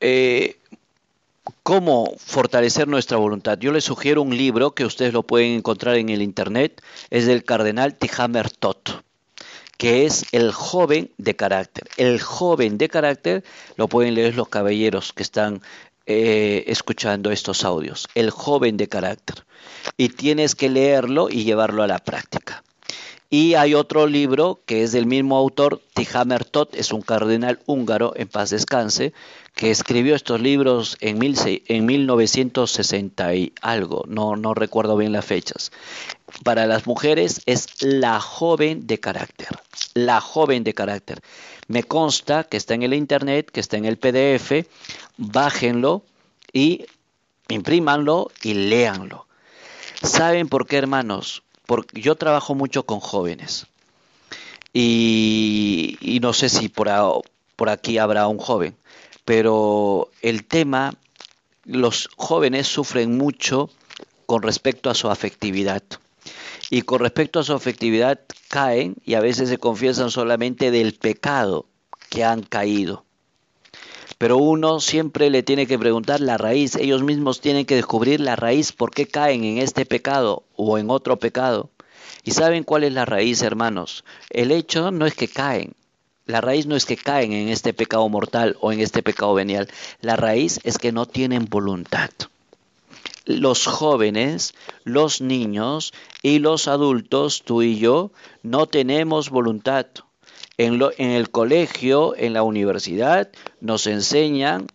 Eh, 0.00 0.59
cómo 1.62 2.14
fortalecer 2.18 2.88
nuestra 2.88 3.16
voluntad. 3.16 3.58
Yo 3.58 3.72
les 3.72 3.84
sugiero 3.84 4.22
un 4.22 4.36
libro 4.36 4.74
que 4.74 4.84
ustedes 4.84 5.12
lo 5.12 5.22
pueden 5.22 5.52
encontrar 5.52 5.96
en 5.96 6.08
el 6.08 6.22
internet, 6.22 6.82
es 7.10 7.26
del 7.26 7.44
cardenal 7.44 7.94
Tihamer 7.94 8.50
Tot, 8.50 9.02
que 9.76 10.06
es 10.06 10.26
el 10.32 10.52
joven 10.52 11.10
de 11.18 11.36
carácter. 11.36 11.88
El 11.96 12.20
joven 12.20 12.78
de 12.78 12.88
carácter 12.88 13.44
lo 13.76 13.88
pueden 13.88 14.14
leer 14.14 14.36
los 14.36 14.48
caballeros 14.48 15.12
que 15.12 15.22
están 15.22 15.62
eh, 16.06 16.64
escuchando 16.66 17.30
estos 17.30 17.64
audios. 17.64 18.08
El 18.14 18.30
joven 18.30 18.76
de 18.76 18.88
carácter. 18.88 19.44
Y 19.96 20.10
tienes 20.10 20.54
que 20.54 20.68
leerlo 20.68 21.28
y 21.30 21.44
llevarlo 21.44 21.82
a 21.82 21.86
la 21.86 21.98
práctica. 21.98 22.62
Y 23.32 23.54
hay 23.54 23.74
otro 23.74 24.08
libro 24.08 24.60
que 24.66 24.82
es 24.82 24.90
del 24.90 25.06
mismo 25.06 25.36
autor, 25.36 25.80
Tihamer 25.94 26.44
Tot, 26.44 26.74
es 26.74 26.92
un 26.92 27.00
cardenal 27.00 27.60
húngaro, 27.64 28.12
en 28.16 28.26
paz 28.26 28.50
descanse, 28.50 29.12
que 29.54 29.70
escribió 29.70 30.14
estos 30.14 30.40
libros 30.40 30.96
en, 31.00 31.18
en 31.22 31.86
1960 31.86 33.34
y 33.34 33.52
algo, 33.60 34.04
no, 34.08 34.36
no 34.36 34.54
recuerdo 34.54 34.96
bien 34.96 35.12
las 35.12 35.24
fechas. 35.24 35.72
Para 36.44 36.66
las 36.66 36.86
mujeres 36.86 37.42
es 37.46 37.82
la 37.82 38.20
joven 38.20 38.86
de 38.86 38.98
carácter, 38.98 39.48
la 39.94 40.20
joven 40.20 40.64
de 40.64 40.74
carácter. 40.74 41.20
Me 41.68 41.82
consta 41.82 42.44
que 42.44 42.56
está 42.56 42.74
en 42.74 42.82
el 42.82 42.94
internet, 42.94 43.50
que 43.50 43.60
está 43.60 43.76
en 43.76 43.84
el 43.84 43.98
PDF, 43.98 44.66
bájenlo 45.16 46.02
y 46.52 46.86
imprímanlo 47.48 48.30
y 48.42 48.54
léanlo. 48.54 49.26
¿Saben 50.02 50.48
por 50.48 50.66
qué, 50.66 50.78
hermanos? 50.78 51.42
porque 51.70 52.00
yo 52.00 52.16
trabajo 52.16 52.56
mucho 52.56 52.84
con 52.84 52.98
jóvenes 52.98 53.68
y, 54.72 56.18
no 56.20 56.32
sé 56.32 56.48
si 56.48 56.68
por 56.68 57.68
aquí 57.68 57.96
habrá 57.98 58.26
un 58.26 58.38
joven, 58.38 58.74
pero 59.30 60.10
el 60.22 60.44
tema, 60.44 60.92
los 61.62 62.08
jóvenes 62.16 62.66
sufren 62.66 63.16
mucho 63.16 63.70
con 64.26 64.42
respecto 64.42 64.90
a 64.90 64.94
su 64.96 65.08
afectividad. 65.08 65.84
Y 66.68 66.82
con 66.82 66.98
respecto 66.98 67.38
a 67.38 67.44
su 67.44 67.52
afectividad 67.52 68.18
caen 68.48 68.96
y 69.04 69.14
a 69.14 69.20
veces 69.20 69.48
se 69.48 69.58
confiesan 69.58 70.10
solamente 70.10 70.72
del 70.72 70.94
pecado 70.94 71.66
que 72.08 72.24
han 72.24 72.42
caído. 72.42 73.04
Pero 74.18 74.36
uno 74.36 74.80
siempre 74.80 75.30
le 75.30 75.44
tiene 75.44 75.68
que 75.68 75.78
preguntar 75.78 76.20
la 76.20 76.36
raíz, 76.36 76.74
ellos 76.74 77.04
mismos 77.04 77.40
tienen 77.40 77.66
que 77.66 77.76
descubrir 77.76 78.18
la 78.18 78.34
raíz, 78.34 78.72
por 78.72 78.90
qué 78.90 79.06
caen 79.06 79.44
en 79.44 79.58
este 79.58 79.86
pecado 79.86 80.42
o 80.56 80.76
en 80.76 80.90
otro 80.90 81.20
pecado. 81.20 81.70
¿Y 82.24 82.32
saben 82.32 82.64
cuál 82.64 82.82
es 82.82 82.92
la 82.94 83.04
raíz, 83.04 83.42
hermanos? 83.42 84.04
El 84.28 84.50
hecho 84.50 84.90
no 84.90 85.06
es 85.06 85.14
que 85.14 85.28
caen, 85.28 85.76
la 86.26 86.40
raíz 86.40 86.66
no 86.66 86.76
es 86.76 86.86
que 86.86 86.96
caen 86.96 87.32
en 87.32 87.48
este 87.48 87.72
pecado 87.72 88.08
mortal 88.08 88.56
o 88.60 88.72
en 88.72 88.80
este 88.80 89.02
pecado 89.02 89.34
venial, 89.34 89.68
la 90.00 90.16
raíz 90.16 90.60
es 90.62 90.78
que 90.78 90.92
no 90.92 91.06
tienen 91.06 91.46
voluntad. 91.46 92.10
Los 93.24 93.66
jóvenes, 93.66 94.54
los 94.84 95.20
niños 95.20 95.92
y 96.22 96.38
los 96.38 96.68
adultos, 96.68 97.42
tú 97.44 97.62
y 97.62 97.78
yo, 97.78 98.12
no 98.42 98.66
tenemos 98.66 99.30
voluntad. 99.30 99.86
En, 100.58 100.82
el 100.98 101.30
colegio, 101.30 102.14
en 102.16 102.34
la 102.34 102.42
universidad, 102.42 103.30
nos 103.60 103.86
enseñan 103.86 104.66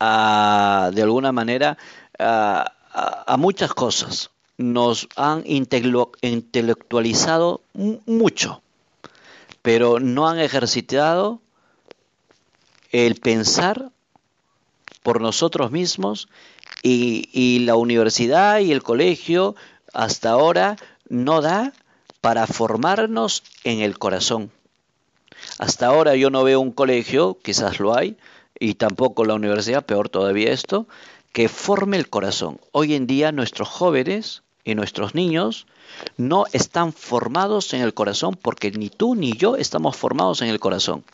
a, 0.00 0.90
de 0.92 1.02
alguna 1.02 1.30
manera 1.30 1.78
a, 2.18 3.36
muchas 3.38 3.72
cosas. 3.72 4.30
Nos 4.56 5.08
han 5.16 5.44
intelectualizado 5.46 7.60
mucho, 7.72 8.63
pero 9.64 9.98
no 9.98 10.28
han 10.28 10.38
ejercitado 10.38 11.40
el 12.92 13.14
pensar 13.14 13.92
por 15.02 15.22
nosotros 15.22 15.70
mismos 15.70 16.28
y, 16.82 17.30
y, 17.32 17.60
la 17.60 17.74
universidad 17.74 18.58
y 18.58 18.72
el 18.72 18.82
colegio 18.82 19.56
hasta 19.94 20.32
ahora 20.32 20.76
no 21.08 21.40
da 21.40 21.72
para 22.20 22.46
formarnos 22.46 23.42
en 23.64 23.80
el 23.80 23.98
corazón. 23.98 24.50
Hasta 25.58 25.86
ahora 25.86 26.14
yo 26.14 26.28
no 26.28 26.44
veo 26.44 26.60
un 26.60 26.70
colegio, 26.70 27.38
quizás 27.42 27.80
lo 27.80 27.96
hay, 27.96 28.18
y 28.60 28.74
tampoco 28.74 29.24
la 29.24 29.32
universidad, 29.32 29.86
peor 29.86 30.10
todavía 30.10 30.52
esto, 30.52 30.86
que 31.32 31.48
forme 31.48 31.96
el 31.96 32.10
corazón. 32.10 32.60
Hoy 32.70 32.92
en 32.92 33.06
día 33.06 33.32
nuestros 33.32 33.70
jóvenes 33.70 34.42
y 34.64 34.74
nuestros 34.74 35.14
niños 35.14 35.66
no 36.16 36.46
están 36.52 36.92
formados 36.92 37.72
en 37.74 37.82
el 37.82 37.94
corazón 37.94 38.36
porque 38.40 38.70
ni 38.70 38.88
tú 38.88 39.14
ni 39.14 39.34
yo 39.34 39.56
estamos 39.56 39.96
formados 39.96 40.42
en 40.42 40.48
el 40.48 40.58
corazón. 40.58 41.04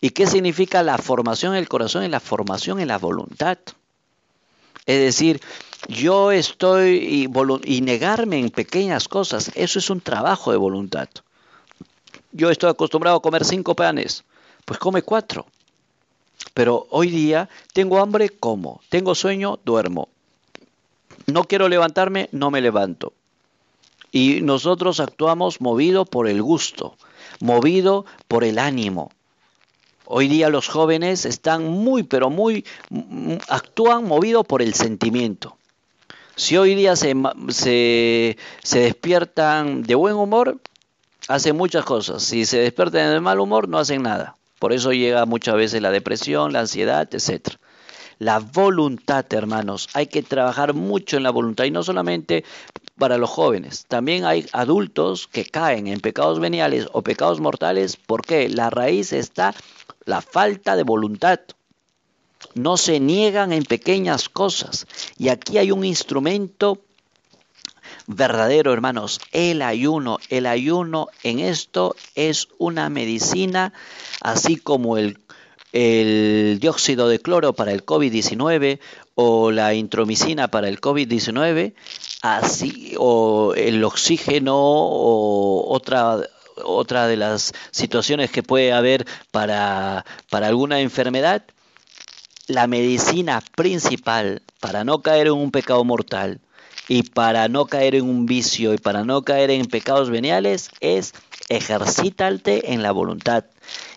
¿Y 0.00 0.10
qué 0.10 0.26
significa 0.26 0.82
la 0.82 0.98
formación 0.98 1.54
en 1.54 1.60
el 1.60 1.68
corazón? 1.68 2.02
Es 2.02 2.10
la 2.10 2.20
formación 2.20 2.80
en 2.80 2.88
la 2.88 2.98
voluntad. 2.98 3.58
Es 4.86 5.00
decir, 5.00 5.40
yo 5.88 6.32
estoy 6.32 7.28
y, 7.28 7.28
y 7.64 7.80
negarme 7.80 8.38
en 8.38 8.50
pequeñas 8.50 9.08
cosas, 9.08 9.50
eso 9.54 9.78
es 9.78 9.88
un 9.88 10.00
trabajo 10.00 10.50
de 10.50 10.56
voluntad. 10.56 11.08
Yo 12.32 12.50
estoy 12.50 12.70
acostumbrado 12.70 13.18
a 13.18 13.22
comer 13.22 13.44
cinco 13.44 13.74
panes, 13.74 14.24
pues 14.64 14.78
come 14.78 15.02
cuatro. 15.02 15.46
Pero 16.54 16.86
hoy 16.90 17.10
día 17.10 17.48
tengo 17.72 18.00
hambre, 18.00 18.30
como. 18.30 18.80
Tengo 18.88 19.14
sueño, 19.14 19.58
duermo. 19.64 20.08
No 21.26 21.44
quiero 21.44 21.68
levantarme, 21.68 22.28
no 22.32 22.50
me 22.50 22.60
levanto. 22.60 23.12
Y 24.12 24.40
nosotros 24.42 25.00
actuamos 25.00 25.60
movido 25.60 26.04
por 26.04 26.28
el 26.28 26.42
gusto, 26.42 26.96
movido 27.40 28.06
por 28.26 28.44
el 28.44 28.58
ánimo. 28.58 29.12
Hoy 30.04 30.26
día 30.26 30.48
los 30.48 30.68
jóvenes 30.68 31.24
están 31.24 31.68
muy, 31.68 32.02
pero 32.02 32.30
muy, 32.30 32.64
actúan 33.48 34.04
movido 34.04 34.42
por 34.42 34.60
el 34.62 34.74
sentimiento. 34.74 35.56
Si 36.34 36.56
hoy 36.56 36.74
día 36.74 36.96
se, 36.96 37.14
se, 37.50 38.36
se 38.62 38.80
despiertan 38.80 39.82
de 39.82 39.94
buen 39.94 40.14
humor, 40.16 40.58
hacen 41.28 41.56
muchas 41.56 41.84
cosas. 41.84 42.24
Si 42.24 42.44
se 42.44 42.58
despiertan 42.58 43.12
de 43.12 43.20
mal 43.20 43.38
humor, 43.38 43.68
no 43.68 43.78
hacen 43.78 44.02
nada. 44.02 44.36
Por 44.58 44.72
eso 44.72 44.92
llega 44.92 45.26
muchas 45.26 45.54
veces 45.54 45.80
la 45.80 45.90
depresión, 45.90 46.52
la 46.52 46.60
ansiedad, 46.60 47.08
etc. 47.14 47.56
La 48.20 48.38
voluntad, 48.38 49.24
hermanos, 49.32 49.88
hay 49.94 50.06
que 50.06 50.22
trabajar 50.22 50.74
mucho 50.74 51.16
en 51.16 51.22
la 51.22 51.30
voluntad 51.30 51.64
y 51.64 51.70
no 51.70 51.82
solamente 51.82 52.44
para 52.98 53.16
los 53.16 53.30
jóvenes. 53.30 53.86
También 53.88 54.26
hay 54.26 54.44
adultos 54.52 55.26
que 55.26 55.46
caen 55.46 55.86
en 55.86 56.00
pecados 56.00 56.38
veniales 56.38 56.86
o 56.92 57.00
pecados 57.00 57.40
mortales 57.40 57.96
porque 57.96 58.50
la 58.50 58.68
raíz 58.68 59.14
está 59.14 59.54
la 60.04 60.20
falta 60.20 60.76
de 60.76 60.82
voluntad. 60.82 61.40
No 62.54 62.76
se 62.76 63.00
niegan 63.00 63.54
en 63.54 63.64
pequeñas 63.64 64.28
cosas. 64.28 64.86
Y 65.16 65.30
aquí 65.30 65.56
hay 65.56 65.72
un 65.72 65.82
instrumento 65.82 66.78
verdadero, 68.06 68.74
hermanos. 68.74 69.18
El 69.32 69.62
ayuno, 69.62 70.18
el 70.28 70.44
ayuno 70.44 71.08
en 71.22 71.38
esto 71.38 71.96
es 72.14 72.48
una 72.58 72.90
medicina, 72.90 73.72
así 74.20 74.56
como 74.56 74.98
el 74.98 75.19
el 75.72 76.58
dióxido 76.60 77.08
de 77.08 77.20
cloro 77.20 77.52
para 77.52 77.72
el 77.72 77.84
COVID-19 77.84 78.80
o 79.14 79.50
la 79.50 79.74
intromicina 79.74 80.48
para 80.48 80.68
el 80.68 80.80
COVID-19, 80.80 81.74
así 82.22 82.94
o 82.98 83.54
el 83.56 83.82
oxígeno 83.84 84.56
o 84.56 85.72
otra 85.72 86.18
otra 86.64 87.06
de 87.06 87.16
las 87.16 87.54
situaciones 87.70 88.30
que 88.30 88.42
puede 88.42 88.72
haber 88.72 89.06
para, 89.30 90.04
para 90.28 90.48
alguna 90.48 90.80
enfermedad, 90.80 91.42
la 92.46 92.66
medicina 92.66 93.42
principal 93.56 94.42
para 94.60 94.84
no 94.84 95.00
caer 95.00 95.28
en 95.28 95.34
un 95.34 95.50
pecado 95.50 95.84
mortal 95.84 96.40
y 96.88 97.04
para 97.04 97.48
no 97.48 97.66
caer 97.66 97.94
en 97.94 98.04
un 98.04 98.26
vicio 98.26 98.74
y 98.74 98.78
para 98.78 99.04
no 99.04 99.22
caer 99.22 99.50
en 99.50 99.66
pecados 99.66 100.10
veniales 100.10 100.70
es 100.80 101.14
ejercítate 101.48 102.72
en 102.72 102.82
la 102.82 102.92
voluntad. 102.92 103.44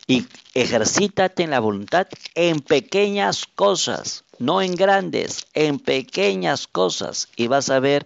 Y 0.05 0.26
ejercítate 0.53 1.43
en 1.43 1.49
la 1.49 1.59
voluntad 1.59 2.07
en 2.35 2.59
pequeñas 2.59 3.45
cosas, 3.45 4.23
no 4.39 4.61
en 4.61 4.75
grandes, 4.75 5.47
en 5.53 5.79
pequeñas 5.79 6.67
cosas. 6.67 7.29
Y 7.35 7.47
vas 7.47 7.69
a 7.69 7.79
ver 7.79 8.05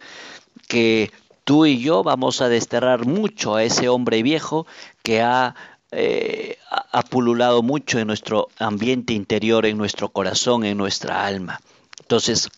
que 0.67 1.11
tú 1.43 1.65
y 1.65 1.79
yo 1.79 2.03
vamos 2.03 2.41
a 2.41 2.49
desterrar 2.49 3.05
mucho 3.05 3.55
a 3.55 3.63
ese 3.63 3.89
hombre 3.89 4.23
viejo 4.23 4.65
que 5.03 5.21
ha, 5.21 5.55
eh, 5.91 6.57
ha 6.69 7.01
pululado 7.03 7.63
mucho 7.63 7.99
en 7.99 8.07
nuestro 8.07 8.49
ambiente 8.57 9.13
interior, 9.13 9.65
en 9.65 9.77
nuestro 9.77 10.09
corazón, 10.09 10.63
en 10.63 10.77
nuestra 10.77 11.25
alma. 11.25 11.59
Entonces, 11.99 12.49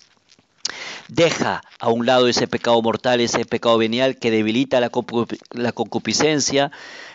Deja 1.07 1.61
a 1.79 1.89
un 1.89 2.05
lado 2.05 2.27
ese 2.27 2.47
pecado 2.47 2.81
mortal, 2.81 3.21
ese 3.21 3.45
pecado 3.45 3.77
venial 3.77 4.17
que 4.17 4.31
debilita 4.31 4.79
la, 4.79 5.71
concupiscencia 5.71 6.71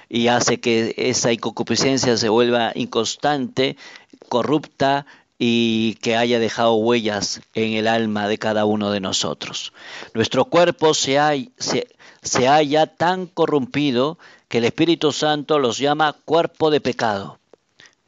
y 0.09 0.28
hace 0.28 0.61
que 0.61 0.94
esa 0.96 1.34
concupiscencia 1.36 2.16
se 2.16 2.28
vuelva 2.28 2.72
inconstante, 2.74 3.76
corrupta 4.28 5.07
y 5.38 5.94
que 5.96 6.16
haya 6.16 6.38
dejado 6.38 6.74
huellas 6.74 7.40
en 7.55 7.72
el 7.72 7.88
alma 7.88 8.28
de 8.28 8.38
cada 8.38 8.64
uno 8.64 8.90
de 8.90 9.00
nosotros. 9.00 9.72
Nuestro 10.14 10.46
cuerpo 10.46 10.94
se, 10.94 11.50
se, 11.59 11.88
se 12.22 12.46
halla 12.48 12.86
tan 12.86 13.26
corrompido 13.26 14.18
que 14.48 14.59
el 14.59 14.64
Espíritu 14.64 15.12
Santo 15.12 15.59
los 15.59 15.78
llama 15.78 16.14
cuerpo 16.24 16.70
de 16.70 16.80
pecado. 16.80 17.38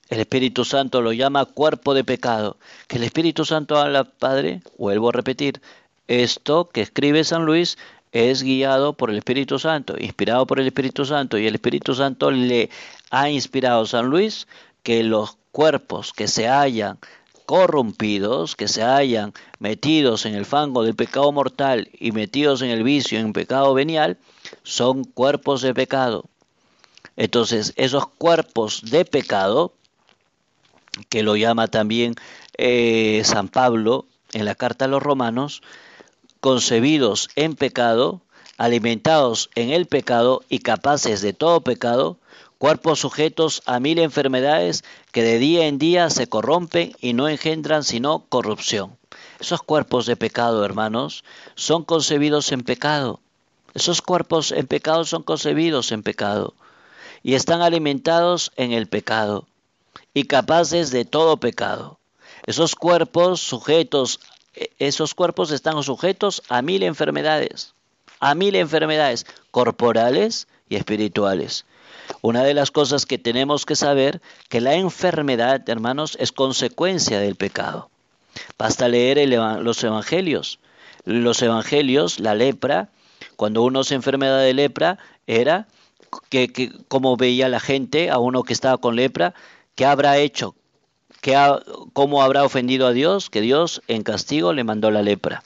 El 0.09 0.20
Espíritu 0.20 0.64
Santo 0.64 1.02
lo 1.02 1.12
llama 1.12 1.46
cuerpo 1.46 1.92
de 1.92 2.04
pecado. 2.04 2.59
Que 2.86 2.96
el 2.96 3.02
Espíritu 3.02 3.44
Santo 3.44 3.76
habla, 3.76 4.04
Padre, 4.04 4.62
vuelvo 4.78 5.09
a 5.09 5.12
repetir, 5.12 5.61
esto 6.07 6.68
que 6.68 6.82
escribe 6.82 7.24
San 7.24 7.44
Luis 7.44 7.76
es 8.12 8.42
guiado 8.44 8.92
por 8.92 9.11
el 9.11 9.18
Espíritu 9.18 9.59
Santo, 9.59 9.96
inspirado 9.98 10.46
por 10.46 10.61
el 10.61 10.68
Espíritu 10.68 11.04
Santo, 11.04 11.38
y 11.38 11.46
el 11.46 11.54
Espíritu 11.57 11.94
Santo 11.94 12.30
le 12.30 12.70
ha 13.11 13.28
inspirado 13.30 13.82
a 13.82 13.86
San 13.86 14.07
Luis 14.07 14.46
que 14.84 15.02
los 15.02 15.36
cuerpos 15.50 16.12
que 16.12 16.28
se 16.28 16.48
hayan 16.48 16.98
corrompidos, 17.44 18.54
que 18.54 18.68
se 18.68 18.84
hayan 18.84 19.32
metidos 19.59 20.24
en 20.26 20.34
el 20.34 20.46
fango 20.46 20.84
del 20.84 20.94
pecado 20.94 21.32
mortal 21.32 21.88
y 21.98 22.12
metidos 22.12 22.62
en 22.62 22.70
el 22.70 22.84
vicio, 22.84 23.18
en 23.18 23.32
pecado 23.32 23.74
venial, 23.74 24.18
son 24.62 25.04
cuerpos 25.04 25.62
de 25.62 25.74
pecado. 25.74 26.26
Entonces, 27.16 27.72
esos 27.76 28.07
cuerpos 28.07 28.82
de 28.84 29.04
pecado 29.04 29.72
que 31.09 31.22
lo 31.22 31.36
llama 31.36 31.68
también 31.68 32.14
eh, 32.57 33.22
San 33.24 33.49
Pablo 33.49 34.07
en 34.32 34.44
la 34.44 34.55
carta 34.55 34.86
a 34.86 34.88
los 34.88 35.03
romanos, 35.03 35.62
concebidos 36.40 37.28
en 37.36 37.55
pecado, 37.55 38.20
alimentados 38.59 39.51
en 39.55 39.70
el 39.70 39.86
pecado 39.86 40.42
y 40.49 40.61
capaces 40.61 41.20
de 41.20 41.32
todo 41.32 41.61
pecado, 41.61 42.18
cuerpos 42.59 43.01
sujetos 43.01 43.62
a 43.66 43.80
mil 43.80 43.99
enfermedades 43.99 44.84
que 45.12 45.22
de 45.22 45.38
día 45.38 45.66
en 45.66 45.78
día 45.78 46.11
se 46.11 46.26
corrompen 46.26 46.92
y 47.01 47.12
no 47.12 47.28
engendran 47.28 47.84
sino 47.84 48.24
corrupción. 48.28 48.97
Esos 49.40 49.62
cuerpos 49.62 50.07
de 50.07 50.16
pecado, 50.16 50.64
hermanos, 50.64 51.24
son 51.55 51.84
concebidos 51.84 52.53
en 52.53 52.62
pecado. 52.62 53.20
Esos 53.74 54.01
cuerpos 54.01 54.53
en 54.53 54.66
pecado 54.66 55.05
son 55.05 55.22
concebidos 55.22 55.92
en 55.92 56.03
pecado 56.03 56.55
y 57.22 57.34
están 57.34 57.61
alimentados 57.61 58.53
en 58.57 58.72
el 58.72 58.86
pecado 58.86 59.47
y 60.16 60.24
capaces 60.24 60.90
de 60.92 61.04
todo 61.04 61.36
pecado. 61.36 61.98
Esos 62.46 62.74
cuerpos 62.74 63.38
sujetos, 63.38 64.18
esos 64.78 65.14
cuerpos 65.14 65.50
están 65.50 65.82
sujetos 65.82 66.42
a 66.48 66.62
mil 66.62 66.82
enfermedades, 66.84 67.74
a 68.18 68.34
mil 68.34 68.56
enfermedades 68.56 69.26
corporales 69.50 70.48
y 70.70 70.76
espirituales. 70.76 71.66
Una 72.22 72.44
de 72.44 72.54
las 72.54 72.70
cosas 72.70 73.04
que 73.04 73.18
tenemos 73.18 73.66
que 73.66 73.76
saber 73.76 74.22
que 74.48 74.62
la 74.62 74.72
enfermedad, 74.76 75.68
hermanos, 75.68 76.16
es 76.18 76.32
consecuencia 76.32 77.20
del 77.20 77.36
pecado. 77.36 77.90
Basta 78.56 78.88
leer 78.88 79.28
los 79.28 79.84
evangelios. 79.84 80.60
Los 81.04 81.42
evangelios, 81.42 82.20
la 82.20 82.34
lepra, 82.34 82.88
cuando 83.36 83.62
uno 83.62 83.84
se 83.84 83.94
enfermedad 83.94 84.40
de 84.40 84.54
lepra, 84.54 84.96
era 85.26 85.68
que, 86.30 86.72
como 86.88 87.18
veía 87.18 87.50
la 87.50 87.60
gente 87.60 88.08
a 88.08 88.18
uno 88.18 88.44
que 88.44 88.54
estaba 88.54 88.78
con 88.78 88.96
lepra, 88.96 89.34
¿Qué 89.77 89.85
habrá 89.85 90.16
hecho? 90.18 90.57
¿Qué 91.20 91.37
¿Cómo 91.93 92.22
habrá 92.22 92.45
ofendido 92.45 92.87
a 92.87 92.93
Dios? 92.93 93.31
Que 93.31 93.43
Dios 93.43 93.83
en 93.89 94.03
castigo 94.03 94.53
le 94.53 94.64
mandó 94.64 94.91
la 94.91 95.03
lepra. 95.03 95.45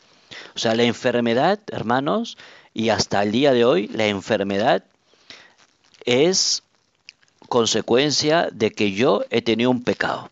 O 0.54 0.58
sea, 0.58 0.74
la 0.74 0.84
enfermedad, 0.84 1.58
hermanos, 1.70 2.38
y 2.72 2.90
hasta 2.90 3.22
el 3.22 3.32
día 3.32 3.52
de 3.52 3.64
hoy, 3.64 3.88
la 3.88 4.06
enfermedad 4.06 4.84
es 6.04 6.62
consecuencia 7.48 8.48
de 8.52 8.70
que 8.70 8.92
yo 8.92 9.24
he 9.30 9.42
tenido 9.42 9.70
un 9.70 9.82
pecado. 9.82 10.30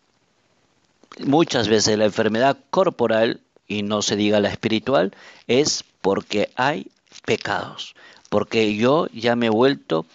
Muchas 1.19 1.67
veces 1.67 1.99
la 1.99 2.05
enfermedad 2.05 2.57
corporal, 2.71 3.41
y 3.67 3.83
no 3.83 4.03
se 4.03 4.15
diga 4.15 4.39
la 4.39 4.51
espiritual, 4.51 5.13
es 5.49 5.85
porque 6.01 6.51
hay 6.55 6.87
pecados, 7.27 7.97
porque 8.31 8.77
yo 8.77 9.09
ya 9.13 9.35
me 9.35 9.47
he 9.47 9.51
vuelto 9.51 10.07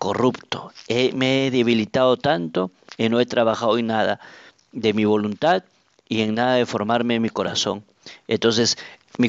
corrupto, 0.00 0.72
me 1.12 1.46
he 1.46 1.50
debilitado 1.50 2.16
tanto 2.16 2.70
y 2.96 3.10
no 3.10 3.20
he 3.20 3.26
trabajado 3.26 3.76
en 3.76 3.88
nada 3.88 4.18
de 4.72 4.94
mi 4.94 5.04
voluntad 5.04 5.62
y 6.08 6.22
en 6.22 6.36
nada 6.36 6.54
de 6.54 6.64
formarme 6.64 7.20
mi 7.20 7.28
corazón. 7.28 7.84
Entonces 8.26 8.78
mi, 9.18 9.28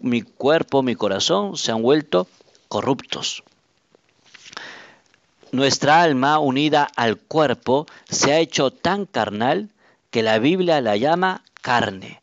mi 0.00 0.20
cuerpo, 0.20 0.82
mi 0.82 0.94
corazón 0.96 1.56
se 1.56 1.72
han 1.72 1.80
vuelto 1.80 2.28
corruptos. 2.68 3.42
Nuestra 5.50 6.02
alma 6.02 6.40
unida 6.40 6.86
al 6.94 7.16
cuerpo 7.16 7.86
se 8.06 8.34
ha 8.34 8.38
hecho 8.38 8.70
tan 8.70 9.06
carnal 9.06 9.70
que 10.10 10.22
la 10.22 10.38
Biblia 10.38 10.82
la 10.82 10.96
llama 10.96 11.42
carne. 11.62 12.20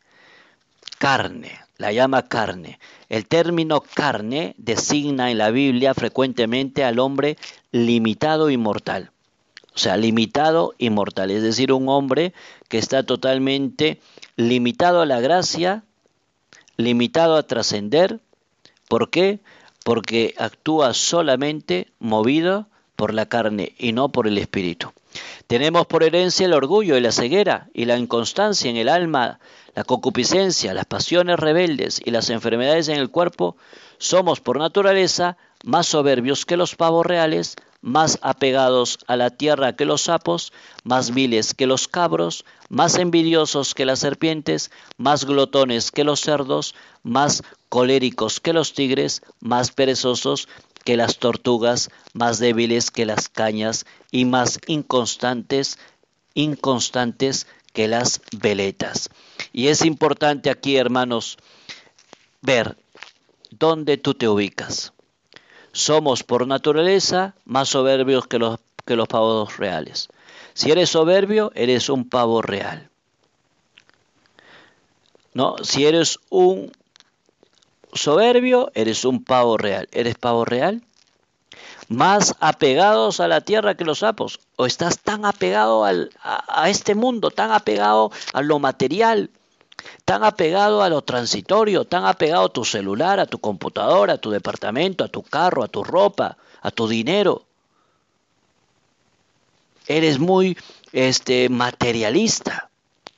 Carne, 0.98 1.63
la 1.76 1.92
llama 1.92 2.28
carne. 2.28 2.78
El 3.08 3.26
término 3.26 3.80
carne 3.80 4.54
designa 4.58 5.30
en 5.30 5.38
la 5.38 5.50
Biblia 5.50 5.94
frecuentemente 5.94 6.84
al 6.84 6.98
hombre 6.98 7.36
limitado 7.72 8.50
y 8.50 8.56
mortal. 8.56 9.10
O 9.74 9.78
sea, 9.78 9.96
limitado 9.96 10.74
y 10.78 10.90
mortal. 10.90 11.30
Es 11.30 11.42
decir, 11.42 11.72
un 11.72 11.88
hombre 11.88 12.32
que 12.68 12.78
está 12.78 13.02
totalmente 13.02 14.00
limitado 14.36 15.00
a 15.00 15.06
la 15.06 15.20
gracia, 15.20 15.82
limitado 16.76 17.36
a 17.36 17.42
trascender. 17.42 18.20
¿Por 18.88 19.10
qué? 19.10 19.40
Porque 19.84 20.34
actúa 20.38 20.94
solamente 20.94 21.88
movido 21.98 22.68
por 22.94 23.12
la 23.12 23.26
carne 23.26 23.74
y 23.76 23.92
no 23.92 24.10
por 24.10 24.28
el 24.28 24.38
espíritu. 24.38 24.92
Tenemos 25.46 25.86
por 25.86 26.02
herencia 26.02 26.46
el 26.46 26.54
orgullo 26.54 26.96
y 26.96 27.00
la 27.00 27.12
ceguera 27.12 27.68
y 27.74 27.84
la 27.84 27.98
inconstancia 27.98 28.70
en 28.70 28.76
el 28.76 28.88
alma, 28.88 29.40
la 29.74 29.84
concupiscencia, 29.84 30.74
las 30.74 30.86
pasiones 30.86 31.38
rebeldes 31.38 32.00
y 32.04 32.10
las 32.10 32.30
enfermedades 32.30 32.88
en 32.88 32.96
el 32.96 33.10
cuerpo. 33.10 33.56
Somos 33.98 34.40
por 34.40 34.58
naturaleza 34.58 35.36
más 35.64 35.86
soberbios 35.86 36.44
que 36.44 36.56
los 36.56 36.76
pavos 36.76 37.06
reales, 37.06 37.56
más 37.80 38.18
apegados 38.22 38.98
a 39.06 39.16
la 39.16 39.30
tierra 39.30 39.74
que 39.76 39.84
los 39.84 40.02
sapos, 40.02 40.52
más 40.84 41.12
viles 41.12 41.54
que 41.54 41.66
los 41.66 41.88
cabros, 41.88 42.44
más 42.68 42.96
envidiosos 42.96 43.74
que 43.74 43.84
las 43.84 43.98
serpientes, 43.98 44.70
más 44.96 45.24
glotones 45.24 45.90
que 45.90 46.04
los 46.04 46.20
cerdos, 46.20 46.74
más 47.02 47.42
coléricos 47.68 48.40
que 48.40 48.52
los 48.52 48.72
tigres, 48.72 49.22
más 49.40 49.72
perezosos 49.72 50.48
que 50.84 50.96
las 50.96 51.18
tortugas, 51.18 51.90
más 52.12 52.38
débiles 52.38 52.90
que 52.90 53.06
las 53.06 53.28
cañas 53.28 53.86
y 54.10 54.26
más 54.26 54.60
inconstantes, 54.66 55.78
inconstantes 56.34 57.46
que 57.74 57.88
las 57.88 58.22
veletas. 58.32 59.10
Y 59.52 59.68
es 59.68 59.84
importante 59.84 60.48
aquí, 60.48 60.76
hermanos, 60.76 61.36
ver 62.40 62.78
dónde 63.50 63.98
tú 63.98 64.14
te 64.14 64.28
ubicas. 64.28 64.94
Somos 65.72 66.22
por 66.22 66.46
naturaleza 66.46 67.34
más 67.44 67.68
soberbios 67.68 68.26
que 68.26 68.38
los, 68.38 68.60
que 68.86 68.96
los 68.96 69.08
pavos 69.08 69.58
reales. 69.58 70.08
Si 70.54 70.70
eres 70.70 70.90
soberbio, 70.90 71.50
eres 71.54 71.88
un 71.88 72.08
pavo 72.08 72.40
real. 72.40 72.90
¿No? 75.32 75.56
Si 75.62 75.84
eres 75.84 76.20
un 76.30 76.70
soberbio, 77.92 78.70
eres 78.74 79.04
un 79.04 79.24
pavo 79.24 79.56
real. 79.58 79.88
¿Eres 79.90 80.14
pavo 80.14 80.44
real? 80.44 80.80
Más 81.88 82.34
apegados 82.40 83.20
a 83.20 83.28
la 83.28 83.40
tierra 83.40 83.76
que 83.76 83.84
los 83.84 84.00
sapos. 84.00 84.40
O 84.56 84.66
estás 84.66 85.00
tan 85.00 85.24
apegado 85.24 85.84
al, 85.84 86.10
a, 86.22 86.68
este 86.68 86.94
mundo, 86.94 87.30
tan 87.30 87.52
apegado 87.52 88.10
a 88.32 88.42
lo 88.42 88.58
material, 88.58 89.30
tan 90.04 90.24
apegado 90.24 90.82
a 90.82 90.88
lo 90.88 91.02
transitorio, 91.02 91.84
tan 91.84 92.06
apegado 92.06 92.46
a 92.46 92.52
tu 92.52 92.64
celular, 92.64 93.20
a 93.20 93.26
tu 93.26 93.38
computadora, 93.38 94.14
a 94.14 94.18
tu 94.18 94.30
departamento, 94.30 95.04
a 95.04 95.08
tu 95.08 95.22
carro, 95.22 95.62
a 95.62 95.68
tu 95.68 95.84
ropa, 95.84 96.36
a 96.62 96.70
tu 96.70 96.88
dinero. 96.88 97.44
Eres 99.86 100.18
muy 100.18 100.56
este 100.92 101.48
materialista. 101.48 102.70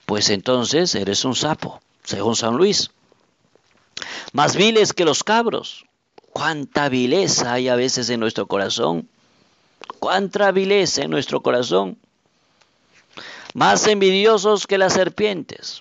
Pues 0.05 0.31
entonces 0.31 0.95
eres 0.95 1.25
un 1.25 1.35
sapo, 1.35 1.81
según 2.05 2.37
San 2.37 2.57
Luis 2.57 2.91
más 4.33 4.57
viles 4.57 4.93
que 4.93 5.05
los 5.05 5.25
cabros. 5.25 5.87
Cuánta 6.37 6.91
vileza 6.91 7.55
hay 7.55 7.69
a 7.69 7.77
veces 7.77 8.11
en 8.11 8.21
nuestro 8.21 8.47
corazón. 8.47 9.09
Cuánta 9.99 10.53
vileza 10.53 11.01
en 11.01 11.11
nuestro 11.11 11.41
corazón. 11.41 11.97
Más 13.55 13.87
envidiosos 13.87 14.67
que 14.67 14.77
las 14.77 14.93
serpientes. 14.93 15.81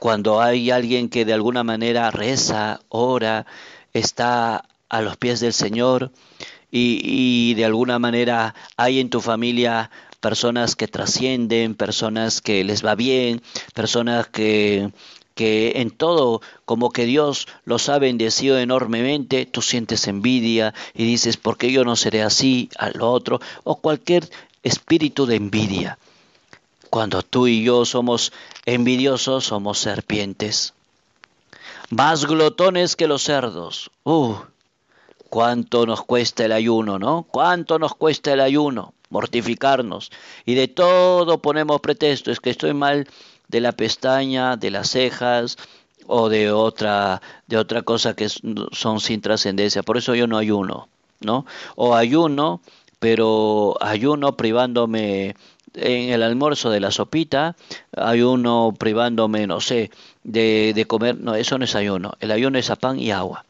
Cuando 0.00 0.42
hay 0.42 0.72
alguien 0.72 1.08
que 1.08 1.24
de 1.24 1.34
alguna 1.34 1.62
manera 1.62 2.10
reza, 2.10 2.80
ora, 2.88 3.46
está 3.92 4.64
a 4.88 5.00
los 5.02 5.16
pies 5.16 5.38
del 5.38 5.52
Señor 5.52 6.10
y, 6.72 7.54
de 7.54 7.64
alguna 7.64 8.00
manera 8.00 8.56
hay 8.76 8.98
en 8.98 9.08
tu 9.08 9.20
familia 9.20 9.92
personas 10.18 10.74
que 10.74 10.88
trascienden, 10.88 11.76
personas 11.76 12.40
que 12.40 12.64
les 12.64 12.84
va 12.84 12.96
bien, 12.96 13.40
personas 13.72 14.26
que 14.26 14.90
que 15.36 15.74
en 15.76 15.90
todo 15.90 16.40
como 16.64 16.90
que 16.90 17.04
Dios 17.04 17.46
los 17.66 17.90
ha 17.90 17.98
bendecido 17.98 18.58
enormemente, 18.58 19.44
tú 19.44 19.60
sientes 19.60 20.08
envidia 20.08 20.72
y 20.94 21.04
dices, 21.04 21.36
¿por 21.36 21.58
qué 21.58 21.70
yo 21.70 21.84
no 21.84 21.94
seré 21.94 22.22
así 22.22 22.70
al 22.78 23.02
otro? 23.02 23.38
O 23.62 23.76
cualquier 23.76 24.28
espíritu 24.62 25.26
de 25.26 25.36
envidia. 25.36 25.98
Cuando 26.88 27.22
tú 27.22 27.46
y 27.46 27.62
yo 27.62 27.84
somos 27.84 28.32
envidiosos, 28.64 29.44
somos 29.44 29.78
serpientes. 29.78 30.72
Más 31.90 32.24
glotones 32.24 32.96
que 32.96 33.06
los 33.06 33.22
cerdos. 33.22 33.90
Uh, 34.04 34.36
cuánto 35.28 35.84
nos 35.84 36.02
cuesta 36.02 36.46
el 36.46 36.52
ayuno, 36.52 36.98
¿no? 36.98 37.26
Cuánto 37.30 37.78
nos 37.78 37.94
cuesta 37.94 38.32
el 38.32 38.40
ayuno, 38.40 38.94
mortificarnos. 39.10 40.10
Y 40.46 40.54
de 40.54 40.68
todo 40.68 41.42
ponemos 41.42 41.82
pretexto, 41.82 42.32
es 42.32 42.40
que 42.40 42.48
estoy 42.48 42.72
mal 42.72 43.06
de 43.48 43.60
la 43.60 43.72
pestaña, 43.72 44.56
de 44.56 44.70
las 44.70 44.90
cejas 44.90 45.56
o 46.06 46.28
de 46.28 46.50
otra, 46.50 47.20
de 47.46 47.56
otra 47.56 47.82
cosa 47.82 48.14
que 48.14 48.28
son 48.28 49.00
sin 49.00 49.20
trascendencia. 49.20 49.82
Por 49.82 49.96
eso 49.96 50.14
yo 50.14 50.26
no 50.26 50.38
ayuno, 50.38 50.88
¿no? 51.20 51.46
O 51.74 51.94
ayuno, 51.94 52.60
pero 52.98 53.76
ayuno 53.80 54.36
privándome 54.36 55.34
en 55.74 56.10
el 56.10 56.22
almuerzo 56.22 56.70
de 56.70 56.80
la 56.80 56.90
sopita, 56.90 57.54
ayuno 57.96 58.74
privándome, 58.78 59.46
no 59.46 59.60
sé, 59.60 59.90
de, 60.24 60.72
de 60.74 60.84
comer, 60.86 61.18
no, 61.20 61.34
eso 61.34 61.58
no 61.58 61.64
es 61.64 61.74
ayuno, 61.74 62.14
el 62.20 62.30
ayuno 62.30 62.58
es 62.58 62.70
a 62.70 62.76
pan 62.76 62.98
y 62.98 63.10
agua. 63.10 63.44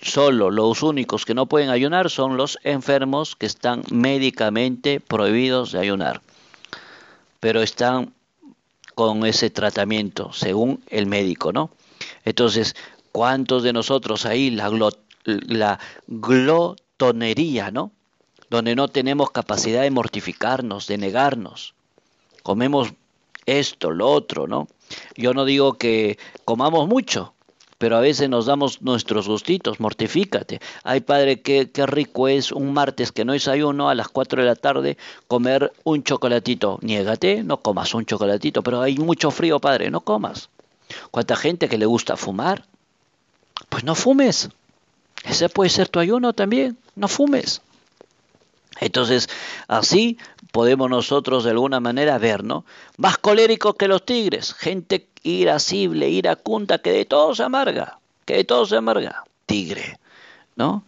Solo 0.00 0.50
los 0.50 0.82
únicos 0.82 1.24
que 1.24 1.34
no 1.34 1.46
pueden 1.46 1.70
ayunar 1.70 2.10
son 2.10 2.36
los 2.36 2.58
enfermos 2.64 3.36
que 3.36 3.46
están 3.46 3.82
médicamente 3.90 5.00
prohibidos 5.00 5.72
de 5.72 5.78
ayunar, 5.78 6.20
pero 7.40 7.62
están 7.62 8.12
con 8.94 9.24
ese 9.26 9.50
tratamiento, 9.50 10.32
según 10.32 10.82
el 10.88 11.06
médico, 11.06 11.52
¿no? 11.52 11.70
Entonces, 12.24 12.74
¿cuántos 13.10 13.62
de 13.62 13.72
nosotros 13.72 14.26
ahí 14.26 14.50
la, 14.50 14.70
la 15.24 15.78
glotonería, 16.06 17.70
¿no? 17.70 17.92
Donde 18.50 18.74
no 18.74 18.88
tenemos 18.88 19.30
capacidad 19.30 19.82
de 19.82 19.90
mortificarnos, 19.90 20.86
de 20.86 20.98
negarnos. 20.98 21.74
Comemos 22.42 22.92
esto, 23.46 23.90
lo 23.90 24.10
otro, 24.10 24.46
¿no? 24.46 24.68
Yo 25.16 25.32
no 25.32 25.44
digo 25.44 25.74
que 25.74 26.18
comamos 26.44 26.86
mucho, 26.88 27.34
pero 27.82 27.96
a 27.96 28.00
veces 28.00 28.28
nos 28.30 28.46
damos 28.46 28.80
nuestros 28.80 29.26
gustitos, 29.26 29.80
mortifícate. 29.80 30.60
Ay, 30.84 31.00
padre, 31.00 31.40
qué, 31.40 31.68
qué 31.68 31.84
rico 31.84 32.28
es 32.28 32.52
un 32.52 32.72
martes 32.72 33.10
que 33.10 33.24
no 33.24 33.34
es 33.34 33.48
ayuno 33.48 33.88
a 33.88 33.96
las 33.96 34.06
4 34.06 34.40
de 34.40 34.46
la 34.46 34.54
tarde 34.54 34.96
comer 35.26 35.72
un 35.82 36.04
chocolatito. 36.04 36.78
Niégate, 36.80 37.42
no 37.42 37.56
comas 37.56 37.92
un 37.92 38.06
chocolatito, 38.06 38.62
pero 38.62 38.82
hay 38.82 38.98
mucho 38.98 39.32
frío, 39.32 39.58
padre, 39.58 39.90
no 39.90 40.00
comas. 40.00 40.48
¿Cuánta 41.10 41.34
gente 41.34 41.68
que 41.68 41.76
le 41.76 41.86
gusta 41.86 42.16
fumar? 42.16 42.66
Pues 43.68 43.82
no 43.82 43.96
fumes. 43.96 44.50
Ese 45.24 45.48
puede 45.48 45.68
ser 45.68 45.88
tu 45.88 45.98
ayuno 45.98 46.34
también, 46.34 46.78
no 46.94 47.08
fumes. 47.08 47.62
Entonces, 48.78 49.28
así 49.66 50.18
podemos 50.52 50.88
nosotros 50.88 51.44
de 51.44 51.50
alguna 51.50 51.80
manera 51.80 52.18
ver, 52.18 52.44
¿no? 52.44 52.64
Más 52.98 53.18
coléricos 53.18 53.74
que 53.74 53.88
los 53.88 54.04
tigres, 54.04 54.54
gente 54.54 55.08
irascible, 55.22 56.08
iracunda, 56.08 56.78
que 56.78 56.92
de 56.92 57.06
todo 57.06 57.34
se 57.34 57.42
amarga, 57.42 57.98
que 58.26 58.36
de 58.36 58.44
todo 58.44 58.66
se 58.66 58.76
amarga, 58.76 59.24
tigre, 59.46 59.98
¿no? 60.54 60.84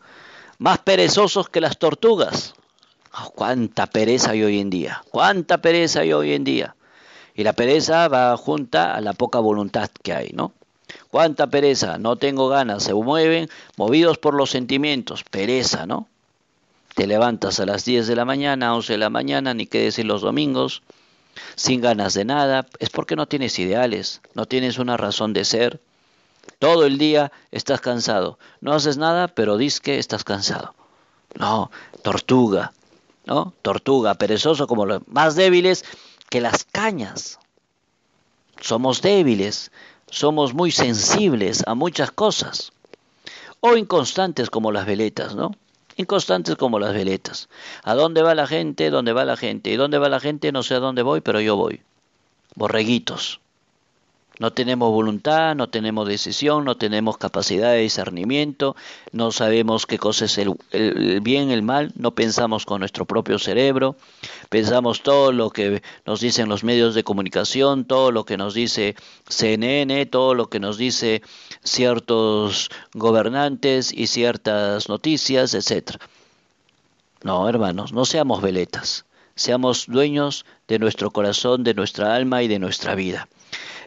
Más 0.59 0.79
perezosos 0.79 1.49
que 1.49 1.61
las 1.61 1.79
tortugas. 1.79 2.55
Oh, 3.17 3.31
cuánta 3.31 3.87
pereza 3.87 4.33
hay 4.33 4.43
hoy 4.43 4.61
en 4.61 4.71
día, 4.71 5.03
cuánta 5.11 5.59
pereza 5.59 6.01
hay 6.01 6.13
hoy 6.13 6.35
en 6.35 6.45
día. 6.45 6.77
Y 7.35 7.43
la 7.43 7.53
pereza 7.53 8.07
va 8.09 8.37
junta 8.37 8.95
a 8.95 9.01
la 9.01 9.13
poca 9.13 9.41
voluntad 9.41 9.91
que 10.03 10.13
hay, 10.13 10.31
¿no? 10.35 10.53
Cuánta 11.11 11.47
pereza, 11.47 11.99
no 11.99 12.17
tengo 12.17 12.49
ganas, 12.49 12.85
se 12.85 12.95
mueven 12.95 13.49
movidos 13.77 14.19
por 14.19 14.35
los 14.35 14.51
sentimientos, 14.51 15.25
pereza, 15.25 15.87
¿no? 15.87 16.07
Te 16.95 17.07
levantas 17.09 17.59
a 17.59 17.67
las 17.67 17.85
10 17.85 18.07
de 18.07 18.15
la 18.15 18.25
mañana, 18.25 18.75
11 18.75 18.93
de 18.93 18.99
la 18.99 19.11
mañana, 19.11 19.53
ni 19.53 19.67
qué 19.67 19.81
decir 19.81 20.05
los 20.05 20.23
domingos, 20.23 20.83
sin 21.57 21.81
ganas 21.81 22.15
de 22.15 22.25
nada, 22.25 22.67
es 22.79 22.91
porque 22.91 23.17
no 23.17 23.27
tienes 23.27 23.59
ideales, 23.59 24.21
no 24.35 24.47
tienes 24.47 24.79
una 24.79 24.97
razón 24.97 25.33
de 25.33 25.45
ser. 25.45 25.81
Todo 26.61 26.87
el 26.87 26.99
día 26.99 27.33
estás 27.51 27.81
cansado. 27.81 28.39
No 28.61 28.75
haces 28.75 28.97
nada, 28.97 29.29
pero 29.29 29.57
dices 29.57 29.81
que 29.81 29.99
estás 29.99 30.23
cansado. 30.23 30.75
No, 31.35 31.73
tortuga, 32.03 32.73
¿no? 33.27 33.53
Tortuga, 33.63 34.15
perezoso 34.15 34.69
como 34.69 34.87
los 34.87 35.03
más 35.09 35.35
débiles 35.35 35.85
que 36.31 36.41
las 36.41 36.65
cañas. 36.65 37.41
Somos 38.61 39.03
débiles, 39.03 39.73
somos 40.09 40.55
muy 40.55 40.71
sensibles 40.71 41.65
a 41.67 41.75
muchas 41.75 42.13
cosas. 42.13 42.73
O 43.59 43.77
inconstantes 43.77 44.49
como 44.49 44.71
las 44.71 44.87
veletas, 44.87 45.35
¿no? 45.35 45.53
Inconstantes 45.97 46.57
como 46.57 46.79
las 46.79 46.95
veletas. 46.95 47.49
¿A 47.83 47.95
dónde 47.95 48.23
va 48.23 48.35
la 48.35 48.47
gente? 48.47 48.91
¿Dónde 48.91 49.13
va 49.13 49.25
la 49.25 49.37
gente? 49.37 49.71
¿Y 49.71 49.77
dónde 49.77 49.99
va 49.99 50.09
la 50.09 50.21
gente? 50.21 50.53
No 50.53 50.63
sé 50.63 50.75
a 50.75 50.81
dónde 50.81 51.03
voy, 51.03 51.21
pero 51.21 51.41
yo 51.41 51.57
voy. 51.57 51.83
Borreguitos. 52.55 53.41
No 54.41 54.53
tenemos 54.53 54.91
voluntad, 54.91 55.55
no 55.55 55.69
tenemos 55.69 56.09
decisión, 56.09 56.65
no 56.65 56.77
tenemos 56.77 57.19
capacidad 57.19 57.71
de 57.71 57.79
discernimiento, 57.79 58.75
no 59.13 59.31
sabemos 59.31 59.87
qué 59.87 59.97
cosa 59.97 60.25
es 60.25 60.39
el, 60.39 60.57
bien, 61.23 61.53
el 61.53 61.63
mal, 61.63 61.93
no 61.95 62.17
pensamos 62.17 62.67
con 62.67 62.81
nuestro 62.81 63.05
propio 63.05 63.39
cerebro, 63.39 63.95
pensamos 64.49 65.03
todo 65.03 65.31
lo 65.31 65.51
que 65.51 65.83
nos 66.05 66.21
dicen 66.21 66.49
los 66.49 66.65
medios 66.65 66.97
de 66.97 67.05
comunicación, 67.05 67.85
todo 67.85 68.11
lo 68.11 68.25
que 68.25 68.37
nos 68.37 68.55
dice 68.55 68.97
CNN, 69.29 70.07
todo 70.07 70.35
lo 70.35 70.51
que 70.51 70.59
nos 70.59 70.79
dice 70.79 71.23
ciertos 71.63 72.71
gobernantes 72.93 73.93
y 73.93 74.09
ciertas 74.09 74.89
noticias, 74.89 75.55
etc. 75.55 75.93
No, 77.23 77.49
hermanos, 77.49 77.93
no 77.93 78.05
seamos 78.05 78.43
veletas, 78.43 79.07
seamos 79.37 79.87
dueños 79.87 80.45
de 80.67 80.81
nuestro 80.81 81.13
corazón, 81.13 81.63
de 81.63 81.75
nuestra 81.75 82.17
alma 82.17 82.43
y 82.43 82.49
de 82.49 82.59
nuestra 82.59 82.97
vida. 82.97 83.29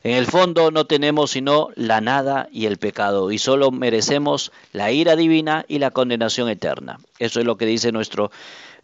En 0.03 0.13
el 0.13 0.25
fondo 0.25 0.71
no 0.71 0.85
tenemos 0.85 1.31
sino 1.31 1.69
la 1.75 2.01
nada 2.01 2.47
y 2.51 2.65
el 2.65 2.77
pecado, 2.77 3.31
y 3.31 3.39
solo 3.39 3.71
merecemos 3.71 4.51
la 4.71 4.91
ira 4.91 5.15
divina 5.15 5.65
y 5.67 5.79
la 5.79 5.91
condenación 5.91 6.49
eterna. 6.49 6.99
Eso 7.19 7.39
es 7.39 7.45
lo 7.45 7.57
que 7.57 7.65
dice 7.65 7.91
nuestro 7.91 8.31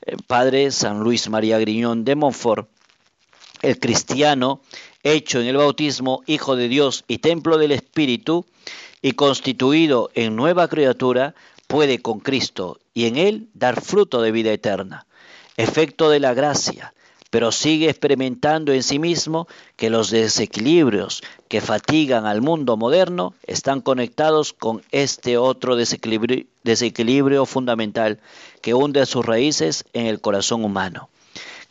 eh, 0.06 0.18
Padre 0.28 0.72
San 0.72 1.00
Luis 1.00 1.30
María 1.30 1.60
Griñón 1.60 2.04
de 2.04 2.16
Montfort. 2.16 2.68
El 3.62 3.80
cristiano, 3.80 4.62
hecho 5.04 5.40
en 5.40 5.48
el 5.48 5.58
bautismo 5.58 6.24
Hijo 6.26 6.56
de 6.56 6.68
Dios 6.68 7.06
y 7.08 7.20
Templo 7.20 7.58
del 7.58 7.72
Espíritu, 7.72 8.46
y 9.02 9.12
constituido 9.12 10.10
en 10.16 10.36
nueva 10.36 10.68
criatura, 10.68 11.36
puede 11.68 12.02
con 12.02 12.20
Cristo 12.20 12.80
y 12.94 13.06
en 13.06 13.18
Él 13.18 13.50
dar 13.54 13.82
fruto 13.82 14.22
de 14.22 14.32
vida 14.32 14.52
eterna, 14.52 15.06
efecto 15.58 16.10
de 16.10 16.20
la 16.20 16.34
gracia, 16.34 16.94
pero 17.34 17.52
sigue 17.52 17.90
experimentando 17.90 18.74
en 18.74 18.84
sí 18.84 19.00
mismo 19.00 19.48
que 19.76 19.90
los 19.90 20.12
desequilibrios 20.12 21.24
que 21.48 21.62
fatigan 21.62 22.28
al 22.28 22.42
mundo 22.42 22.78
moderno 22.78 23.34
están 23.48 23.82
conectados 23.82 24.54
con 24.54 24.84
este 24.92 25.40
otro 25.40 25.76
desequilibrio, 25.76 27.48
fundamental 27.48 28.20
que 28.62 28.76
hunde 28.76 29.04
sus 29.08 29.26
raíces 29.26 29.84
en 29.94 30.06
el 30.06 30.22
corazón 30.22 30.64
humano. 30.64 31.10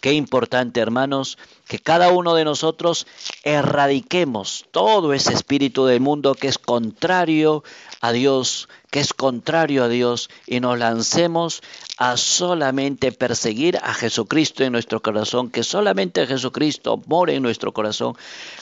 Qué 0.02 0.14
importante, 0.14 0.80
hermanos, 0.80 1.38
que 1.68 1.78
cada 1.78 2.10
uno 2.10 2.34
de 2.34 2.44
nosotros 2.44 3.06
erradiquemos 3.44 4.64
todo 4.72 5.12
ese 5.12 5.32
espíritu 5.32 5.84
del 5.86 6.00
mundo 6.00 6.34
que 6.34 6.48
es 6.48 6.58
contrario 6.58 7.62
a 8.00 8.10
Dios, 8.10 8.68
que 8.90 8.98
es 8.98 9.14
contrario 9.14 9.84
a 9.84 9.88
Dios, 9.88 10.28
y 10.48 10.58
nos 10.58 10.76
lancemos 10.76 11.62
a 11.98 12.16
solamente 12.16 13.12
perseguir 13.12 13.76
a 13.76 13.94
Jesucristo 13.94 14.64
en 14.64 14.72
nuestro 14.72 15.00
corazón, 15.00 15.50
que 15.50 15.62
solamente 15.62 16.26
Jesucristo 16.26 17.00
more 17.06 17.36
en 17.36 17.44
nuestro 17.44 17.70
corazón, 17.70 18.16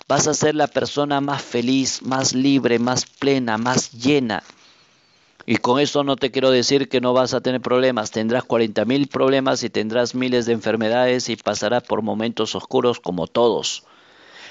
vas 0.09 0.26
a 0.26 0.34
ser 0.34 0.55
la 0.55 0.66
persona 0.66 1.22
más 1.22 1.41
feliz, 1.41 2.03
más 2.03 2.34
libre, 2.34 2.78
más 2.78 3.07
plena, 3.07 3.57
más 3.57 3.93
llena. 3.93 4.43
Y 5.51 5.57
con 5.57 5.80
eso 5.80 6.05
no 6.05 6.14
te 6.14 6.30
quiero 6.30 6.53
decir 6.53 6.88
que 6.88 7.01
no 7.01 7.12
vas 7.12 7.34
a 7.34 7.40
tener 7.40 7.61
problemas, 7.61 8.12
tendrás 8.12 8.44
40 8.44 8.84
mil 8.84 9.09
problemas 9.09 9.64
y 9.64 9.68
tendrás 9.68 10.14
miles 10.14 10.46
de 10.46 10.53
enfermedades 10.53 11.28
y 11.28 11.34
pasarás 11.34 11.82
por 11.82 12.03
momentos 12.03 12.55
oscuros 12.55 13.01
como 13.01 13.26
todos. 13.26 13.82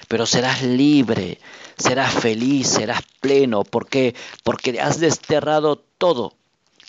Pero 0.09 0.25
serás 0.25 0.61
libre, 0.61 1.39
serás 1.77 2.13
feliz, 2.15 2.67
serás 2.67 3.01
pleno. 3.21 3.63
¿Por 3.63 3.87
qué? 3.87 4.13
Porque 4.43 4.81
has 4.81 4.99
desterrado 4.99 5.81
todo, 5.97 6.33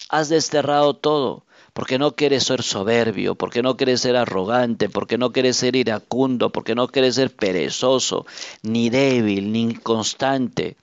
has 0.08 0.28
desterrado 0.28 0.94
todo 0.94 1.44
porque 1.72 2.00
no 2.00 2.16
quieres 2.16 2.42
ser 2.42 2.64
soberbio, 2.64 3.36
porque 3.36 3.62
no 3.62 3.76
quieres 3.76 4.00
ser 4.00 4.16
arrogante, 4.16 4.88
porque 4.88 5.18
no 5.18 5.30
quieres 5.30 5.56
ser 5.56 5.76
iracundo, 5.76 6.50
porque 6.50 6.74
no 6.74 6.88
quieres 6.88 7.14
ser 7.14 7.30
perezoso, 7.30 8.26
ni 8.62 8.90
débil, 8.90 9.52
ni 9.52 9.60
inconstante, 9.60 10.76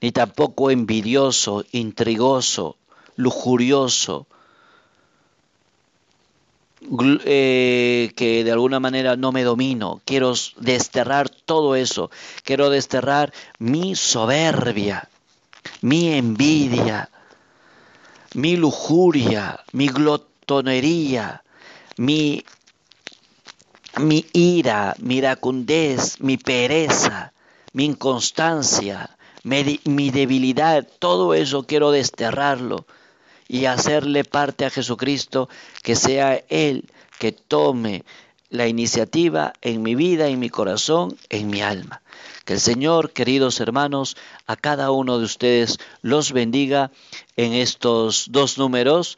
ni 0.00 0.12
tampoco 0.12 0.70
envidioso, 0.70 1.64
intrigoso, 1.72 2.76
lujurioso, 3.16 4.26
eh, 7.24 8.12
que 8.14 8.44
de 8.44 8.52
alguna 8.52 8.80
manera 8.80 9.16
no 9.16 9.32
me 9.32 9.42
domino. 9.42 10.00
Quiero 10.04 10.34
desterrar 10.58 11.28
todo 11.28 11.74
eso. 11.74 12.10
Quiero 12.44 12.70
desterrar 12.70 13.32
mi 13.58 13.96
soberbia, 13.96 15.08
mi 15.80 16.12
envidia, 16.14 17.08
mi 18.34 18.56
lujuria, 18.56 19.60
mi 19.72 19.88
glotonería, 19.88 21.42
mi, 21.96 22.44
ira, 24.32 24.94
mi 24.98 25.16
iracundez, 25.16 26.20
mi 26.20 26.36
pereza, 26.36 27.32
mi 27.72 27.86
inconstancia, 27.86 29.15
mi, 29.46 30.10
debilidad, 30.10 30.86
todo 30.98 31.32
eso 31.32 31.66
quiero 31.66 31.92
desterrarlo 31.92 32.84
y 33.46 33.66
hacerle 33.66 34.24
parte 34.24 34.64
a 34.64 34.70
Jesucristo, 34.70 35.48
que 35.84 35.94
sea 35.94 36.42
Él 36.48 36.90
que 37.20 37.30
tome 37.30 38.04
la 38.50 38.66
iniciativa 38.66 39.52
en 39.62 39.82
mi 39.82 39.94
vida, 39.94 40.26
en 40.26 40.40
mi 40.40 40.50
corazón, 40.50 41.16
en 41.28 41.48
mi 41.48 41.62
alma. 41.62 42.02
Que 42.44 42.54
el 42.54 42.60
Señor, 42.60 43.12
queridos 43.12 43.60
hermanos, 43.60 44.16
a 44.46 44.56
cada 44.56 44.90
uno 44.90 45.18
de 45.18 45.24
ustedes 45.24 45.78
los 46.02 46.32
bendiga 46.32 46.90
en 47.36 47.52
estos 47.52 48.26
dos 48.30 48.58
números 48.58 49.16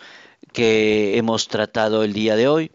que 0.53 1.17
hemos 1.17 1.49
tratado 1.49 2.05
el 2.05 2.13
día 2.13 2.37
de 2.37 2.49
hoy 2.49 2.71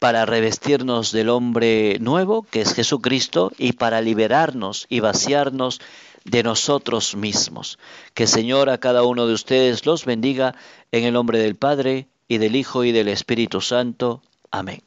para 0.00 0.26
revestirnos 0.26 1.12
del 1.12 1.30
hombre 1.30 1.98
nuevo, 2.00 2.42
que 2.50 2.60
es 2.60 2.74
Jesucristo, 2.74 3.52
y 3.56 3.72
para 3.72 4.02
liberarnos 4.02 4.86
y 4.90 5.00
vaciarnos 5.00 5.80
de 6.24 6.42
nosotros 6.42 7.14
mismos. 7.16 7.78
Que 8.14 8.26
Señor 8.26 8.70
a 8.70 8.78
cada 8.78 9.04
uno 9.04 9.26
de 9.26 9.34
ustedes 9.34 9.86
los 9.86 10.04
bendiga 10.04 10.54
en 10.92 11.04
el 11.04 11.14
nombre 11.14 11.38
del 11.38 11.56
Padre 11.56 12.08
y 12.28 12.38
del 12.38 12.56
Hijo 12.56 12.84
y 12.84 12.92
del 12.92 13.08
Espíritu 13.08 13.60
Santo. 13.60 14.22
Amén. 14.50 14.82